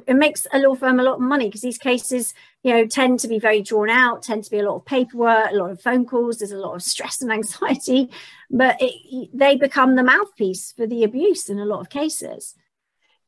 It 0.07 0.15
makes 0.15 0.45
a 0.53 0.59
law 0.59 0.75
firm 0.75 0.99
a 0.99 1.03
lot 1.03 1.15
of 1.15 1.21
money 1.21 1.45
because 1.45 1.61
these 1.61 1.77
cases, 1.77 2.33
you 2.63 2.73
know, 2.73 2.85
tend 2.85 3.19
to 3.21 3.27
be 3.27 3.39
very 3.39 3.61
drawn 3.61 3.89
out, 3.89 4.23
tend 4.23 4.43
to 4.43 4.51
be 4.51 4.59
a 4.59 4.69
lot 4.69 4.77
of 4.77 4.85
paperwork, 4.85 5.51
a 5.51 5.55
lot 5.55 5.71
of 5.71 5.81
phone 5.81 6.05
calls. 6.05 6.37
There's 6.37 6.51
a 6.51 6.57
lot 6.57 6.75
of 6.75 6.83
stress 6.83 7.21
and 7.21 7.31
anxiety, 7.31 8.11
but 8.49 8.77
it, 8.79 9.29
they 9.33 9.55
become 9.55 9.95
the 9.95 10.03
mouthpiece 10.03 10.71
for 10.71 10.85
the 10.85 11.03
abuse 11.03 11.49
in 11.49 11.59
a 11.59 11.65
lot 11.65 11.79
of 11.79 11.89
cases. 11.89 12.55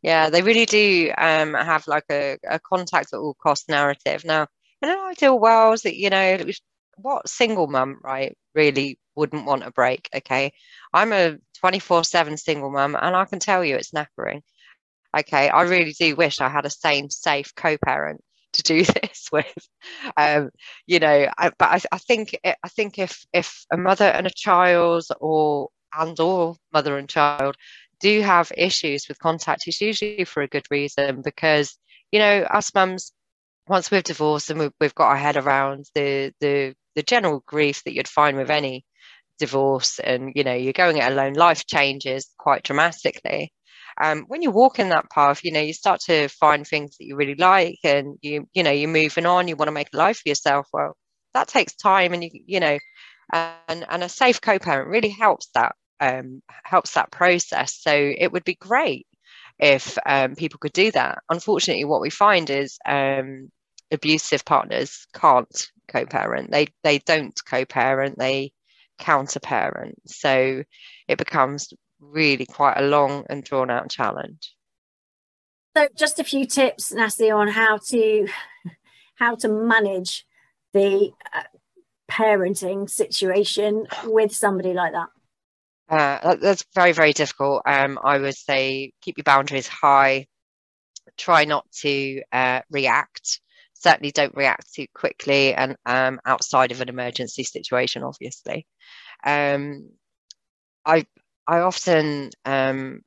Yeah, 0.03 0.29
they 0.29 0.43
really 0.43 0.67
do 0.67 1.11
um, 1.17 1.55
have 1.55 1.87
like 1.87 2.05
a, 2.11 2.37
a 2.47 2.59
contact 2.59 3.13
at 3.13 3.19
all 3.19 3.33
cost 3.33 3.67
narrative. 3.67 4.23
Now, 4.23 4.47
in 4.81 4.89
an 4.89 4.97
ideal 4.99 5.39
world, 5.39 5.79
that 5.83 5.95
you 5.95 6.11
know, 6.11 6.37
what 6.97 7.29
single 7.29 7.67
mum, 7.67 7.99
right, 8.03 8.37
really 8.55 8.99
wouldn't 9.15 9.45
want 9.45 9.63
a 9.63 9.71
break? 9.71 10.09
Okay, 10.15 10.51
I'm 10.93 11.13
a 11.13 11.37
24 11.59 12.03
7 12.03 12.37
single 12.37 12.71
mum, 12.71 12.97
and 12.99 13.15
I 13.15 13.25
can 13.25 13.39
tell 13.39 13.63
you 13.63 13.75
it's 13.75 13.91
knackering. 13.91 14.41
Okay, 15.17 15.49
I 15.49 15.63
really 15.63 15.93
do 15.93 16.15
wish 16.15 16.41
I 16.41 16.49
had 16.49 16.65
a 16.65 16.69
sane, 16.69 17.09
safe 17.09 17.53
co 17.55 17.77
parent 17.77 18.21
to 18.53 18.63
do 18.63 18.83
this 19.01 19.27
with. 19.31 19.67
Um, 20.17 20.49
you 20.85 20.99
know, 20.99 21.29
I, 21.37 21.51
but 21.57 21.69
I, 21.69 21.81
I 21.91 21.97
think 21.99 22.37
I 22.43 22.69
think 22.69 22.99
if 22.99 23.25
if 23.33 23.65
a 23.71 23.77
mother 23.77 24.05
and 24.05 24.27
a 24.27 24.31
child, 24.31 25.05
or 25.19 25.69
and 25.97 26.19
or 26.19 26.55
mother 26.73 26.97
and 26.97 27.09
child, 27.09 27.55
do 27.99 28.21
have 28.21 28.51
issues 28.57 29.07
with 29.07 29.19
contact, 29.19 29.63
it's 29.67 29.81
usually 29.81 30.25
for 30.25 30.43
a 30.43 30.47
good 30.47 30.65
reason 30.69 31.21
because 31.21 31.77
you 32.11 32.19
know 32.19 32.41
us 32.43 32.73
mums, 32.73 33.11
once 33.67 33.91
we've 33.91 34.03
divorced 34.03 34.49
and 34.49 34.59
we've, 34.59 34.73
we've 34.79 34.95
got 34.95 35.09
our 35.09 35.17
head 35.17 35.37
around 35.37 35.85
the 35.95 36.33
the 36.41 36.75
the 36.97 37.03
general 37.03 37.43
grief 37.47 37.83
that 37.85 37.95
you'd 37.95 38.09
find 38.09 38.37
with 38.37 38.51
any 38.51 38.85
divorce 39.39 39.99
and 39.99 40.33
you 40.35 40.43
know 40.43 40.53
you're 40.55 40.73
going 40.73 40.97
it 40.97 41.11
alone 41.11 41.33
life 41.33 41.65
changes 41.67 42.29
quite 42.39 42.63
dramatically. 42.63 43.53
Um, 44.01 44.25
when 44.27 44.41
you 44.43 44.51
walk 44.51 44.79
in 44.79 44.89
that 44.89 45.09
path 45.11 45.43
you 45.45 45.51
know 45.53 45.61
you 45.61 45.73
start 45.73 46.01
to 46.07 46.27
find 46.29 46.67
things 46.67 46.97
that 46.97 47.05
you 47.05 47.15
really 47.15 47.35
like 47.35 47.79
and 47.85 48.17
you 48.21 48.47
you 48.53 48.63
know 48.63 48.71
you're 48.71 48.89
moving 48.89 49.25
on 49.27 49.47
you 49.47 49.55
want 49.55 49.67
to 49.67 49.73
make 49.73 49.89
a 49.93 49.97
life 49.97 50.17
for 50.19 50.29
yourself. 50.29 50.67
Well 50.73 50.97
that 51.35 51.47
takes 51.47 51.75
time 51.75 52.13
and 52.13 52.23
you 52.23 52.31
you 52.47 52.59
know 52.59 52.77
and 53.33 53.85
and 53.89 54.03
a 54.03 54.09
safe 54.09 54.41
co-parent 54.41 54.89
really 54.89 55.09
helps 55.09 55.49
that 55.55 55.75
um, 55.99 56.41
helps 56.63 56.93
that 56.93 57.11
process. 57.11 57.73
So 57.81 57.91
it 57.93 58.31
would 58.31 58.43
be 58.43 58.55
great 58.55 59.07
if 59.59 59.97
um, 60.05 60.35
people 60.35 60.59
could 60.59 60.73
do 60.73 60.91
that. 60.91 61.19
Unfortunately 61.29 61.85
what 61.85 62.01
we 62.01 62.09
find 62.09 62.49
is 62.49 62.77
um, 62.85 63.51
abusive 63.91 64.45
partners 64.45 65.05
can't 65.13 65.69
co-parent 65.87 66.51
they 66.51 66.67
they 66.83 66.99
don't 66.99 67.39
co-parent 67.45 68.17
they 68.17 68.51
counter-parent. 68.99 69.95
So 70.07 70.63
it 71.07 71.17
becomes 71.17 71.73
really 71.99 72.45
quite 72.45 72.77
a 72.77 72.87
long 72.87 73.25
and 73.29 73.43
drawn 73.43 73.69
out 73.69 73.89
challenge. 73.89 74.53
So 75.75 75.87
just 75.95 76.19
a 76.19 76.23
few 76.23 76.45
tips, 76.45 76.91
Natalie, 76.91 77.31
on 77.31 77.47
how 77.47 77.77
to 77.89 78.27
how 79.15 79.35
to 79.35 79.47
manage 79.47 80.25
the 80.73 81.11
uh, 81.33 81.43
parenting 82.09 82.89
situation 82.89 83.85
with 84.05 84.33
somebody 84.35 84.73
like 84.73 84.93
that. 84.93 85.09
Uh, 85.89 86.35
that's 86.35 86.65
very 86.75 86.91
very 86.91 87.13
difficult. 87.13 87.61
Um, 87.65 87.99
I 88.03 88.17
would 88.17 88.35
say 88.35 88.91
keep 89.01 89.17
your 89.17 89.23
boundaries 89.23 89.67
high. 89.67 90.27
try 91.17 91.45
not 91.45 91.69
to 91.81 92.21
uh, 92.31 92.61
react. 92.69 93.41
Certainly, 93.79 94.11
don't 94.11 94.35
react 94.35 94.73
too 94.73 94.87
quickly 94.93 95.53
and 95.53 95.75
um, 95.85 96.19
outside 96.25 96.71
of 96.71 96.81
an 96.81 96.89
emergency 96.89 97.43
situation. 97.43 98.03
Obviously, 98.03 98.65
um, 99.25 99.89
I 100.85 101.05
I 101.47 101.59
often 101.59 102.31
um, 102.45 103.01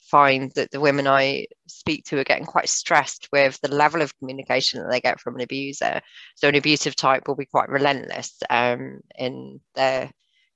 find 0.00 0.52
that 0.54 0.70
the 0.70 0.80
women 0.80 1.06
I 1.06 1.46
speak 1.66 2.04
to 2.06 2.18
are 2.18 2.24
getting 2.24 2.46
quite 2.46 2.68
stressed 2.68 3.28
with 3.32 3.60
the 3.60 3.74
level 3.74 4.02
of 4.02 4.16
communication 4.18 4.80
that 4.80 4.90
they 4.90 5.00
get 5.00 5.20
from 5.20 5.36
an 5.36 5.42
abuser. 5.42 6.00
So, 6.36 6.48
an 6.48 6.54
abusive 6.54 6.96
type 6.96 7.28
will 7.28 7.36
be 7.36 7.46
quite 7.46 7.68
relentless 7.68 8.36
um, 8.50 9.00
in 9.18 9.60
their 9.74 10.10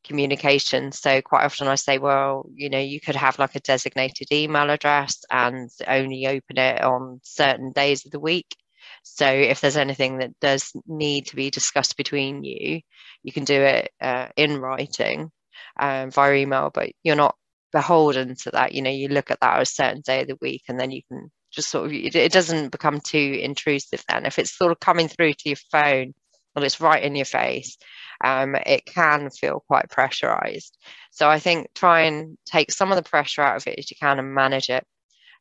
communication. 0.04 0.92
So, 0.92 1.20
quite 1.22 1.44
often 1.44 1.68
I 1.68 1.74
say, 1.76 1.98
well, 1.98 2.48
you 2.54 2.70
know, 2.70 2.78
you 2.78 3.00
could 3.00 3.16
have 3.16 3.38
like 3.38 3.54
a 3.56 3.60
designated 3.60 4.28
email 4.32 4.70
address 4.70 5.24
and 5.30 5.70
only 5.86 6.26
open 6.26 6.58
it 6.58 6.82
on 6.82 7.20
certain 7.22 7.72
days 7.72 8.04
of 8.06 8.12
the 8.12 8.20
week. 8.20 8.56
So, 9.02 9.26
if 9.26 9.60
there's 9.60 9.76
anything 9.76 10.18
that 10.18 10.38
does 10.40 10.72
need 10.86 11.26
to 11.26 11.36
be 11.36 11.50
discussed 11.50 11.96
between 11.96 12.44
you, 12.44 12.80
you 13.22 13.32
can 13.32 13.44
do 13.44 13.60
it 13.60 13.90
uh, 14.00 14.28
in 14.36 14.58
writing 14.58 15.30
um, 15.78 16.10
via 16.10 16.34
email, 16.34 16.70
but 16.72 16.90
you're 17.02 17.16
not 17.16 17.36
beholden 17.72 18.36
to 18.36 18.50
that. 18.52 18.72
You 18.72 18.82
know, 18.82 18.90
you 18.90 19.08
look 19.08 19.30
at 19.30 19.40
that 19.40 19.56
on 19.56 19.62
a 19.62 19.66
certain 19.66 20.02
day 20.02 20.22
of 20.22 20.28
the 20.28 20.38
week, 20.40 20.62
and 20.68 20.78
then 20.78 20.90
you 20.90 21.02
can 21.08 21.30
just 21.50 21.70
sort 21.70 21.86
of 21.86 21.92
it, 21.92 22.14
it 22.14 22.32
doesn't 22.32 22.70
become 22.70 23.00
too 23.00 23.38
intrusive. 23.42 24.02
Then, 24.08 24.26
if 24.26 24.38
it's 24.38 24.56
sort 24.56 24.72
of 24.72 24.80
coming 24.80 25.08
through 25.08 25.32
to 25.34 25.48
your 25.48 25.56
phone, 25.70 26.14
well, 26.54 26.64
it's 26.64 26.80
right 26.80 27.02
in 27.02 27.16
your 27.16 27.24
face. 27.24 27.76
Um, 28.22 28.54
it 28.54 28.84
can 28.86 29.30
feel 29.30 29.64
quite 29.66 29.90
pressurized. 29.90 30.76
So 31.10 31.28
I 31.28 31.38
think 31.38 31.68
try 31.74 32.02
and 32.02 32.38
take 32.46 32.70
some 32.70 32.92
of 32.92 32.96
the 32.96 33.08
pressure 33.08 33.42
out 33.42 33.56
of 33.56 33.66
it 33.66 33.78
as 33.78 33.90
you 33.90 33.96
can 34.00 34.18
and 34.18 34.34
manage 34.34 34.68
it 34.70 34.84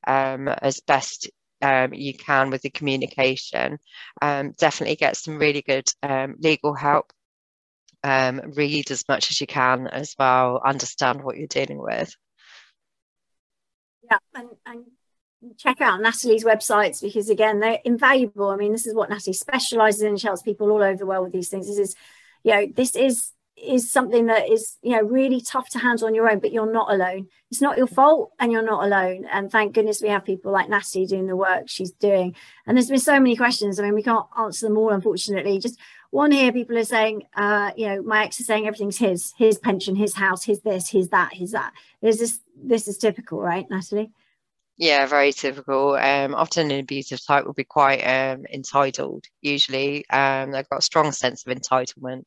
um, 0.07 0.47
as 0.47 0.79
best 0.81 1.29
um, 1.61 1.93
you 1.93 2.13
can 2.13 2.49
with 2.49 2.61
the 2.61 2.69
communication. 2.69 3.79
Um, 4.21 4.53
definitely 4.57 4.95
get 4.95 5.17
some 5.17 5.37
really 5.37 5.61
good 5.61 5.87
um, 6.03 6.35
legal 6.39 6.73
help 6.73 7.11
um, 8.03 8.41
read 8.55 8.91
as 8.91 9.07
much 9.07 9.31
as 9.31 9.39
you 9.41 9.47
can 9.47 9.87
as 9.87 10.15
well, 10.17 10.61
understand 10.63 11.23
what 11.23 11.37
you're 11.37 11.47
dealing 11.47 11.81
with. 11.81 12.15
Yeah, 14.03 14.17
and, 14.33 14.49
and 14.65 14.85
check 15.57 15.81
out 15.81 16.01
Natalie's 16.01 16.43
websites 16.43 17.01
because 17.01 17.29
again, 17.29 17.59
they're 17.59 17.79
invaluable. 17.83 18.49
I 18.49 18.57
mean, 18.57 18.71
this 18.71 18.87
is 18.87 18.95
what 18.95 19.09
Natalie 19.09 19.33
specializes 19.33 20.01
in. 20.01 20.17
She 20.17 20.27
helps 20.27 20.41
people 20.41 20.71
all 20.71 20.83
over 20.83 20.97
the 20.97 21.05
world 21.05 21.25
with 21.25 21.33
these 21.33 21.49
things. 21.49 21.67
This 21.67 21.77
is, 21.77 21.95
you 22.43 22.53
know, 22.53 22.67
this 22.75 22.95
is 22.95 23.31
is 23.61 23.91
something 23.91 24.25
that 24.27 24.49
is 24.49 24.77
you 24.81 24.91
know 24.91 25.01
really 25.01 25.41
tough 25.41 25.69
to 25.69 25.79
handle 25.79 26.07
on 26.07 26.15
your 26.15 26.29
own 26.29 26.39
but 26.39 26.51
you're 26.51 26.71
not 26.71 26.91
alone. 26.91 27.27
It's 27.49 27.61
not 27.61 27.77
your 27.77 27.87
fault 27.87 28.31
and 28.39 28.51
you're 28.51 28.61
not 28.61 28.85
alone. 28.85 29.25
And 29.31 29.51
thank 29.51 29.73
goodness 29.73 30.01
we 30.01 30.09
have 30.09 30.25
people 30.25 30.51
like 30.51 30.69
Natalie 30.69 31.05
doing 31.05 31.27
the 31.27 31.35
work 31.35 31.63
she's 31.67 31.91
doing. 31.91 32.35
And 32.65 32.77
there's 32.77 32.89
been 32.89 32.99
so 32.99 33.19
many 33.19 33.35
questions. 33.35 33.79
I 33.79 33.83
mean 33.83 33.93
we 33.93 34.03
can't 34.03 34.25
answer 34.37 34.67
them 34.67 34.77
all 34.77 34.89
unfortunately. 34.91 35.59
Just 35.59 35.79
one 36.09 36.31
here 36.31 36.51
people 36.51 36.77
are 36.77 36.83
saying 36.83 37.23
uh 37.35 37.71
you 37.75 37.87
know 37.87 38.01
my 38.01 38.25
ex 38.25 38.39
is 38.39 38.47
saying 38.47 38.67
everything's 38.67 38.97
his 38.97 39.33
his 39.37 39.57
pension 39.57 39.95
his 39.95 40.15
house 40.15 40.43
his 40.43 40.61
this 40.61 40.89
his 40.89 41.09
that 41.09 41.33
his 41.33 41.51
that. 41.51 41.73
There's 42.01 42.17
this 42.17 42.39
this 42.55 42.87
is 42.87 42.97
typical 42.97 43.39
right 43.39 43.65
natalie? 43.69 44.11
Yeah 44.77 45.05
very 45.05 45.31
typical. 45.31 45.93
Um 45.95 46.33
often 46.35 46.71
an 46.71 46.79
abusive 46.79 47.23
type 47.25 47.45
will 47.45 47.53
be 47.53 47.63
quite 47.63 48.01
um 48.01 48.45
entitled 48.51 49.25
usually. 49.41 50.09
Um 50.09 50.51
they've 50.51 50.69
got 50.69 50.79
a 50.79 50.83
strong 50.83 51.11
sense 51.11 51.45
of 51.45 51.55
entitlement 51.55 52.23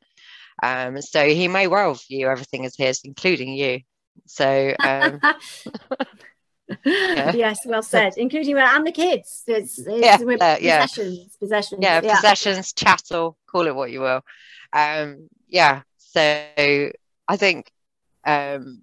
um 0.63 1.01
so 1.01 1.27
he 1.27 1.49
may 1.49 1.67
well 1.67 1.95
view 1.95 2.29
everything 2.29 2.65
as 2.65 2.77
his 2.77 3.01
including 3.05 3.53
you 3.55 3.81
so 4.27 4.75
um 4.81 5.21
yeah. 6.85 7.33
yes, 7.35 7.61
well 7.67 7.83
said. 7.83 8.15
Including 8.17 8.57
and 8.57 8.87
the 8.87 8.93
kids. 8.93 9.43
It's, 9.47 9.79
it's 9.79 9.89
yeah, 9.89 10.17
uh, 10.17 10.57
yeah. 10.61 10.85
possessions, 10.85 11.37
possessions. 11.37 11.81
Yeah, 11.83 12.01
yeah, 12.03 12.17
possessions, 12.17 12.73
chattel, 12.73 13.37
call 13.47 13.67
it 13.67 13.75
what 13.75 13.91
you 13.91 14.01
will. 14.01 14.23
Um, 14.73 15.29
yeah. 15.49 15.83
So 15.99 16.21
I 16.21 17.37
think 17.37 17.71
um, 18.25 18.83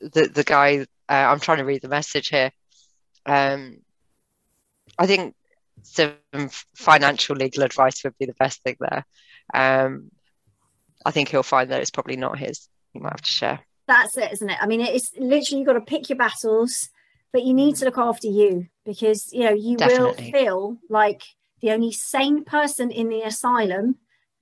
the 0.00 0.30
the 0.32 0.44
guy. 0.44 0.86
Uh, 1.10 1.26
I'm 1.30 1.40
trying 1.40 1.58
to 1.58 1.64
read 1.64 1.80
the 1.80 1.88
message 1.88 2.28
here. 2.28 2.50
Um, 3.24 3.78
I 4.98 5.06
think 5.06 5.34
some 5.82 6.16
financial 6.74 7.34
legal 7.34 7.62
advice 7.62 8.04
would 8.04 8.18
be 8.18 8.26
the 8.26 8.34
best 8.34 8.62
thing 8.62 8.76
there. 8.78 9.06
Um, 9.54 10.10
I 11.04 11.10
think 11.10 11.28
he'll 11.28 11.42
find 11.42 11.70
that 11.70 11.80
it's 11.80 11.90
probably 11.90 12.16
not 12.16 12.38
his. 12.38 12.68
He 12.92 12.98
might 12.98 13.12
have 13.12 13.22
to 13.22 13.30
share. 13.30 13.60
That's 13.86 14.16
it, 14.16 14.32
isn't 14.32 14.50
it? 14.50 14.58
I 14.60 14.66
mean, 14.66 14.80
it's 14.80 15.12
literally 15.16 15.60
you've 15.60 15.66
got 15.66 15.74
to 15.74 15.80
pick 15.80 16.08
your 16.08 16.18
battles 16.18 16.90
but 17.32 17.44
you 17.44 17.54
need 17.54 17.76
to 17.76 17.84
look 17.84 17.98
after 17.98 18.28
you 18.28 18.66
because 18.84 19.32
you 19.32 19.44
know 19.44 19.52
you 19.52 19.76
Definitely. 19.76 20.06
will 20.06 20.32
feel 20.32 20.78
like 20.88 21.22
the 21.60 21.70
only 21.70 21.92
sane 21.92 22.44
person 22.44 22.90
in 22.90 23.08
the 23.08 23.22
asylum 23.22 23.96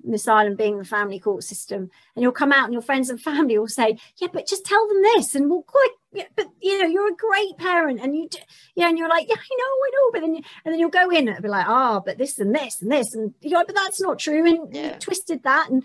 the 0.05 0.15
asylum 0.15 0.55
being 0.55 0.79
the 0.79 0.85
family 0.85 1.19
court 1.19 1.43
system 1.43 1.91
and 2.15 2.23
you'll 2.23 2.31
come 2.31 2.53
out 2.53 2.65
and 2.65 2.73
your 2.73 2.83
friends 2.83 3.11
and 3.11 3.21
family 3.21 3.59
will 3.59 3.67
say 3.67 3.99
yeah 4.19 4.29
but 4.33 4.47
just 4.47 4.65
tell 4.65 4.87
them 4.87 5.03
this 5.03 5.35
and 5.35 5.51
we'll 5.51 5.63
quite 5.63 5.91
yeah, 6.13 6.25
but 6.37 6.47
you 6.63 6.81
know 6.81 6.87
you're 6.87 7.13
a 7.13 7.17
great 7.17 7.57
parent 7.59 8.01
and 8.01 8.15
you 8.15 8.29
yeah 8.77 8.89
and 8.89 8.99
you're 8.99 9.09
like 9.09 9.29
yeah 9.29 9.35
i 9.35 9.57
know 9.59 9.65
i 9.65 9.91
know 9.93 10.11
but 10.13 10.21
then 10.21 10.35
you, 10.35 10.43
and 10.65 10.73
then 10.73 10.79
you'll 10.79 10.91
go 10.91 11.11
in 11.11 11.29
and 11.29 11.43
be 11.43 11.49
like 11.49 11.67
ah 11.67 11.97
oh, 11.97 12.03
but 12.05 12.19
this 12.19 12.39
and 12.39 12.55
this 12.55 12.81
and 12.83 12.93
this 12.93 13.15
and 13.15 13.35
you're 13.41 13.59
like 13.59 13.67
but 13.67 13.75
that's 13.75 14.01
not 14.01 14.19
true 14.19 14.47
and 14.47 14.75
yeah. 14.75 14.93
you 14.93 14.99
twisted 15.01 15.43
that 15.43 15.71
and 15.71 15.83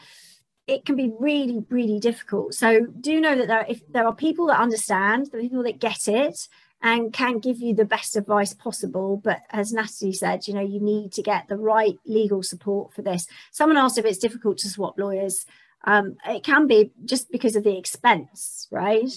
it 0.71 0.85
can 0.85 0.95
be 0.95 1.11
really 1.19 1.63
really 1.69 1.99
difficult 1.99 2.53
so 2.53 2.85
do 2.99 3.19
know 3.19 3.35
that 3.35 3.47
there 3.47 3.65
if 3.67 3.81
there 3.91 4.07
are 4.07 4.15
people 4.15 4.47
that 4.47 4.59
understand 4.59 5.27
the 5.31 5.37
people 5.37 5.63
that 5.63 5.79
get 5.79 6.07
it 6.07 6.47
and 6.81 7.13
can 7.13 7.39
give 7.39 7.59
you 7.59 7.75
the 7.75 7.85
best 7.85 8.15
advice 8.15 8.53
possible. 8.53 9.17
But 9.17 9.41
as 9.51 9.71
Natalie 9.71 10.13
said, 10.13 10.47
you 10.47 10.53
know, 10.53 10.61
you 10.61 10.79
need 10.79 11.11
to 11.13 11.21
get 11.21 11.47
the 11.47 11.57
right 11.57 11.97
legal 12.05 12.41
support 12.43 12.93
for 12.93 13.01
this. 13.01 13.27
Someone 13.51 13.77
asked 13.77 13.97
if 13.97 14.05
it's 14.05 14.17
difficult 14.17 14.57
to 14.59 14.69
swap 14.69 14.97
lawyers. 14.97 15.45
Um, 15.83 16.17
it 16.27 16.43
can 16.43 16.67
be 16.67 16.91
just 17.05 17.31
because 17.31 17.55
of 17.55 17.63
the 17.63 17.77
expense, 17.77 18.67
right? 18.71 19.11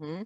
Mm-hmm. 0.00 0.22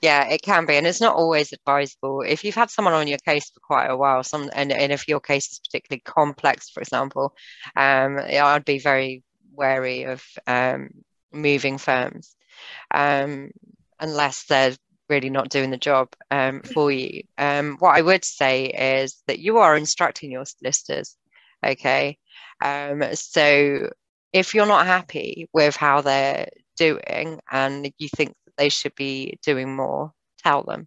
Yeah, 0.00 0.28
it 0.28 0.42
can 0.42 0.64
be, 0.64 0.76
and 0.76 0.86
it's 0.86 1.00
not 1.00 1.16
always 1.16 1.52
advisable. 1.52 2.22
If 2.22 2.44
you've 2.44 2.54
had 2.54 2.70
someone 2.70 2.94
on 2.94 3.08
your 3.08 3.18
case 3.18 3.50
for 3.50 3.60
quite 3.60 3.86
a 3.86 3.96
while, 3.96 4.22
some 4.22 4.48
and, 4.54 4.70
and 4.70 4.92
if 4.92 5.08
your 5.08 5.18
case 5.18 5.50
is 5.50 5.58
particularly 5.58 6.02
complex, 6.04 6.70
for 6.70 6.80
example, 6.80 7.34
um, 7.74 8.18
I'd 8.18 8.64
be 8.64 8.78
very 8.78 9.24
wary 9.58 10.04
of 10.04 10.24
um, 10.46 10.90
moving 11.32 11.78
firms 11.78 12.36
um, 12.92 13.50
unless 14.00 14.44
they're 14.44 14.76
really 15.08 15.30
not 15.30 15.48
doing 15.48 15.70
the 15.70 15.76
job 15.76 16.08
um, 16.30 16.60
for 16.60 16.90
you. 16.90 17.22
Um, 17.36 17.76
what 17.78 17.96
I 17.96 18.02
would 18.02 18.24
say 18.24 18.66
is 18.66 19.22
that 19.26 19.38
you 19.38 19.58
are 19.58 19.76
instructing 19.76 20.30
your 20.30 20.44
solicitors. 20.44 21.16
Okay. 21.64 22.18
Um, 22.62 23.02
so 23.14 23.90
if 24.32 24.54
you're 24.54 24.66
not 24.66 24.86
happy 24.86 25.48
with 25.52 25.76
how 25.76 26.02
they're 26.02 26.48
doing 26.76 27.40
and 27.50 27.90
you 27.98 28.08
think 28.16 28.34
that 28.44 28.56
they 28.56 28.68
should 28.68 28.94
be 28.94 29.38
doing 29.42 29.74
more, 29.74 30.12
tell 30.42 30.62
them. 30.62 30.86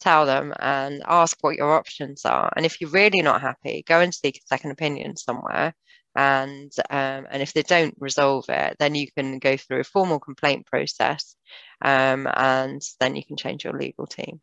Tell 0.00 0.26
them 0.26 0.54
and 0.60 1.02
ask 1.06 1.36
what 1.40 1.56
your 1.56 1.74
options 1.74 2.24
are. 2.24 2.52
And 2.56 2.64
if 2.64 2.80
you're 2.80 2.90
really 2.90 3.20
not 3.20 3.40
happy, 3.40 3.84
go 3.86 4.00
and 4.00 4.14
seek 4.14 4.36
a 4.36 4.46
second 4.46 4.70
opinion 4.70 5.16
somewhere 5.16 5.74
and 6.14 6.72
um, 6.90 7.26
and 7.30 7.42
if 7.42 7.52
they 7.52 7.62
don't 7.62 7.94
resolve 7.98 8.44
it 8.48 8.76
then 8.78 8.94
you 8.94 9.06
can 9.16 9.38
go 9.38 9.56
through 9.56 9.80
a 9.80 9.84
formal 9.84 10.18
complaint 10.18 10.66
process 10.66 11.36
um, 11.84 12.28
and 12.34 12.82
then 13.00 13.16
you 13.16 13.24
can 13.24 13.36
change 13.36 13.64
your 13.64 13.78
legal 13.78 14.06
team 14.06 14.40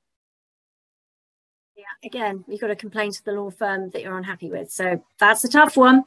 yeah 1.75 1.83
again 2.03 2.43
you've 2.47 2.61
got 2.61 2.67
to 2.67 2.75
complain 2.75 3.11
to 3.11 3.23
the 3.25 3.31
law 3.31 3.49
firm 3.49 3.89
that 3.91 4.01
you're 4.01 4.17
unhappy 4.17 4.49
with 4.49 4.71
so 4.71 5.03
that's 5.19 5.43
a 5.43 5.49
tough 5.49 5.75
one 5.75 6.03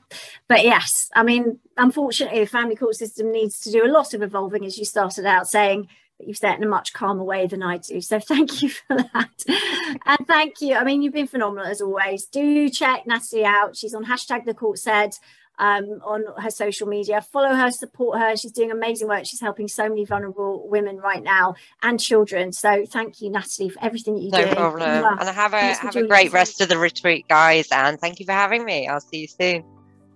but 0.48 0.64
yes 0.64 1.10
i 1.14 1.22
mean 1.22 1.58
unfortunately 1.76 2.40
the 2.40 2.46
family 2.46 2.76
court 2.76 2.94
system 2.94 3.30
needs 3.30 3.60
to 3.60 3.70
do 3.70 3.84
a 3.84 3.92
lot 3.92 4.14
of 4.14 4.22
evolving 4.22 4.64
as 4.64 4.78
you 4.78 4.84
started 4.84 5.26
out 5.26 5.46
saying 5.46 5.88
you've 6.20 6.36
said 6.36 6.56
in 6.56 6.64
a 6.64 6.68
much 6.68 6.92
calmer 6.92 7.22
way 7.22 7.46
than 7.46 7.62
I 7.62 7.78
do. 7.78 8.00
So 8.00 8.18
thank 8.28 8.62
you 8.62 8.70
for 8.70 8.96
that. 8.96 10.00
and 10.06 10.26
thank 10.26 10.60
you. 10.60 10.74
I 10.74 10.84
mean, 10.84 11.02
you've 11.02 11.12
been 11.12 11.26
phenomenal 11.26 11.66
as 11.66 11.80
always. 11.80 12.24
Do 12.24 12.68
check 12.68 13.06
Natalie 13.06 13.44
out. 13.44 13.76
She's 13.76 13.94
on 13.94 14.04
hashtag 14.04 14.44
the 14.44 14.54
court 14.54 14.78
said 14.78 15.14
um, 15.58 16.00
on 16.04 16.24
her 16.40 16.50
social 16.50 16.86
media. 16.86 17.20
Follow 17.20 17.54
her, 17.54 17.70
support 17.70 18.18
her. 18.18 18.36
She's 18.36 18.52
doing 18.52 18.70
amazing 18.70 19.08
work. 19.08 19.26
She's 19.26 19.40
helping 19.40 19.68
so 19.68 19.88
many 19.88 20.04
vulnerable 20.04 20.68
women 20.68 20.98
right 20.98 21.22
now 21.22 21.54
and 21.82 22.00
children. 22.00 22.52
So 22.52 22.84
thank 22.86 23.20
you, 23.20 23.30
Natalie, 23.30 23.70
for 23.70 23.82
everything 23.82 24.14
that 24.14 24.22
you 24.22 24.30
do. 24.30 24.46
No 24.46 24.54
problem. 24.54 25.18
And 25.20 25.28
have 25.28 25.54
a 25.54 25.74
have 25.74 25.96
a 25.96 26.06
great 26.06 26.32
rest 26.32 26.60
of 26.60 26.68
the 26.68 26.78
retreat, 26.78 27.26
guys. 27.28 27.68
And 27.72 27.98
thank 28.00 28.20
you 28.20 28.26
for 28.26 28.32
having 28.32 28.64
me. 28.64 28.88
I'll 28.88 29.00
see 29.00 29.18
you 29.18 29.28
soon. 29.28 29.64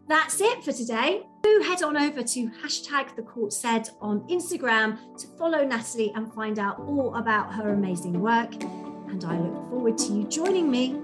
That's 0.08 0.40
it 0.40 0.62
for 0.64 0.72
today. 0.72 1.22
Do 1.42 1.64
head 1.66 1.82
on 1.82 1.96
over 1.96 2.22
to 2.22 2.50
hashtag 2.62 3.16
the 3.16 3.22
court 3.22 3.52
said 3.52 3.88
on 4.00 4.20
Instagram 4.28 4.98
to 5.18 5.26
follow 5.38 5.64
Natalie 5.64 6.12
and 6.14 6.32
find 6.34 6.58
out 6.58 6.78
all 6.80 7.14
about 7.16 7.52
her 7.54 7.72
amazing 7.72 8.20
work. 8.20 8.52
And 8.62 9.24
I 9.24 9.38
look 9.38 9.70
forward 9.70 9.98
to 9.98 10.12
you 10.12 10.24
joining 10.24 10.70
me 10.70 11.00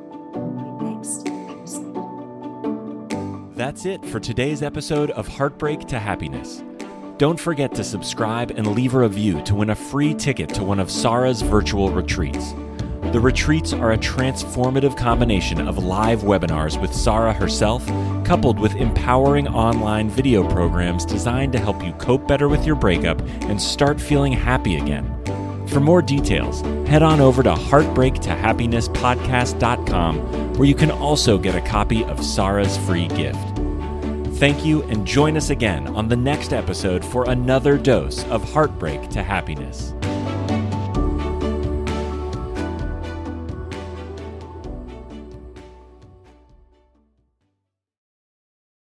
That's 3.59 3.85
it 3.87 4.05
for 4.05 4.21
today's 4.21 4.63
episode 4.63 5.11
of 5.11 5.27
Heartbreak 5.27 5.81
to 5.89 5.99
Happiness. 5.99 6.63
Don't 7.17 7.41
forget 7.41 7.75
to 7.75 7.83
subscribe 7.83 8.53
and 8.53 8.69
leave 8.69 8.95
a 8.95 9.01
review 9.01 9.43
to 9.43 9.57
win 9.57 9.71
a 9.71 9.75
free 9.75 10.15
ticket 10.15 10.49
to 10.51 10.63
one 10.63 10.79
of 10.79 10.93
Sarah's 10.93 11.43
virtual 11.43 11.91
retreats. 11.91 12.53
The 13.11 13.19
retreats 13.19 13.73
are 13.73 13.91
a 13.91 13.99
transformative 13.99 14.97
combination 14.97 15.67
of 15.67 15.83
live 15.83 16.21
webinars 16.21 16.81
with 16.81 16.95
Sarah 16.95 17.33
herself, 17.33 17.85
coupled 18.25 18.61
with 18.61 18.77
empowering 18.77 19.49
online 19.49 20.09
video 20.09 20.49
programs 20.49 21.05
designed 21.05 21.53
to 21.55 21.59
help 21.59 21.85
you 21.85 21.93
cope 21.95 22.29
better 22.29 22.49
with 22.49 22.65
your 22.65 22.77
breakup 22.77 23.21
and 23.47 23.61
start 23.61 24.01
feeling 24.01 24.35
happy 24.35 24.77
again. 24.77 25.13
For 25.67 25.81
more 25.81 26.01
details, 26.01 26.61
head 26.89 27.03
on 27.03 27.21
over 27.21 27.43
to 27.43 27.55
heartbreaktohappinesspodcast.com, 27.55 30.55
where 30.55 30.69
you 30.69 30.75
can 30.75 30.91
also 30.91 31.37
get 31.37 31.55
a 31.55 31.61
copy 31.61 32.03
of 32.05 32.25
Sarah's 32.25 32.79
free 32.79 33.09
gift. 33.09 33.48
Thank 34.39 34.65
you, 34.65 34.85
and 34.85 35.05
join 35.05 35.37
us 35.37 35.51
again 35.51 35.89
on 35.97 36.09
the 36.09 36.17
next 36.17 36.53
episode 36.53 37.05
for 37.05 37.29
another 37.29 37.77
dose 37.77 38.25
of 38.27 38.53
Heartbreak 38.53 39.09
to 39.11 39.21
Happiness. 39.21 39.95